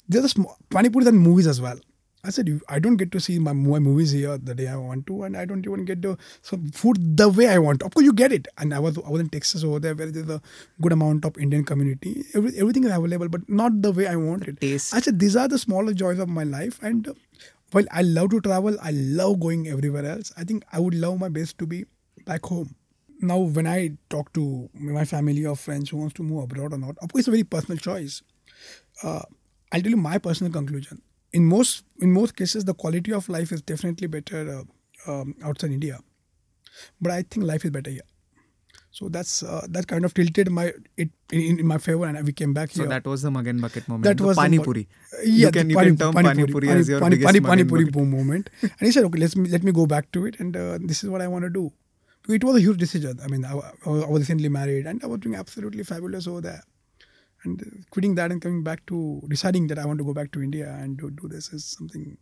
there's 0.07 0.25
a 0.25 0.29
small, 0.29 0.57
Pani 0.69 0.89
Puri 0.89 1.07
and 1.07 1.19
movies 1.19 1.47
as 1.47 1.59
well. 1.59 1.79
I 2.25 2.29
said, 2.29 2.49
I 2.67 2.79
don't 2.79 2.97
get 2.97 3.11
to 3.13 3.19
see 3.19 3.37
my, 3.39 3.53
my 3.53 3.79
movies 3.79 4.11
here 4.11 4.37
the 4.37 4.55
day 4.55 4.67
I 4.67 4.75
want 4.75 5.07
to, 5.07 5.23
and 5.23 5.37
I 5.37 5.45
don't 5.45 5.65
even 5.65 5.85
get 5.85 6.01
to 6.03 6.17
some 6.41 6.69
food 6.71 7.17
the 7.17 7.29
way 7.29 7.47
I 7.49 7.57
want. 7.59 7.83
Of 7.83 7.93
course, 7.93 8.05
you 8.05 8.13
get 8.13 8.31
it. 8.31 8.47
And 8.57 8.73
I 8.73 8.79
was 8.79 8.97
I 8.97 9.09
was 9.09 9.21
in 9.21 9.29
Texas 9.29 9.63
over 9.63 9.79
there, 9.79 9.95
where 9.95 10.11
there's 10.11 10.29
a 10.29 10.41
good 10.81 10.91
amount 10.91 11.25
of 11.25 11.37
Indian 11.37 11.63
community. 11.63 12.23
Every, 12.33 12.57
everything 12.57 12.83
is 12.83 12.91
available, 12.91 13.29
but 13.29 13.47
not 13.49 13.81
the 13.81 13.91
way 13.91 14.07
I 14.07 14.15
want 14.15 14.47
it. 14.47 14.59
taste. 14.59 14.93
I 14.93 14.99
said, 14.99 15.19
these 15.19 15.35
are 15.35 15.47
the 15.47 15.59
smaller 15.59 15.93
joys 15.93 16.19
of 16.19 16.29
my 16.29 16.43
life, 16.43 16.79
and 16.81 17.07
uh, 17.07 17.13
while 17.71 17.85
I 17.91 18.01
love 18.01 18.31
to 18.31 18.41
travel, 18.41 18.77
I 18.81 18.91
love 18.91 19.39
going 19.39 19.67
everywhere 19.67 20.05
else. 20.05 20.31
I 20.37 20.43
think 20.43 20.65
I 20.71 20.79
would 20.79 20.95
love 20.95 21.19
my 21.19 21.29
best 21.29 21.57
to 21.59 21.67
be 21.67 21.85
back 22.25 22.45
home 22.45 22.75
now 23.21 23.37
when 23.39 23.67
I 23.67 23.91
talk 24.09 24.33
to 24.33 24.69
my 24.73 25.05
family 25.05 25.45
or 25.45 25.55
friends 25.55 25.89
who 25.89 25.97
wants 25.97 26.13
to 26.15 26.23
move 26.23 26.43
abroad 26.43 26.73
or 26.73 26.77
not, 26.77 26.97
of 27.01 27.11
course, 27.11 27.21
it's 27.21 27.27
a 27.27 27.31
very 27.31 27.43
personal 27.43 27.77
choice. 27.77 28.21
Uh, 29.03 29.21
I'll 29.71 29.81
tell 29.81 29.91
you 29.91 29.97
my 29.97 30.17
personal 30.17 30.51
conclusion. 30.51 31.01
In 31.37 31.45
most 31.51 31.85
in 32.07 32.11
most 32.17 32.35
cases, 32.41 32.65
the 32.71 32.75
quality 32.83 33.13
of 33.19 33.29
life 33.37 33.51
is 33.55 33.61
definitely 33.71 34.09
better 34.17 34.41
uh, 34.57 35.13
um, 35.13 35.33
outside 35.51 35.71
India, 35.77 35.97
but 37.01 37.11
I 37.15 37.23
think 37.23 37.45
life 37.53 37.65
is 37.69 37.71
better 37.77 37.91
here. 37.95 38.09
So 38.97 39.07
that's 39.15 39.31
uh, 39.43 39.67
that 39.75 39.87
kind 39.91 40.05
of 40.07 40.13
tilted 40.17 40.49
my 40.57 40.65
it 41.05 41.09
in, 41.37 41.59
in 41.61 41.67
my 41.71 41.77
favor, 41.85 42.05
and 42.09 42.25
we 42.27 42.33
came 42.41 42.53
back 42.57 42.69
here. 42.75 42.85
So 42.85 42.89
that 42.89 43.05
was 43.13 43.23
the 43.27 43.31
mug 43.37 43.47
and 43.53 43.61
bucket 43.65 43.89
moment. 43.89 44.05
That 44.09 44.21
the 44.23 44.27
was 44.27 44.37
pani 44.37 44.59
puri. 44.67 44.87
yeah, 45.23 45.47
you 45.47 45.51
can 45.57 45.69
you 45.69 45.75
can 45.77 45.97
term 46.03 46.13
pani 46.13 46.45
puri 46.51 46.69
as 46.75 46.87
your 46.93 47.01
pani, 47.01 47.17
biggest 47.17 47.33
pani, 47.33 47.41
pani 47.49 47.65
puri 47.73 47.85
boom 47.97 48.11
moment. 48.11 48.49
and 48.61 48.85
he 48.89 48.91
said, 48.91 49.03
okay, 49.09 49.19
let's 49.25 49.35
me, 49.35 49.49
let 49.55 49.63
me 49.63 49.73
go 49.73 49.85
back 49.95 50.11
to 50.13 50.25
it, 50.25 50.39
and 50.39 50.55
uh, 50.55 50.77
this 50.93 51.03
is 51.03 51.09
what 51.09 51.25
I 51.25 51.27
want 51.27 51.43
to 51.43 51.49
do. 51.57 51.65
It 52.37 52.43
was 52.43 52.55
a 52.55 52.61
huge 52.61 52.79
decision. 52.85 53.19
I 53.23 53.27
mean, 53.27 53.43
I, 53.43 53.51
I 53.51 53.89
was 53.89 54.21
recently 54.23 54.49
married, 54.49 54.87
and 54.87 55.03
I 55.03 55.07
was 55.07 55.19
doing 55.19 55.35
absolutely 55.35 55.83
fabulous 55.83 56.25
over 56.35 56.39
there. 56.47 56.63
And 57.45 57.61
uh, 57.61 57.65
quitting 57.91 58.15
that 58.15 58.31
and 58.31 58.41
coming 58.41 58.63
back 58.63 58.85
to 58.87 59.21
deciding 59.29 59.67
that 59.67 59.79
I 59.79 59.85
want 59.85 59.99
to 59.99 60.05
go 60.05 60.13
back 60.13 60.31
to 60.33 60.41
India 60.41 60.75
and 60.79 60.97
do, 60.97 61.09
do 61.09 61.27
this 61.27 61.53
is 61.53 61.65
something 61.65 62.17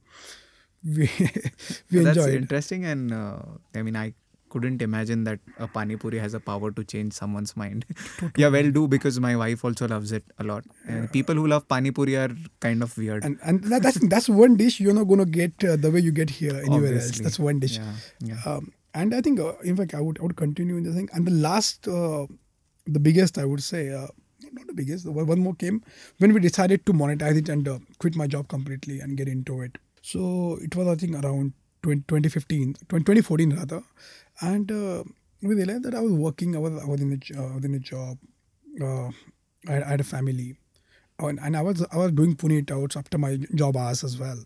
we 0.85 1.09
we 1.91 1.99
That's 2.03 2.17
enjoy. 2.17 2.35
interesting, 2.35 2.85
and 2.85 3.13
uh, 3.13 3.39
I 3.73 3.81
mean, 3.81 3.95
I 3.95 4.13
couldn't 4.49 4.81
imagine 4.83 5.23
that 5.23 5.39
a 5.57 5.67
pani 5.67 5.95
puri 5.95 6.19
has 6.19 6.33
a 6.35 6.39
power 6.39 6.71
to 6.71 6.83
change 6.83 7.13
someone's 7.13 7.55
mind. 7.57 7.85
yeah, 8.37 8.49
well, 8.49 8.69
do 8.69 8.87
because 8.87 9.19
my 9.19 9.35
wife 9.35 9.63
also 9.65 9.87
loves 9.87 10.11
it 10.11 10.23
a 10.37 10.43
lot. 10.43 10.63
And 10.87 11.11
people 11.11 11.35
who 11.35 11.47
love 11.47 11.67
pani 11.67 11.91
puri 11.91 12.15
are 12.17 12.29
kind 12.59 12.83
of 12.83 12.95
weird. 12.97 13.23
And 13.23 13.39
and 13.43 13.63
that, 13.65 13.81
that's 13.81 13.99
that's 14.15 14.29
one 14.29 14.55
dish 14.57 14.79
you're 14.79 14.93
not 14.93 15.05
going 15.05 15.19
to 15.19 15.25
get 15.25 15.63
uh, 15.63 15.75
the 15.75 15.89
way 15.89 15.99
you 15.99 16.11
get 16.11 16.29
here 16.29 16.55
anywhere 16.65 16.93
else. 16.95 17.19
That's 17.19 17.39
one 17.39 17.59
dish. 17.59 17.77
Yeah, 17.77 17.93
yeah. 18.19 18.41
Um, 18.45 18.73
and 18.93 19.15
I 19.15 19.21
think, 19.21 19.39
uh, 19.39 19.53
in 19.63 19.75
fact, 19.75 19.95
I 19.95 20.01
would 20.01 20.19
I 20.19 20.23
would 20.23 20.35
continue 20.35 20.77
in 20.77 20.83
the 20.83 20.93
thing. 20.93 21.09
And 21.13 21.25
the 21.25 21.31
last, 21.31 21.87
uh, 21.87 22.27
the 22.85 22.99
biggest, 22.99 23.37
I 23.37 23.45
would 23.45 23.63
say, 23.63 23.89
uh, 23.91 24.07
not 24.53 24.67
the 24.67 24.73
biggest. 24.73 25.07
One 25.07 25.39
more 25.39 25.55
came 25.55 25.81
when 26.19 26.33
we 26.33 26.39
decided 26.39 26.85
to 26.85 26.93
monetize 26.93 27.37
it 27.37 27.49
and 27.49 27.67
uh, 27.67 27.79
quit 27.99 28.15
my 28.15 28.27
job 28.27 28.47
completely 28.47 28.99
and 28.99 29.17
get 29.17 29.27
into 29.27 29.61
it. 29.61 29.77
So 30.01 30.57
it 30.61 30.75
was, 30.75 30.87
I 30.87 30.95
think, 30.95 31.15
around 31.23 31.53
20, 31.83 32.01
2015, 32.07 32.75
20, 32.89 33.03
2014 33.05 33.55
rather, 33.55 33.83
and 34.41 34.71
uh, 34.71 35.03
we 35.41 35.55
realized 35.55 35.83
that 35.83 35.95
I 35.95 35.99
was 36.01 36.11
working. 36.13 36.55
I 36.55 36.59
was 36.59 36.81
I 36.81 36.85
was 36.85 37.01
in 37.01 37.11
a 37.13 37.39
uh, 37.39 37.53
was 37.55 37.65
in 37.65 37.81
job. 37.81 38.17
Uh, 38.81 39.07
I, 39.67 39.81
I 39.81 39.89
had 39.89 40.01
a 40.01 40.03
family, 40.03 40.55
and, 41.19 41.39
and 41.39 41.55
I 41.57 41.61
was 41.61 41.85
I 41.91 41.97
was 41.97 42.11
doing 42.11 42.35
Pune 42.35 42.53
Eat 42.59 42.71
Outs 42.71 42.95
after 42.95 43.17
my 43.17 43.37
job 43.55 43.77
hours 43.77 44.03
as 44.03 44.17
well, 44.17 44.43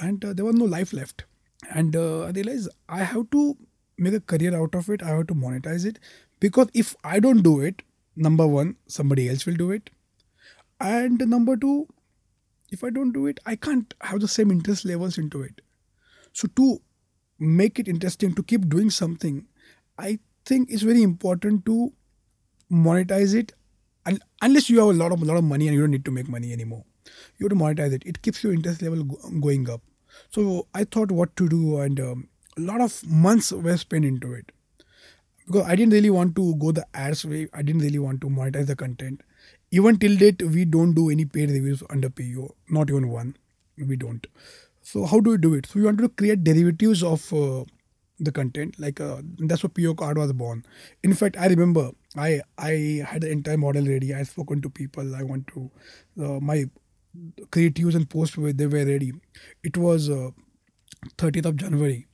and 0.00 0.24
uh, 0.24 0.32
there 0.32 0.44
was 0.44 0.56
no 0.56 0.64
life 0.64 0.92
left. 0.92 1.24
And 1.70 1.94
uh, 1.94 2.24
I 2.24 2.30
realized 2.30 2.68
I 2.88 3.04
have 3.04 3.30
to 3.30 3.56
make 3.98 4.14
a 4.14 4.20
career 4.20 4.54
out 4.56 4.74
of 4.74 4.88
it. 4.88 5.02
I 5.02 5.08
have 5.08 5.26
to 5.28 5.34
monetize 5.34 5.84
it 5.86 5.98
because 6.40 6.68
if 6.74 6.94
I 7.04 7.20
don't 7.20 7.42
do 7.42 7.60
it, 7.60 7.82
number 8.16 8.46
one, 8.46 8.76
somebody 8.86 9.28
else 9.28 9.46
will 9.46 9.54
do 9.54 9.70
it, 9.70 9.90
and 10.80 11.18
number 11.28 11.56
two, 11.56 11.88
if 12.70 12.82
I 12.82 12.90
don't 12.90 13.12
do 13.12 13.26
it, 13.26 13.38
I 13.46 13.56
can't 13.56 13.94
have 14.00 14.20
the 14.20 14.28
same 14.28 14.50
interest 14.50 14.84
levels 14.84 15.18
into 15.18 15.42
it. 15.42 15.60
So 16.32 16.48
to 16.56 16.80
make 17.38 17.78
it 17.78 17.88
interesting, 17.88 18.34
to 18.34 18.42
keep 18.42 18.68
doing 18.68 18.90
something, 18.90 19.46
I 19.98 20.18
think 20.46 20.70
it's 20.70 20.82
very 20.82 21.02
important 21.02 21.66
to 21.66 21.92
monetize 22.70 23.34
it. 23.34 23.52
And 24.06 24.22
unless 24.40 24.70
you 24.70 24.78
have 24.80 24.88
a 24.88 24.92
lot 24.92 25.12
of 25.12 25.22
lot 25.22 25.36
of 25.36 25.44
money 25.44 25.68
and 25.68 25.74
you 25.74 25.82
don't 25.82 25.90
need 25.90 26.04
to 26.06 26.10
make 26.10 26.28
money 26.28 26.52
anymore, 26.52 26.84
you 27.38 27.44
have 27.44 27.50
to 27.50 27.56
monetize 27.56 27.92
it. 27.92 28.02
It 28.06 28.22
keeps 28.22 28.42
your 28.42 28.52
interest 28.52 28.82
level 28.82 29.04
going 29.04 29.68
up. 29.68 29.82
So 30.30 30.66
I 30.74 30.84
thought 30.84 31.12
what 31.12 31.36
to 31.36 31.48
do, 31.48 31.78
and 31.78 32.00
um, 32.00 32.28
a 32.56 32.60
lot 32.60 32.80
of 32.80 33.06
months 33.06 33.52
were 33.52 33.76
spent 33.76 34.04
into 34.04 34.32
it. 34.32 34.52
Because 35.46 35.66
I 35.66 35.76
didn't 35.76 35.92
really 35.92 36.10
want 36.10 36.36
to 36.36 36.54
go 36.56 36.72
the 36.72 36.86
ads 36.94 37.24
way. 37.24 37.48
I 37.52 37.62
didn't 37.62 37.82
really 37.82 37.98
want 37.98 38.20
to 38.22 38.28
monetize 38.28 38.66
the 38.66 38.76
content. 38.76 39.22
Even 39.70 39.98
till 39.98 40.16
date, 40.16 40.42
we 40.42 40.64
don't 40.64 40.94
do 40.94 41.10
any 41.10 41.24
paid 41.24 41.50
reviews 41.50 41.82
under 41.90 42.10
PO. 42.10 42.54
Not 42.68 42.90
even 42.90 43.08
one. 43.08 43.36
We 43.78 43.96
don't. 43.96 44.26
So 44.82 45.04
how 45.06 45.20
do 45.20 45.30
we 45.30 45.38
do 45.38 45.54
it? 45.54 45.66
So 45.66 45.80
we 45.80 45.82
wanted 45.86 46.02
to 46.02 46.08
create 46.10 46.44
derivatives 46.44 47.02
of 47.02 47.32
uh, 47.32 47.64
the 48.20 48.32
content. 48.32 48.78
Like 48.78 49.00
uh, 49.00 49.22
that's 49.38 49.62
what 49.62 49.74
PO 49.74 49.94
card 49.94 50.18
was 50.18 50.32
born. 50.32 50.64
In 51.02 51.14
fact, 51.14 51.36
I 51.38 51.46
remember 51.48 51.90
I 52.16 52.40
I 52.58 53.04
had 53.06 53.22
the 53.22 53.30
entire 53.30 53.58
model 53.58 53.86
ready. 53.86 54.14
I 54.14 54.18
had 54.18 54.28
spoken 54.28 54.60
to 54.62 54.70
people. 54.70 55.16
I 55.16 55.22
want 55.22 55.46
to 55.48 55.70
uh, 56.22 56.40
my 56.40 56.66
creatives 57.50 57.94
and 57.94 58.08
posts 58.08 58.36
were 58.36 58.52
they 58.52 58.66
were 58.66 58.84
ready. 58.84 59.12
It 59.62 59.76
was 59.76 60.08
uh, 60.10 60.30
30th 61.18 61.46
of 61.46 61.56
January 61.56 62.06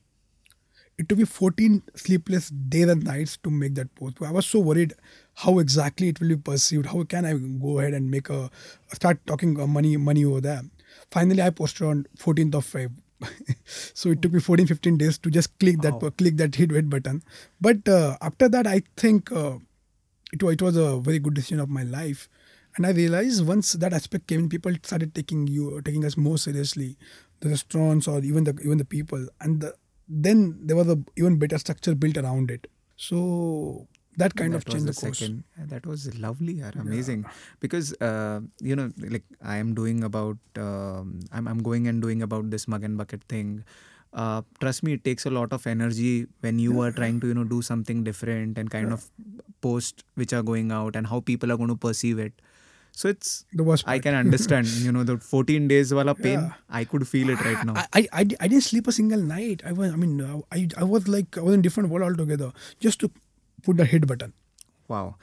it 0.99 1.07
took 1.07 1.17
me 1.17 1.23
14 1.23 1.81
sleepless 1.95 2.49
days 2.49 2.89
and 2.89 3.05
nights 3.05 3.37
to 3.37 3.49
make 3.49 3.75
that 3.75 3.93
post. 3.95 4.17
I 4.21 4.31
was 4.31 4.45
so 4.45 4.59
worried 4.59 4.93
how 5.33 5.59
exactly 5.59 6.09
it 6.09 6.19
will 6.19 6.27
be 6.27 6.35
perceived. 6.35 6.87
How 6.87 7.03
can 7.03 7.25
I 7.25 7.33
go 7.35 7.79
ahead 7.79 7.93
and 7.93 8.11
make 8.11 8.29
a 8.29 8.49
start 8.91 9.25
talking 9.25 9.57
uh, 9.59 9.65
money 9.65 9.95
money 9.95 10.25
over 10.25 10.41
there? 10.41 10.61
Finally, 11.09 11.41
I 11.41 11.51
posted 11.51 11.87
on 11.87 12.05
14th 12.17 12.55
of 12.55 12.65
Feb. 12.65 12.91
so 13.93 14.09
it 14.09 14.21
took 14.21 14.33
me 14.33 14.41
14 14.41 14.67
15 14.67 14.97
days 14.97 15.17
to 15.19 15.29
just 15.29 15.57
click 15.59 15.81
that 15.81 16.13
click 16.17 16.35
that 16.35 16.55
hit 16.55 16.73
wait 16.73 16.89
button. 16.89 17.23
But 17.61 17.87
uh, 17.87 18.17
after 18.21 18.49
that, 18.49 18.67
I 18.67 18.83
think 18.97 19.31
uh, 19.31 19.57
it 20.33 20.43
was 20.43 20.53
it 20.53 20.61
was 20.61 20.75
a 20.75 20.97
very 20.99 21.19
good 21.19 21.33
decision 21.33 21.61
of 21.61 21.69
my 21.69 21.83
life. 21.83 22.27
And 22.75 22.85
I 22.85 22.91
realized 22.91 23.45
once 23.47 23.73
that 23.73 23.93
aspect 23.93 24.27
came 24.27 24.41
in, 24.41 24.49
people 24.49 24.73
started 24.83 25.15
taking 25.15 25.47
you 25.47 25.81
taking 25.81 26.03
us 26.03 26.17
more 26.17 26.37
seriously, 26.37 26.97
the 27.39 27.49
restaurants 27.49 28.05
or 28.05 28.19
even 28.19 28.43
the 28.43 28.59
even 28.61 28.77
the 28.77 28.85
people, 28.85 29.25
and 29.39 29.61
the, 29.61 29.73
then 30.09 30.59
there 30.65 30.75
was 30.75 30.89
a 30.89 30.99
even 31.15 31.37
better 31.37 31.57
structure 31.57 31.95
built 31.95 32.17
around 32.17 32.51
it. 32.51 32.67
So 32.97 33.87
that 34.17 34.35
kind 34.35 34.55
of 34.55 34.65
changed 34.65 34.87
the 34.87 34.91
the 34.91 34.99
course. 34.99 35.19
second. 35.19 35.43
yeah, 35.57 35.65
That 35.67 35.85
was 35.85 36.13
lovely, 36.19 36.53
yeah, 36.53 36.71
amazing. 36.77 37.25
Because 37.59 37.93
uh, 38.01 38.41
you 38.59 38.75
know, 38.75 38.91
like 38.97 39.23
I 39.43 39.57
am 39.57 39.73
doing 39.73 40.03
about, 40.03 40.37
um, 40.57 41.19
I'm 41.31 41.47
I'm 41.47 41.63
going 41.63 41.87
and 41.87 42.01
doing 42.01 42.21
about 42.21 42.49
this 42.49 42.67
mug 42.67 42.83
and 42.83 42.97
bucket 42.97 43.23
thing. 43.29 43.63
Uh, 44.11 44.41
trust 44.59 44.83
me, 44.83 44.93
it 44.93 45.03
takes 45.03 45.25
a 45.25 45.29
lot 45.29 45.53
of 45.53 45.67
energy 45.67 46.25
when 46.41 46.57
you 46.59 46.81
are 46.81 46.91
trying 46.91 47.19
to 47.21 47.27
you 47.27 47.33
know 47.33 47.43
do 47.43 47.61
something 47.61 48.03
different 48.03 48.57
and 48.57 48.71
kind 48.71 48.91
of 48.91 49.09
post 49.61 50.03
which 50.15 50.33
are 50.33 50.41
going 50.43 50.71
out 50.71 50.95
and 50.95 51.07
how 51.07 51.19
people 51.19 51.51
are 51.51 51.57
going 51.57 51.69
to 51.69 51.75
perceive 51.75 52.19
it. 52.19 52.33
So 52.91 53.09
it's 53.09 53.45
The 53.53 53.63
worst 53.63 53.87
I 53.87 53.99
can 53.99 54.13
understand. 54.15 54.67
you 54.85 54.91
know, 54.91 55.03
the 55.03 55.17
14 55.17 55.67
days 55.67 55.93
wala 55.93 56.15
pain. 56.15 56.39
Yeah. 56.39 56.53
I 56.69 56.83
could 56.83 57.07
feel 57.07 57.29
it 57.29 57.43
right 57.45 57.65
now. 57.65 57.73
I, 57.75 57.85
I, 57.93 58.07
I, 58.13 58.19
I 58.41 58.47
didn't 58.47 58.63
sleep 58.63 58.87
a 58.87 58.91
single 58.91 59.19
night. 59.21 59.61
I 59.65 59.71
was 59.71 59.91
I 59.93 59.95
mean 59.95 60.21
uh, 60.21 60.39
I, 60.51 60.67
I 60.77 60.83
was 60.83 61.07
like 61.07 61.37
I 61.37 61.41
was 61.41 61.53
in 61.53 61.61
different 61.61 61.89
world 61.89 62.03
altogether 62.03 62.51
just 62.79 62.99
to 63.01 63.11
put 63.63 63.77
the 63.77 63.85
hit 63.85 64.05
button. 64.07 64.33
Wow. 64.87 65.15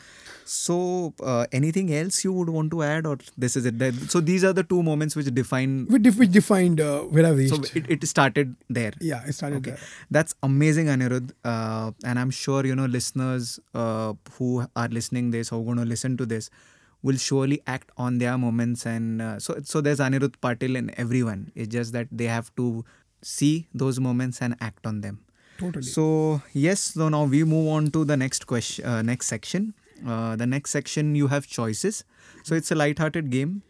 So, 0.44 1.12
uh, 1.24 1.46
anything 1.50 1.92
else 1.92 2.22
you 2.22 2.32
would 2.32 2.48
want 2.48 2.70
to 2.70 2.82
add, 2.84 3.04
or 3.04 3.18
this 3.36 3.56
is 3.56 3.66
it? 3.66 3.94
So, 4.12 4.20
these 4.20 4.44
are 4.44 4.52
the 4.52 4.62
two 4.62 4.80
moments 4.80 5.16
which 5.16 5.26
define. 5.34 5.86
Which, 5.86 6.14
which 6.14 6.30
defined 6.30 6.80
uh, 6.80 7.00
where 7.00 7.26
I 7.26 7.30
reached. 7.30 7.52
So, 7.52 7.62
it, 7.74 7.90
it 7.90 8.06
started 8.06 8.54
there. 8.70 8.92
yeah, 9.00 9.22
I 9.26 9.32
started 9.32 9.56
Okay, 9.56 9.70
there. 9.72 9.80
that's 10.08 10.36
amazing, 10.44 10.86
Anirudh. 10.86 11.32
Uh, 11.44 11.90
and 12.04 12.16
I'm 12.16 12.30
sure 12.30 12.64
you 12.64 12.76
know 12.76 12.86
listeners 12.86 13.58
uh, 13.74 14.12
who 14.34 14.64
are 14.76 14.86
listening 14.86 15.32
this 15.32 15.50
or 15.50 15.64
going 15.64 15.78
to 15.78 15.84
listen 15.84 16.16
to 16.18 16.26
this 16.26 16.48
will 17.06 17.18
surely 17.24 17.58
act 17.74 17.90
on 18.04 18.18
their 18.22 18.36
moments. 18.44 18.84
And 18.92 19.22
uh, 19.24 19.38
so, 19.46 19.56
so 19.72 19.80
there's 19.88 20.00
Anirudh 20.06 20.36
Patil 20.46 20.76
in 20.80 20.92
everyone. 21.04 21.42
It's 21.54 21.72
just 21.78 21.92
that 21.98 22.08
they 22.22 22.28
have 22.36 22.50
to 22.60 22.84
see 23.22 23.54
those 23.82 24.00
moments 24.06 24.42
and 24.46 24.56
act 24.68 24.86
on 24.92 25.00
them. 25.06 25.20
Totally. 25.58 25.90
So 25.96 26.42
yes, 26.52 26.80
so 26.96 27.08
now 27.08 27.24
we 27.34 27.44
move 27.52 27.68
on 27.74 27.86
to 27.98 28.04
the 28.10 28.16
next 28.24 28.46
question, 28.54 28.84
uh, 28.94 29.02
next 29.12 29.34
section. 29.34 29.72
Uh, 30.14 30.36
the 30.36 30.46
next 30.46 30.70
section 30.78 31.14
you 31.20 31.28
have 31.34 31.46
choices. 31.46 32.04
So 32.50 32.54
it's 32.54 32.70
a 32.74 32.78
light-hearted 32.82 33.30
game. 33.36 33.62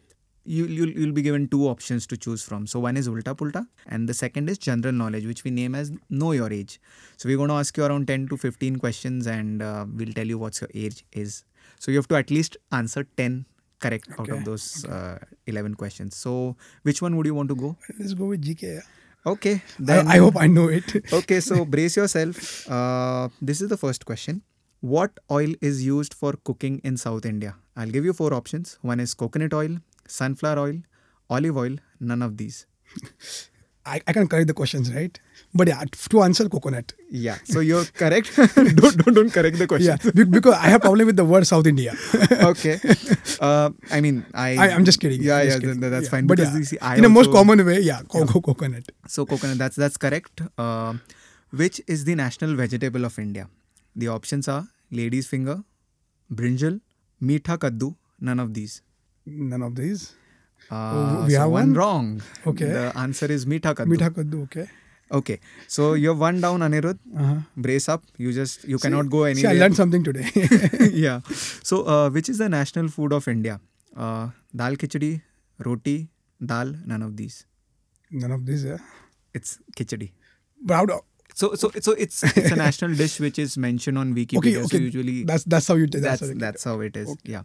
You 0.54 0.64
you'll, 0.76 0.90
you'll 0.98 1.16
be 1.18 1.22
given 1.26 1.46
two 1.52 1.62
options 1.68 2.06
to 2.10 2.16
choose 2.24 2.42
from. 2.48 2.66
So 2.72 2.80
one 2.86 2.98
is 3.00 3.08
ulta 3.12 3.34
pulta, 3.42 3.62
and 3.94 4.08
the 4.12 4.16
second 4.22 4.50
is 4.52 4.58
general 4.66 4.98
knowledge, 5.00 5.26
which 5.30 5.42
we 5.46 5.52
name 5.58 5.78
as 5.82 5.92
know 6.22 6.32
your 6.38 6.50
age. 6.56 6.74
So 7.16 7.28
we're 7.28 7.40
going 7.42 7.52
to 7.54 7.60
ask 7.62 7.80
you 7.80 7.86
around 7.86 8.10
ten 8.12 8.26
to 8.32 8.36
fifteen 8.44 8.76
questions, 8.84 9.30
and 9.32 9.64
uh, 9.70 9.86
we'll 10.00 10.12
tell 10.18 10.32
you 10.34 10.38
what's 10.42 10.60
your 10.64 10.70
age 10.86 11.04
is. 11.24 11.44
So 11.78 11.90
you 11.90 11.98
have 11.98 12.08
to 12.08 12.16
at 12.16 12.30
least 12.30 12.56
answer 12.72 13.04
ten 13.16 13.46
correct 13.78 14.08
out 14.18 14.28
of 14.30 14.44
those 14.44 14.84
uh, 14.86 15.18
eleven 15.46 15.74
questions. 15.74 16.16
So 16.16 16.56
which 16.82 17.02
one 17.02 17.16
would 17.16 17.26
you 17.26 17.34
want 17.34 17.48
to 17.50 17.54
go? 17.56 17.76
Let's 17.98 18.14
go 18.14 18.26
with 18.26 18.42
GK. 18.42 18.62
yeah. 18.62 18.80
Okay, 19.26 19.60
I, 19.88 19.98
I 20.14 20.18
hope 20.18 20.36
I 20.36 20.46
know 20.46 20.68
it. 20.68 20.84
okay, 21.12 21.40
so 21.40 21.64
brace 21.64 21.96
yourself. 21.96 22.70
Uh, 22.70 23.28
this 23.42 23.60
is 23.60 23.68
the 23.68 23.76
first 23.76 24.06
question. 24.06 24.42
What 24.80 25.18
oil 25.32 25.52
is 25.60 25.84
used 25.84 26.14
for 26.14 26.34
cooking 26.44 26.80
in 26.84 26.96
South 26.96 27.26
India? 27.26 27.56
I'll 27.76 27.88
give 27.88 28.04
you 28.04 28.12
four 28.12 28.32
options. 28.32 28.78
One 28.82 29.00
is 29.00 29.14
coconut 29.14 29.52
oil, 29.52 29.78
sunflower 30.06 30.60
oil, 30.60 30.76
olive 31.28 31.56
oil, 31.56 31.76
none 31.98 32.22
of 32.22 32.36
these. 32.36 32.66
I, 33.86 34.00
I 34.06 34.12
can 34.12 34.26
correct 34.28 34.48
the 34.48 34.54
questions, 34.54 34.92
right? 34.92 35.18
But 35.54 35.68
yeah, 35.68 35.82
to 36.10 36.22
answer 36.22 36.48
coconut. 36.48 36.92
Yeah, 37.10 37.36
so 37.44 37.60
you're 37.60 37.84
correct. 37.84 38.34
don't, 38.56 38.96
don't 39.02 39.14
don't 39.14 39.30
correct 39.32 39.58
the 39.58 39.66
question. 39.66 39.96
Yeah, 40.04 40.10
be- 40.10 40.24
because 40.24 40.54
I 40.54 40.68
have 40.74 40.80
problem 40.82 41.06
with 41.06 41.16
the 41.16 41.24
word 41.24 41.46
South 41.46 41.66
India. 41.66 41.94
okay. 42.50 42.80
Uh, 43.40 43.70
I 43.90 44.00
mean, 44.00 44.24
I. 44.34 44.48
I, 44.56 44.70
I'm 44.74 44.84
just 44.84 45.00
kidding. 45.00 45.22
Yeah, 45.22 45.36
I'm 45.38 45.48
yeah, 45.48 45.58
kidding. 45.60 45.80
th- 45.80 45.90
that's 45.92 46.04
Yeah. 46.06 46.10
fine. 46.10 46.26
But 46.26 46.38
because 46.38 46.54
yeah, 46.58 46.64
see, 46.72 46.78
I 46.80 46.96
in 46.96 47.02
the 47.02 47.08
most 47.18 47.30
common 47.30 47.64
way, 47.64 47.78
yeah, 47.80 48.00
co- 48.08 48.26
co- 48.26 48.40
coconut. 48.40 48.90
So 49.06 49.24
coconut, 49.24 49.58
that's 49.58 49.76
that's 49.76 49.96
correct. 49.96 50.42
Uh, 50.58 50.94
which 51.62 51.80
is 51.86 52.04
the 52.04 52.16
national 52.16 52.56
vegetable 52.56 53.04
of 53.04 53.18
India? 53.18 53.48
The 53.94 54.08
options 54.08 54.48
are 54.48 54.66
lady's 54.90 55.26
finger, 55.28 55.62
brinjal, 56.42 56.80
meetha 57.22 57.56
kaddu, 57.66 57.94
none 58.20 58.40
of 58.40 58.52
these. 58.52 58.82
None 59.26 59.62
of 59.62 59.74
these. 59.76 60.14
Uh, 60.70 61.24
we 61.26 61.32
so 61.34 61.40
have 61.40 61.50
one 61.50 61.68
one? 61.68 61.74
wrong. 61.74 62.22
Okay. 62.46 62.66
The 62.66 62.92
answer 62.98 63.30
is 63.30 63.46
meetha 63.46 63.74
kaddu. 63.74 63.96
Meetha 63.96 64.10
kaddu, 64.10 64.42
okay. 64.44 64.66
Okay. 65.12 65.38
So 65.68 65.94
you're 65.94 66.14
one 66.14 66.40
down, 66.40 66.60
Anirudh. 66.60 66.98
Uh-huh. 67.16 67.36
Brace 67.56 67.88
up. 67.88 68.02
You 68.18 68.32
just 68.32 68.64
you 68.64 68.78
cannot 68.78 69.08
go 69.08 69.32
See, 69.32 69.46
I 69.46 69.52
learned 69.52 69.76
something 69.76 70.02
today. 70.02 70.28
yeah. 70.92 71.20
So 71.62 71.86
uh, 71.86 72.10
which 72.10 72.28
is 72.28 72.38
the 72.38 72.48
national 72.48 72.88
food 72.88 73.12
of 73.12 73.28
India? 73.28 73.60
Uh, 73.96 74.28
dal 74.54 74.76
khichdi, 74.76 75.22
roti, 75.64 76.08
dal, 76.44 76.74
none 76.84 77.02
of 77.02 77.16
these. 77.16 77.46
None 78.10 78.32
of 78.32 78.46
these, 78.46 78.64
yeah. 78.64 78.78
It's 79.34 79.58
khichdi. 79.76 80.10
How 80.68 80.84
do, 80.86 81.00
So 81.34 81.54
so 81.54 81.70
so 81.86 81.92
it's 81.92 82.22
it's 82.24 82.50
a 82.50 82.56
national 82.64 82.94
dish 82.94 83.20
which 83.20 83.38
is 83.38 83.56
mentioned 83.58 83.98
on 83.98 84.14
Wikipedia. 84.14 84.38
okay, 84.38 84.54
So 84.54 84.64
okay. 84.76 84.78
usually 84.84 85.24
that's 85.24 85.44
that's 85.44 85.68
how 85.68 85.74
you 85.74 85.86
that's, 85.86 86.02
that's 86.04 86.20
how 86.28 86.38
that's 86.44 86.64
how 86.64 86.80
it 86.80 86.96
is. 86.96 87.14
Yeah. 87.24 87.42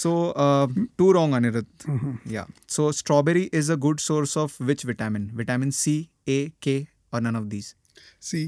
So 0.00 0.10
uh, 0.44 0.66
two 0.98 1.12
wrong, 1.16 1.32
Anirudh. 1.38 1.66
Mm-hmm. 1.94 2.14
Yeah. 2.36 2.46
So 2.66 2.90
strawberry 3.00 3.44
is 3.60 3.68
a 3.70 3.76
good 3.76 4.00
source 4.00 4.36
of 4.36 4.58
which 4.70 4.82
vitamin? 4.90 5.30
Vitamin 5.42 5.70
C, 5.72 6.10
A, 6.26 6.38
K, 6.60 6.88
or 7.12 7.20
none 7.20 7.36
of 7.36 7.48
these? 7.50 7.74
See, 8.20 8.44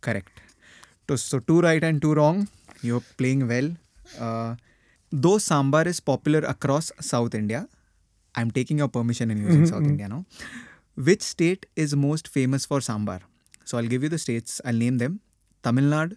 Correct. 0.00 0.40
So, 1.08 1.16
so 1.16 1.38
two 1.40 1.60
right 1.60 1.82
and 1.82 2.00
two 2.02 2.14
wrong. 2.14 2.48
You're 2.82 3.02
playing 3.16 3.48
well. 3.48 3.70
Uh, 4.18 4.54
though 5.10 5.38
sambar 5.38 5.86
is 5.86 6.00
popular 6.00 6.40
across 6.40 6.92
South 7.00 7.34
India, 7.34 7.68
I'm 8.34 8.50
taking 8.50 8.78
your 8.78 8.88
permission 8.88 9.30
in 9.30 9.38
using 9.38 9.66
South 9.66 9.82
India 9.84 10.08
now. 10.08 10.24
Which 10.94 11.22
state 11.22 11.66
is 11.76 11.96
most 11.96 12.28
famous 12.28 12.66
for 12.66 12.78
sambar? 12.80 13.20
So 13.64 13.78
I'll 13.78 13.90
give 13.94 14.02
you 14.02 14.08
the 14.08 14.18
states. 14.18 14.60
I'll 14.64 14.80
name 14.84 14.98
them: 14.98 15.20
Tamil 15.62 15.84
Nadu, 15.94 16.16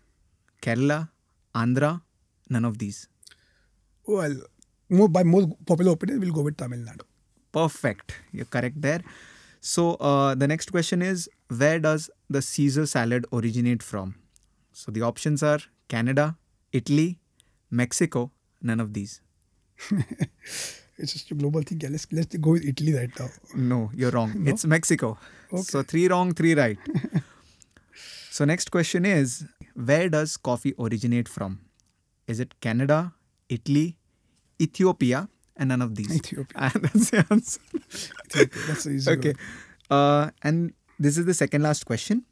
Kerala, 0.61 0.99
Andhra. 1.55 2.01
None 2.49 2.65
of 2.65 2.77
these. 2.77 3.07
well, 4.05 4.35
more 4.91 5.07
by 5.09 5.23
most 5.23 5.49
popular 5.65 5.93
opinion, 5.93 6.19
we'll 6.19 6.33
go 6.33 6.41
with 6.41 6.57
Tamil 6.57 6.79
Nadu. 6.79 7.03
Perfect. 7.51 8.13
You're 8.31 8.45
correct 8.45 8.81
there. 8.81 9.01
So 9.59 9.95
uh, 9.95 10.35
the 10.35 10.47
next 10.47 10.71
question 10.71 11.01
is 11.01 11.29
where 11.47 11.79
does 11.79 12.09
the 12.29 12.41
Caesar 12.41 12.85
salad 12.85 13.25
originate 13.31 13.83
from? 13.83 14.15
So 14.73 14.91
the 14.91 15.01
options 15.01 15.43
are 15.43 15.59
Canada, 15.87 16.37
Italy, 16.71 17.19
Mexico, 17.69 18.31
none 18.61 18.79
of 18.79 18.93
these. 18.93 19.21
It's 21.01 21.13
just 21.13 21.31
a 21.31 21.33
global 21.33 21.63
thing. 21.63 21.79
Yeah, 21.81 21.89
let's 21.89 22.05
let's 22.11 22.35
go 22.37 22.51
with 22.51 22.63
Italy 22.63 22.93
right 22.93 23.19
now. 23.19 23.29
No, 23.55 23.89
you're 23.93 24.11
wrong. 24.11 24.47
It's 24.47 24.65
Mexico. 24.65 25.17
So 25.63 25.81
three 25.81 26.07
wrong, 26.07 26.33
three 26.33 26.53
right. 26.53 26.77
so 28.29 28.45
next 28.45 28.69
question 28.69 29.03
is 29.03 29.43
where 29.73 30.09
does 30.09 30.37
coffee 30.37 30.75
originate 30.77 31.27
from? 31.27 31.61
Is 32.27 32.39
it 32.39 32.59
Canada, 32.61 33.13
Italy, 33.49 33.97
Ethiopia, 34.61 35.29
and 35.57 35.69
none 35.69 35.81
of 35.81 35.95
these? 35.95 36.15
Ethiopia. 36.15 36.57
And 36.57 36.83
that's 36.83 37.09
the 37.09 37.25
answer. 37.29 37.61
Ethiopia, 37.75 38.63
That's 38.67 38.83
the 38.83 38.91
easy 38.91 39.11
okay. 39.11 39.33
one. 39.89 39.99
Uh, 39.99 40.31
and 40.43 40.73
this 40.99 41.17
is 41.17 41.25
the 41.25 41.33
second 41.33 41.63
last 41.63 41.85
question. 41.85 42.25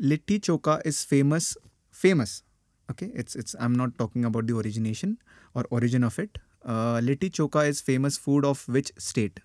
Litti 0.00 0.40
choka 0.40 0.80
is 0.84 1.04
famous. 1.04 1.56
Famous. 1.90 2.42
Okay. 2.90 3.10
It's 3.14 3.36
it's. 3.36 3.54
I'm 3.58 3.74
not 3.74 3.96
talking 3.98 4.24
about 4.24 4.46
the 4.46 4.56
origination 4.56 5.18
or 5.54 5.64
origin 5.70 6.04
of 6.04 6.18
it. 6.18 6.38
Uh, 6.64 7.00
Litti 7.00 7.30
choka 7.30 7.66
is 7.68 7.80
famous 7.80 8.18
food 8.18 8.44
of 8.44 8.66
which 8.68 8.92
state? 8.98 9.40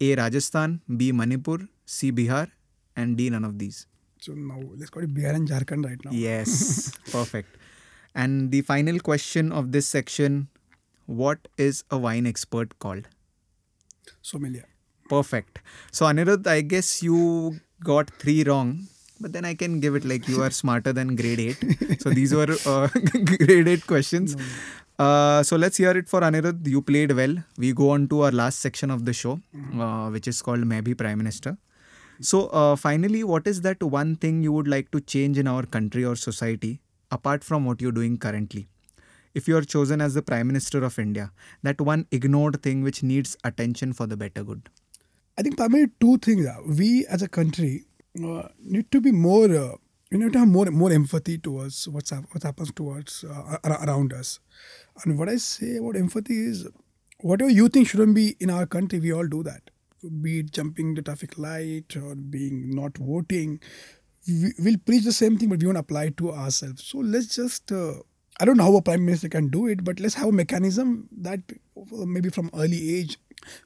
A. 0.00 0.14
Rajasthan. 0.14 0.80
B. 0.96 1.12
Manipur. 1.12 1.58
C. 1.84 2.12
Bihar. 2.12 2.50
And 2.96 3.16
D. 3.16 3.30
None 3.30 3.44
of 3.44 3.58
these. 3.58 3.86
So 4.20 4.32
now 4.32 4.60
let's 4.76 4.90
go 4.90 5.00
to 5.00 5.08
Bihar 5.08 5.34
and 5.34 5.48
Jharkhand 5.48 5.84
right 5.84 6.04
now. 6.04 6.10
Yes. 6.12 6.92
Perfect. 7.10 7.56
And 8.14 8.50
the 8.50 8.62
final 8.62 8.98
question 9.00 9.52
of 9.52 9.72
this 9.72 9.86
section 9.86 10.48
What 11.10 11.48
is 11.58 11.82
a 11.90 11.98
wine 11.98 12.26
expert 12.26 12.78
called? 12.78 13.08
Sommelier. 14.22 14.68
Perfect. 15.08 15.58
So, 15.90 16.06
Anirudh, 16.06 16.46
I 16.46 16.60
guess 16.60 17.02
you 17.02 17.60
got 17.82 18.10
three 18.20 18.44
wrong, 18.44 18.86
but 19.20 19.32
then 19.32 19.44
I 19.44 19.54
can 19.54 19.80
give 19.80 19.96
it 19.96 20.04
like 20.04 20.28
you 20.28 20.42
are 20.42 20.50
smarter 20.50 20.92
than 20.92 21.16
grade 21.16 21.40
8. 21.40 22.00
So, 22.02 22.10
these 22.10 22.32
were 22.34 22.56
uh, 22.64 22.88
grade 23.38 23.66
8 23.68 23.86
questions. 23.86 24.36
Uh, 24.98 25.42
so, 25.42 25.56
let's 25.56 25.76
hear 25.78 25.90
it 25.96 26.08
for 26.08 26.20
Anirudh. 26.20 26.66
You 26.66 26.80
played 26.80 27.12
well. 27.12 27.34
We 27.58 27.72
go 27.72 27.90
on 27.90 28.06
to 28.08 28.20
our 28.22 28.30
last 28.30 28.60
section 28.60 28.90
of 28.90 29.04
the 29.04 29.12
show, 29.12 29.40
uh, 29.78 30.10
which 30.10 30.28
is 30.28 30.40
called 30.42 30.64
Maybe 30.66 30.94
Prime 30.94 31.18
Minister. 31.18 31.56
So, 32.20 32.48
uh, 32.48 32.76
finally, 32.76 33.24
what 33.24 33.46
is 33.46 33.62
that 33.62 33.82
one 33.82 34.14
thing 34.16 34.42
you 34.42 34.52
would 34.52 34.68
like 34.68 34.90
to 34.92 35.00
change 35.00 35.38
in 35.38 35.48
our 35.48 35.64
country 35.64 36.04
or 36.04 36.14
society 36.16 36.80
apart 37.10 37.42
from 37.42 37.64
what 37.64 37.80
you're 37.80 37.92
doing 37.92 38.18
currently? 38.18 38.68
If 39.34 39.46
you 39.46 39.56
are 39.56 39.62
chosen 39.62 40.00
as 40.00 40.14
the 40.14 40.22
Prime 40.22 40.48
Minister 40.48 40.82
of 40.84 40.98
India, 40.98 41.30
that 41.62 41.80
one 41.80 42.06
ignored 42.10 42.62
thing 42.62 42.82
which 42.82 43.02
needs 43.02 43.36
attention 43.44 43.92
for 43.92 44.06
the 44.06 44.16
better 44.16 44.42
good. 44.42 44.68
I 45.38 45.42
think 45.42 45.56
primarily 45.56 45.90
two 46.00 46.18
things. 46.18 46.46
Are. 46.46 46.62
We 46.66 47.06
as 47.06 47.22
a 47.22 47.28
country 47.28 47.84
uh, 48.22 48.48
need 48.58 48.90
to 48.90 49.00
be 49.00 49.12
more. 49.12 49.54
Uh, 49.54 49.76
we 50.10 50.18
need 50.18 50.32
to 50.32 50.40
have 50.40 50.48
more 50.48 50.66
more 50.66 50.92
empathy 50.92 51.38
towards 51.38 51.86
what's 51.86 52.10
what 52.10 52.42
happens 52.42 52.72
towards 52.72 53.24
uh, 53.24 53.58
ar- 53.62 53.84
around 53.86 54.12
us. 54.12 54.40
And 55.04 55.16
what 55.18 55.28
I 55.28 55.36
say 55.36 55.76
about 55.76 55.96
empathy 55.96 56.40
is, 56.40 56.66
whatever 57.20 57.50
you 57.50 57.68
think 57.68 57.88
shouldn't 57.88 58.14
be 58.16 58.36
in 58.40 58.50
our 58.50 58.66
country, 58.66 58.98
we 58.98 59.12
all 59.12 59.28
do 59.28 59.42
that. 59.44 59.70
Be 60.20 60.40
it 60.40 60.50
jumping 60.50 60.94
the 60.94 61.02
traffic 61.02 61.38
light 61.38 61.96
or 61.96 62.14
being 62.16 62.70
not 62.74 62.98
voting, 62.98 63.60
we, 64.26 64.52
we'll 64.58 64.78
preach 64.78 65.04
the 65.04 65.12
same 65.12 65.38
thing, 65.38 65.50
but 65.50 65.60
we 65.60 65.66
won't 65.66 65.78
apply 65.78 66.04
it 66.06 66.16
to 66.16 66.32
ourselves. 66.32 66.84
So 66.84 66.98
let's 66.98 67.34
just. 67.36 67.70
Uh, 67.70 67.94
I 68.40 68.44
don't 68.46 68.56
know 68.56 68.64
how 68.64 68.76
a 68.76 68.82
prime 68.82 69.04
minister 69.04 69.28
can 69.28 69.48
do 69.48 69.66
it, 69.66 69.84
but 69.84 70.00
let's 70.00 70.14
have 70.14 70.28
a 70.28 70.32
mechanism 70.32 71.08
that 71.18 71.40
uh, 71.76 72.06
maybe 72.06 72.30
from 72.30 72.50
early 72.54 72.98
age 72.98 73.18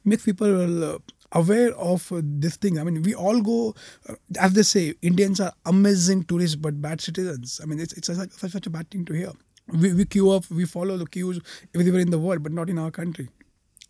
makes 0.05 0.25
people 0.25 0.85
uh, 0.85 0.99
aware 1.33 1.73
of 1.77 2.11
uh, 2.13 2.21
this 2.25 2.57
thing. 2.57 2.79
I 2.79 2.85
mean, 2.85 3.03
we 3.03 3.15
all 3.15 3.41
go, 3.41 3.75
as 4.39 4.53
they 4.55 4.63
say, 4.63 4.95
Indians 5.01 5.41
are 5.41 5.53
amazing 5.65 6.25
tourists 6.25 6.57
but 6.57 6.83
bad 6.83 7.01
citizens. 7.01 7.61
I 7.63 7.67
mean, 7.67 7.79
it's, 7.79 7.93
it's 7.93 8.09
such, 8.09 8.33
such 8.33 8.67
a 8.67 8.71
bad 8.71 8.91
thing 8.91 9.05
to 9.05 9.13
hear. 9.13 9.33
We, 9.69 9.95
we 9.95 10.05
queue 10.05 10.31
up, 10.33 10.51
we 10.51 10.65
follow 10.67 10.97
the 10.97 11.07
queues 11.07 11.41
everywhere 11.75 12.01
in 12.01 12.11
the 12.11 12.19
world, 12.19 12.43
but 12.43 12.53
not 12.53 12.69
in 12.69 12.79
our 12.79 12.91
country. 12.91 13.29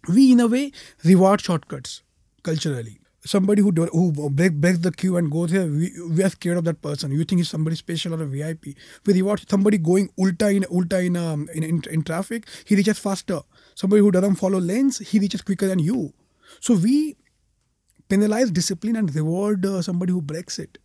We, 0.08 0.32
in 0.32 0.40
a 0.40 0.46
way, 0.46 0.72
reward 1.02 1.40
shortcuts 1.40 2.02
culturally. 2.42 3.00
Somebody 3.26 3.62
who 3.62 3.72
do, 3.72 3.86
who 3.86 4.30
break, 4.30 4.52
breaks 4.52 4.78
the 4.80 4.92
queue 4.92 5.16
and 5.16 5.30
goes 5.30 5.50
here, 5.50 5.66
we, 5.66 5.92
we 6.10 6.22
are 6.22 6.28
scared 6.28 6.58
of 6.58 6.64
that 6.64 6.82
person. 6.82 7.10
You 7.10 7.24
think 7.24 7.38
he's 7.38 7.48
somebody 7.48 7.74
special 7.74 8.14
or 8.14 8.22
a 8.22 8.26
VIP. 8.26 8.76
We 9.06 9.14
reward 9.14 9.48
somebody 9.48 9.78
going 9.78 10.10
ulta 10.18 10.54
in 10.54 10.64
ulta 10.64 11.04
in, 11.04 11.16
um, 11.16 11.48
in, 11.54 11.62
in 11.62 11.82
in 11.90 12.02
traffic. 12.02 12.46
He 12.66 12.76
reaches 12.76 12.98
faster. 12.98 13.40
Somebody 13.74 14.00
who 14.02 14.10
doesn't 14.10 14.34
follow 14.36 14.60
lanes, 14.60 14.98
he 14.98 15.18
reaches 15.18 15.40
quicker 15.40 15.66
than 15.66 15.78
you. 15.78 16.12
So 16.60 16.74
we 16.74 17.16
penalize 18.08 18.50
discipline 18.50 18.96
and 18.96 19.14
reward 19.14 19.64
uh, 19.66 19.82
somebody 19.82 20.12
who 20.12 20.20
breaks 20.22 20.58
it 20.58 20.78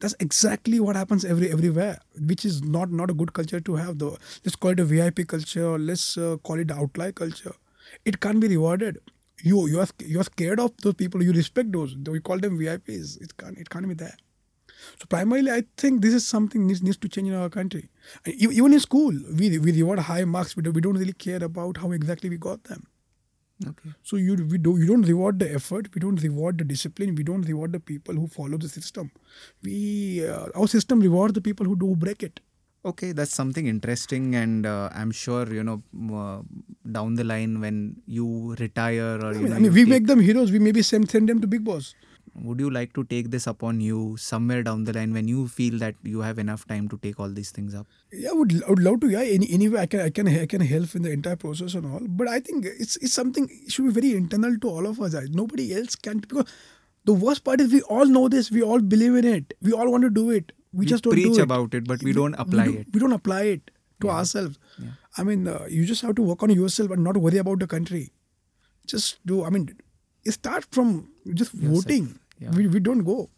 that's 0.00 0.14
exactly 0.20 0.80
what 0.80 0.96
happens 0.96 1.24
every 1.24 1.50
everywhere 1.52 1.98
which 2.30 2.44
is 2.44 2.62
not 2.62 2.90
not 2.90 3.10
a 3.10 3.14
good 3.14 3.32
culture 3.32 3.60
to 3.60 3.76
have 3.76 3.98
though 3.98 4.16
let's 4.44 4.56
call 4.56 4.70
it 4.70 4.80
a 4.80 4.84
vip 4.84 5.26
culture 5.28 5.66
or 5.66 5.78
let's 5.78 6.16
uh, 6.16 6.36
call 6.42 6.58
it 6.58 6.70
outlier 6.70 7.12
culture 7.12 7.52
it 8.04 8.20
can't 8.20 8.40
be 8.40 8.48
rewarded 8.48 8.98
you 9.42 9.66
you 9.68 9.80
are 9.80 9.88
you 10.12 10.20
are 10.20 10.24
scared 10.24 10.60
of 10.60 10.72
those 10.82 10.94
people 10.94 11.22
you 11.22 11.32
respect 11.32 11.72
those 11.72 11.94
though 11.98 12.14
you 12.14 12.20
call 12.20 12.38
them 12.38 12.58
vips 12.58 13.20
it 13.20 13.36
can't 13.36 13.58
it 13.58 13.70
can't 13.70 13.88
be 13.88 13.94
there 13.94 14.16
so 14.98 15.06
primarily 15.14 15.50
i 15.50 15.62
think 15.76 16.00
this 16.02 16.14
is 16.14 16.26
something 16.26 16.66
needs, 16.66 16.82
needs 16.82 16.96
to 16.96 17.08
change 17.08 17.28
in 17.28 17.34
our 17.34 17.50
country 17.50 17.88
And 18.24 18.34
even 18.34 18.72
in 18.72 18.80
school 18.80 19.12
we, 19.38 19.58
we 19.58 19.72
reward 19.72 19.98
high 20.00 20.24
marks 20.24 20.56
we, 20.56 20.62
do, 20.62 20.70
we 20.72 20.80
don't 20.80 20.98
really 20.98 21.12
care 21.12 21.42
about 21.44 21.76
how 21.78 21.92
exactly 21.92 22.30
we 22.30 22.38
got 22.38 22.64
them 22.64 22.86
Okay. 23.68 23.90
so 24.02 24.16
you 24.16 24.34
we 24.50 24.56
do 24.56 24.78
you 24.78 24.86
don't 24.86 25.02
reward 25.02 25.38
the 25.38 25.52
effort, 25.54 25.88
we 25.94 26.00
don't 26.00 26.22
reward 26.22 26.56
the 26.56 26.64
discipline, 26.64 27.14
we 27.14 27.22
don't 27.22 27.42
reward 27.42 27.72
the 27.72 27.80
people 27.80 28.14
who 28.14 28.26
follow 28.26 28.56
the 28.56 28.70
system. 28.70 29.10
We 29.62 30.26
uh, 30.26 30.46
our 30.54 30.66
system 30.66 31.00
rewards 31.00 31.34
the 31.34 31.42
people 31.42 31.66
who 31.66 31.76
do 31.76 31.94
break 31.94 32.22
it. 32.22 32.40
Okay, 32.82 33.12
that's 33.12 33.34
something 33.34 33.66
interesting, 33.66 34.34
and 34.34 34.64
uh, 34.64 34.88
I'm 34.94 35.10
sure 35.10 35.46
you 35.52 35.62
know 35.62 35.82
uh, 36.16 36.40
down 36.90 37.14
the 37.14 37.24
line 37.24 37.60
when 37.60 37.96
you 38.06 38.54
retire 38.58 39.18
or 39.20 39.32
I 39.32 39.32
you 39.32 39.40
mean, 39.40 39.50
know, 39.50 39.56
I 39.56 39.58
mean 39.58 39.74
we 39.74 39.84
make 39.84 40.06
them 40.06 40.18
heroes. 40.18 40.50
We 40.50 40.58
maybe 40.58 40.80
send 40.80 41.10
send 41.10 41.28
them 41.28 41.42
to 41.42 41.46
Bigg 41.46 41.62
Boss. 41.64 41.94
would 42.48 42.60
you 42.60 42.70
like 42.70 42.92
to 42.94 43.02
take 43.04 43.30
this 43.30 43.46
upon 43.46 43.80
you 43.80 44.16
somewhere 44.16 44.62
down 44.62 44.84
the 44.84 44.92
line 44.92 45.12
when 45.12 45.28
you 45.28 45.46
feel 45.48 45.78
that 45.78 45.94
you 46.02 46.20
have 46.20 46.38
enough 46.38 46.66
time 46.66 46.88
to 46.88 46.98
take 46.98 47.20
all 47.20 47.28
these 47.28 47.50
things 47.50 47.74
up? 47.74 47.86
Yeah, 48.12 48.30
I 48.30 48.32
would 48.32 48.54
I 48.66 48.70
would 48.70 48.82
love 48.88 49.00
to. 49.00 49.10
Yeah, 49.10 49.22
any 49.22 49.50
anyway 49.58 49.80
I 49.80 49.86
can 49.86 50.00
I 50.00 50.10
can 50.10 50.28
I 50.28 50.46
can 50.46 50.62
help 50.62 50.94
in 50.94 51.02
the 51.02 51.10
entire 51.10 51.36
process 51.36 51.74
and 51.74 51.84
all. 51.92 52.00
But 52.22 52.28
I 52.28 52.40
think 52.40 52.64
it's 52.64 52.96
it's 52.96 53.12
something 53.12 53.48
it 53.50 53.72
should 53.72 53.84
be 53.86 53.92
very 54.00 54.14
internal 54.16 54.56
to 54.64 54.68
all 54.68 54.86
of 54.86 55.00
us. 55.00 55.14
Nobody 55.42 55.74
else 55.74 55.96
can 55.96 56.18
because 56.18 56.46
the 57.04 57.12
worst 57.12 57.44
part 57.44 57.60
is 57.60 57.72
we 57.72 57.82
all 57.82 58.06
know 58.06 58.28
this. 58.28 58.50
We 58.50 58.62
all 58.62 58.80
believe 58.80 59.16
in 59.16 59.24
it. 59.34 59.54
We 59.60 59.72
all 59.72 59.90
want 59.90 60.04
to 60.04 60.10
do 60.10 60.30
it. 60.30 60.52
We, 60.72 60.86
just 60.86 61.04
don't 61.04 61.12
preach 61.12 61.34
do 61.36 61.42
about 61.42 61.74
it, 61.74 61.86
but 61.86 62.02
we 62.02 62.12
don't 62.12 62.34
apply 62.34 62.64
do- 62.66 62.78
it. 62.78 62.86
We 62.92 63.00
don't 63.00 63.12
apply 63.12 63.42
it 63.42 63.70
to 64.00 64.10
ourselves. 64.10 64.58
I 65.18 65.24
mean, 65.24 65.48
uh, 65.48 65.66
you 65.68 65.84
just 65.84 66.02
have 66.02 66.14
to 66.16 66.22
work 66.22 66.42
on 66.42 66.50
yourself 66.50 66.90
and 66.90 67.02
not 67.02 67.16
worry 67.16 67.38
about 67.38 67.58
the 67.58 67.66
country. 67.66 68.12
Just 68.86 69.18
do. 69.26 69.44
I 69.44 69.50
mean, 69.50 69.76
start 70.26 70.66
from 70.70 71.08
just 71.34 71.52
voting. 71.52 72.18
yeah. 72.38 72.50
We, 72.50 72.66
we 72.68 72.80
don't 72.80 73.02
go. 73.04 73.28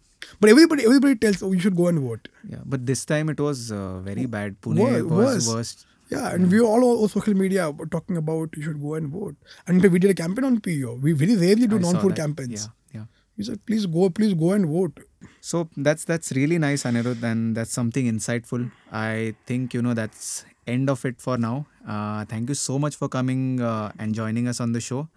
But 0.40 0.50
everybody 0.50 0.84
everybody 0.84 1.16
tells, 1.16 1.42
oh, 1.42 1.52
you 1.52 1.58
should 1.58 1.76
go 1.76 1.88
and 1.88 1.98
vote. 1.98 2.28
Yeah, 2.48 2.58
but 2.64 2.86
this 2.86 3.04
time 3.04 3.28
it 3.28 3.40
was 3.40 3.72
uh, 3.72 3.98
very 4.00 4.26
bad. 4.26 4.60
Pune 4.60 4.78
Wor- 4.78 5.04
was 5.04 5.48
worse. 5.48 5.48
worst. 5.54 5.86
Yeah, 6.10 6.28
and 6.34 6.50
we 6.50 6.60
all 6.60 6.84
over 6.84 7.08
social 7.08 7.34
media 7.34 7.70
were 7.70 7.86
talking 7.86 8.16
about 8.18 8.50
you 8.56 8.62
should 8.62 8.80
go 8.80 8.94
and 8.94 9.08
vote. 9.08 9.34
And 9.66 9.82
we 9.82 9.98
did 9.98 10.10
a 10.10 10.14
campaign 10.14 10.44
on 10.44 10.60
PO. 10.60 10.98
We 11.02 11.12
very 11.12 11.36
rarely 11.36 11.66
do 11.66 11.78
non-food 11.78 12.14
campaigns. 12.16 12.68
Yeah, 12.92 13.00
yeah. 13.00 13.06
We 13.36 13.44
said, 13.44 13.64
please 13.64 13.86
go, 13.86 14.10
please 14.10 14.34
go 14.34 14.52
and 14.52 14.66
vote. 14.66 15.00
So 15.40 15.68
that's 15.76 16.04
that's 16.04 16.32
really 16.32 16.58
nice, 16.58 16.84
Anirudh, 16.84 17.22
and 17.22 17.56
that's 17.56 17.72
something 17.72 18.06
insightful. 18.06 18.70
I 18.92 19.34
think 19.46 19.74
you 19.74 19.82
know 19.82 19.94
that's 19.94 20.44
end 20.66 20.90
of 20.90 21.04
it 21.04 21.20
for 21.20 21.36
now. 21.38 21.66
Uh, 21.86 22.24
thank 22.24 22.48
you 22.48 22.54
so 22.54 22.78
much 22.78 22.96
for 22.96 23.08
coming 23.08 23.60
uh, 23.60 23.92
and 23.98 24.14
joining 24.14 24.48
us 24.48 24.60
on 24.60 24.72
the 24.72 24.80
show. 24.80 25.08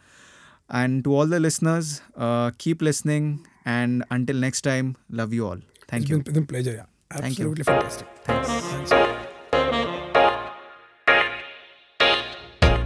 And 0.70 1.03
to 1.03 1.14
all 1.16 1.28
the 1.28 1.39
listeners, 1.39 2.01
uh, 2.18 2.51
keep 2.58 2.82
listening. 2.82 3.45
And 3.66 4.03
until 4.10 4.36
next 4.38 4.62
time, 4.62 4.95
love 5.10 5.34
you 5.34 5.47
all. 5.47 5.58
Thank 5.88 6.03
it's 6.03 6.10
you. 6.10 6.22
Been, 6.24 6.34
been 6.34 6.47
pleasure, 6.47 6.74
yeah. 6.74 6.86
Thank 7.12 7.38
you. 7.39 7.45
Absolutely 7.51 7.64
fantastic. 7.64 8.08
Thanks. 8.24 8.49
Thanks. 8.49 8.91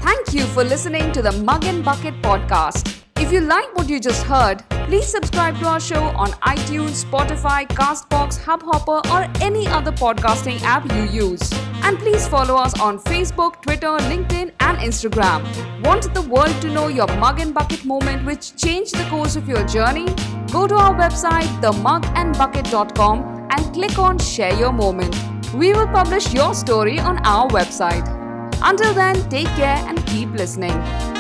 Thank 0.03 0.34
you 0.34 0.43
for 0.53 0.63
listening 0.63 1.11
to 1.13 1.22
the 1.22 1.32
Mug 1.32 1.63
and 1.63 1.84
Bucket 1.84 2.22
podcast. 2.22 2.99
If 3.30 3.34
you 3.34 3.41
like 3.41 3.75
what 3.75 3.88
you 3.88 3.99
just 3.99 4.23
heard, 4.23 4.63
please 4.88 5.05
subscribe 5.05 5.55
to 5.59 5.67
our 5.67 5.80
show 5.80 6.01
on 6.01 6.32
iTunes, 6.51 7.05
Spotify, 7.05 7.67
Castbox, 7.67 8.39
Hubhopper, 8.39 9.05
or 9.11 9.27
any 9.39 9.67
other 9.67 9.91
podcasting 9.91 10.59
app 10.63 10.91
you 10.91 11.03
use. 11.27 11.47
And 11.84 11.99
please 11.99 12.27
follow 12.27 12.55
us 12.55 12.80
on 12.80 12.97
Facebook, 12.97 13.61
Twitter, 13.61 13.95
LinkedIn, 14.09 14.51
and 14.61 14.80
Instagram. 14.80 15.45
Want 15.86 16.11
the 16.15 16.23
world 16.23 16.59
to 16.63 16.71
know 16.71 16.88
your 16.88 17.05
Mug 17.17 17.39
and 17.39 17.53
Bucket 17.53 17.86
moment 17.86 18.25
which 18.25 18.55
changed 18.55 18.95
the 18.95 19.07
course 19.11 19.36
of 19.36 19.47
your 19.47 19.63
journey? 19.67 20.07
Go 20.51 20.65
to 20.65 20.73
our 20.73 20.95
website, 20.95 21.49
themugandbucket.com, 21.61 23.47
and 23.51 23.73
click 23.75 23.99
on 23.99 24.17
Share 24.17 24.55
Your 24.55 24.73
Moment. 24.73 25.15
We 25.53 25.71
will 25.73 25.88
publish 25.89 26.34
your 26.34 26.55
story 26.55 26.97
on 26.97 27.19
our 27.27 27.47
website. 27.49 28.07
Until 28.63 28.91
then, 28.95 29.30
take 29.30 29.49
care 29.49 29.77
and 29.88 30.03
keep 30.07 30.32
listening. 30.32 31.18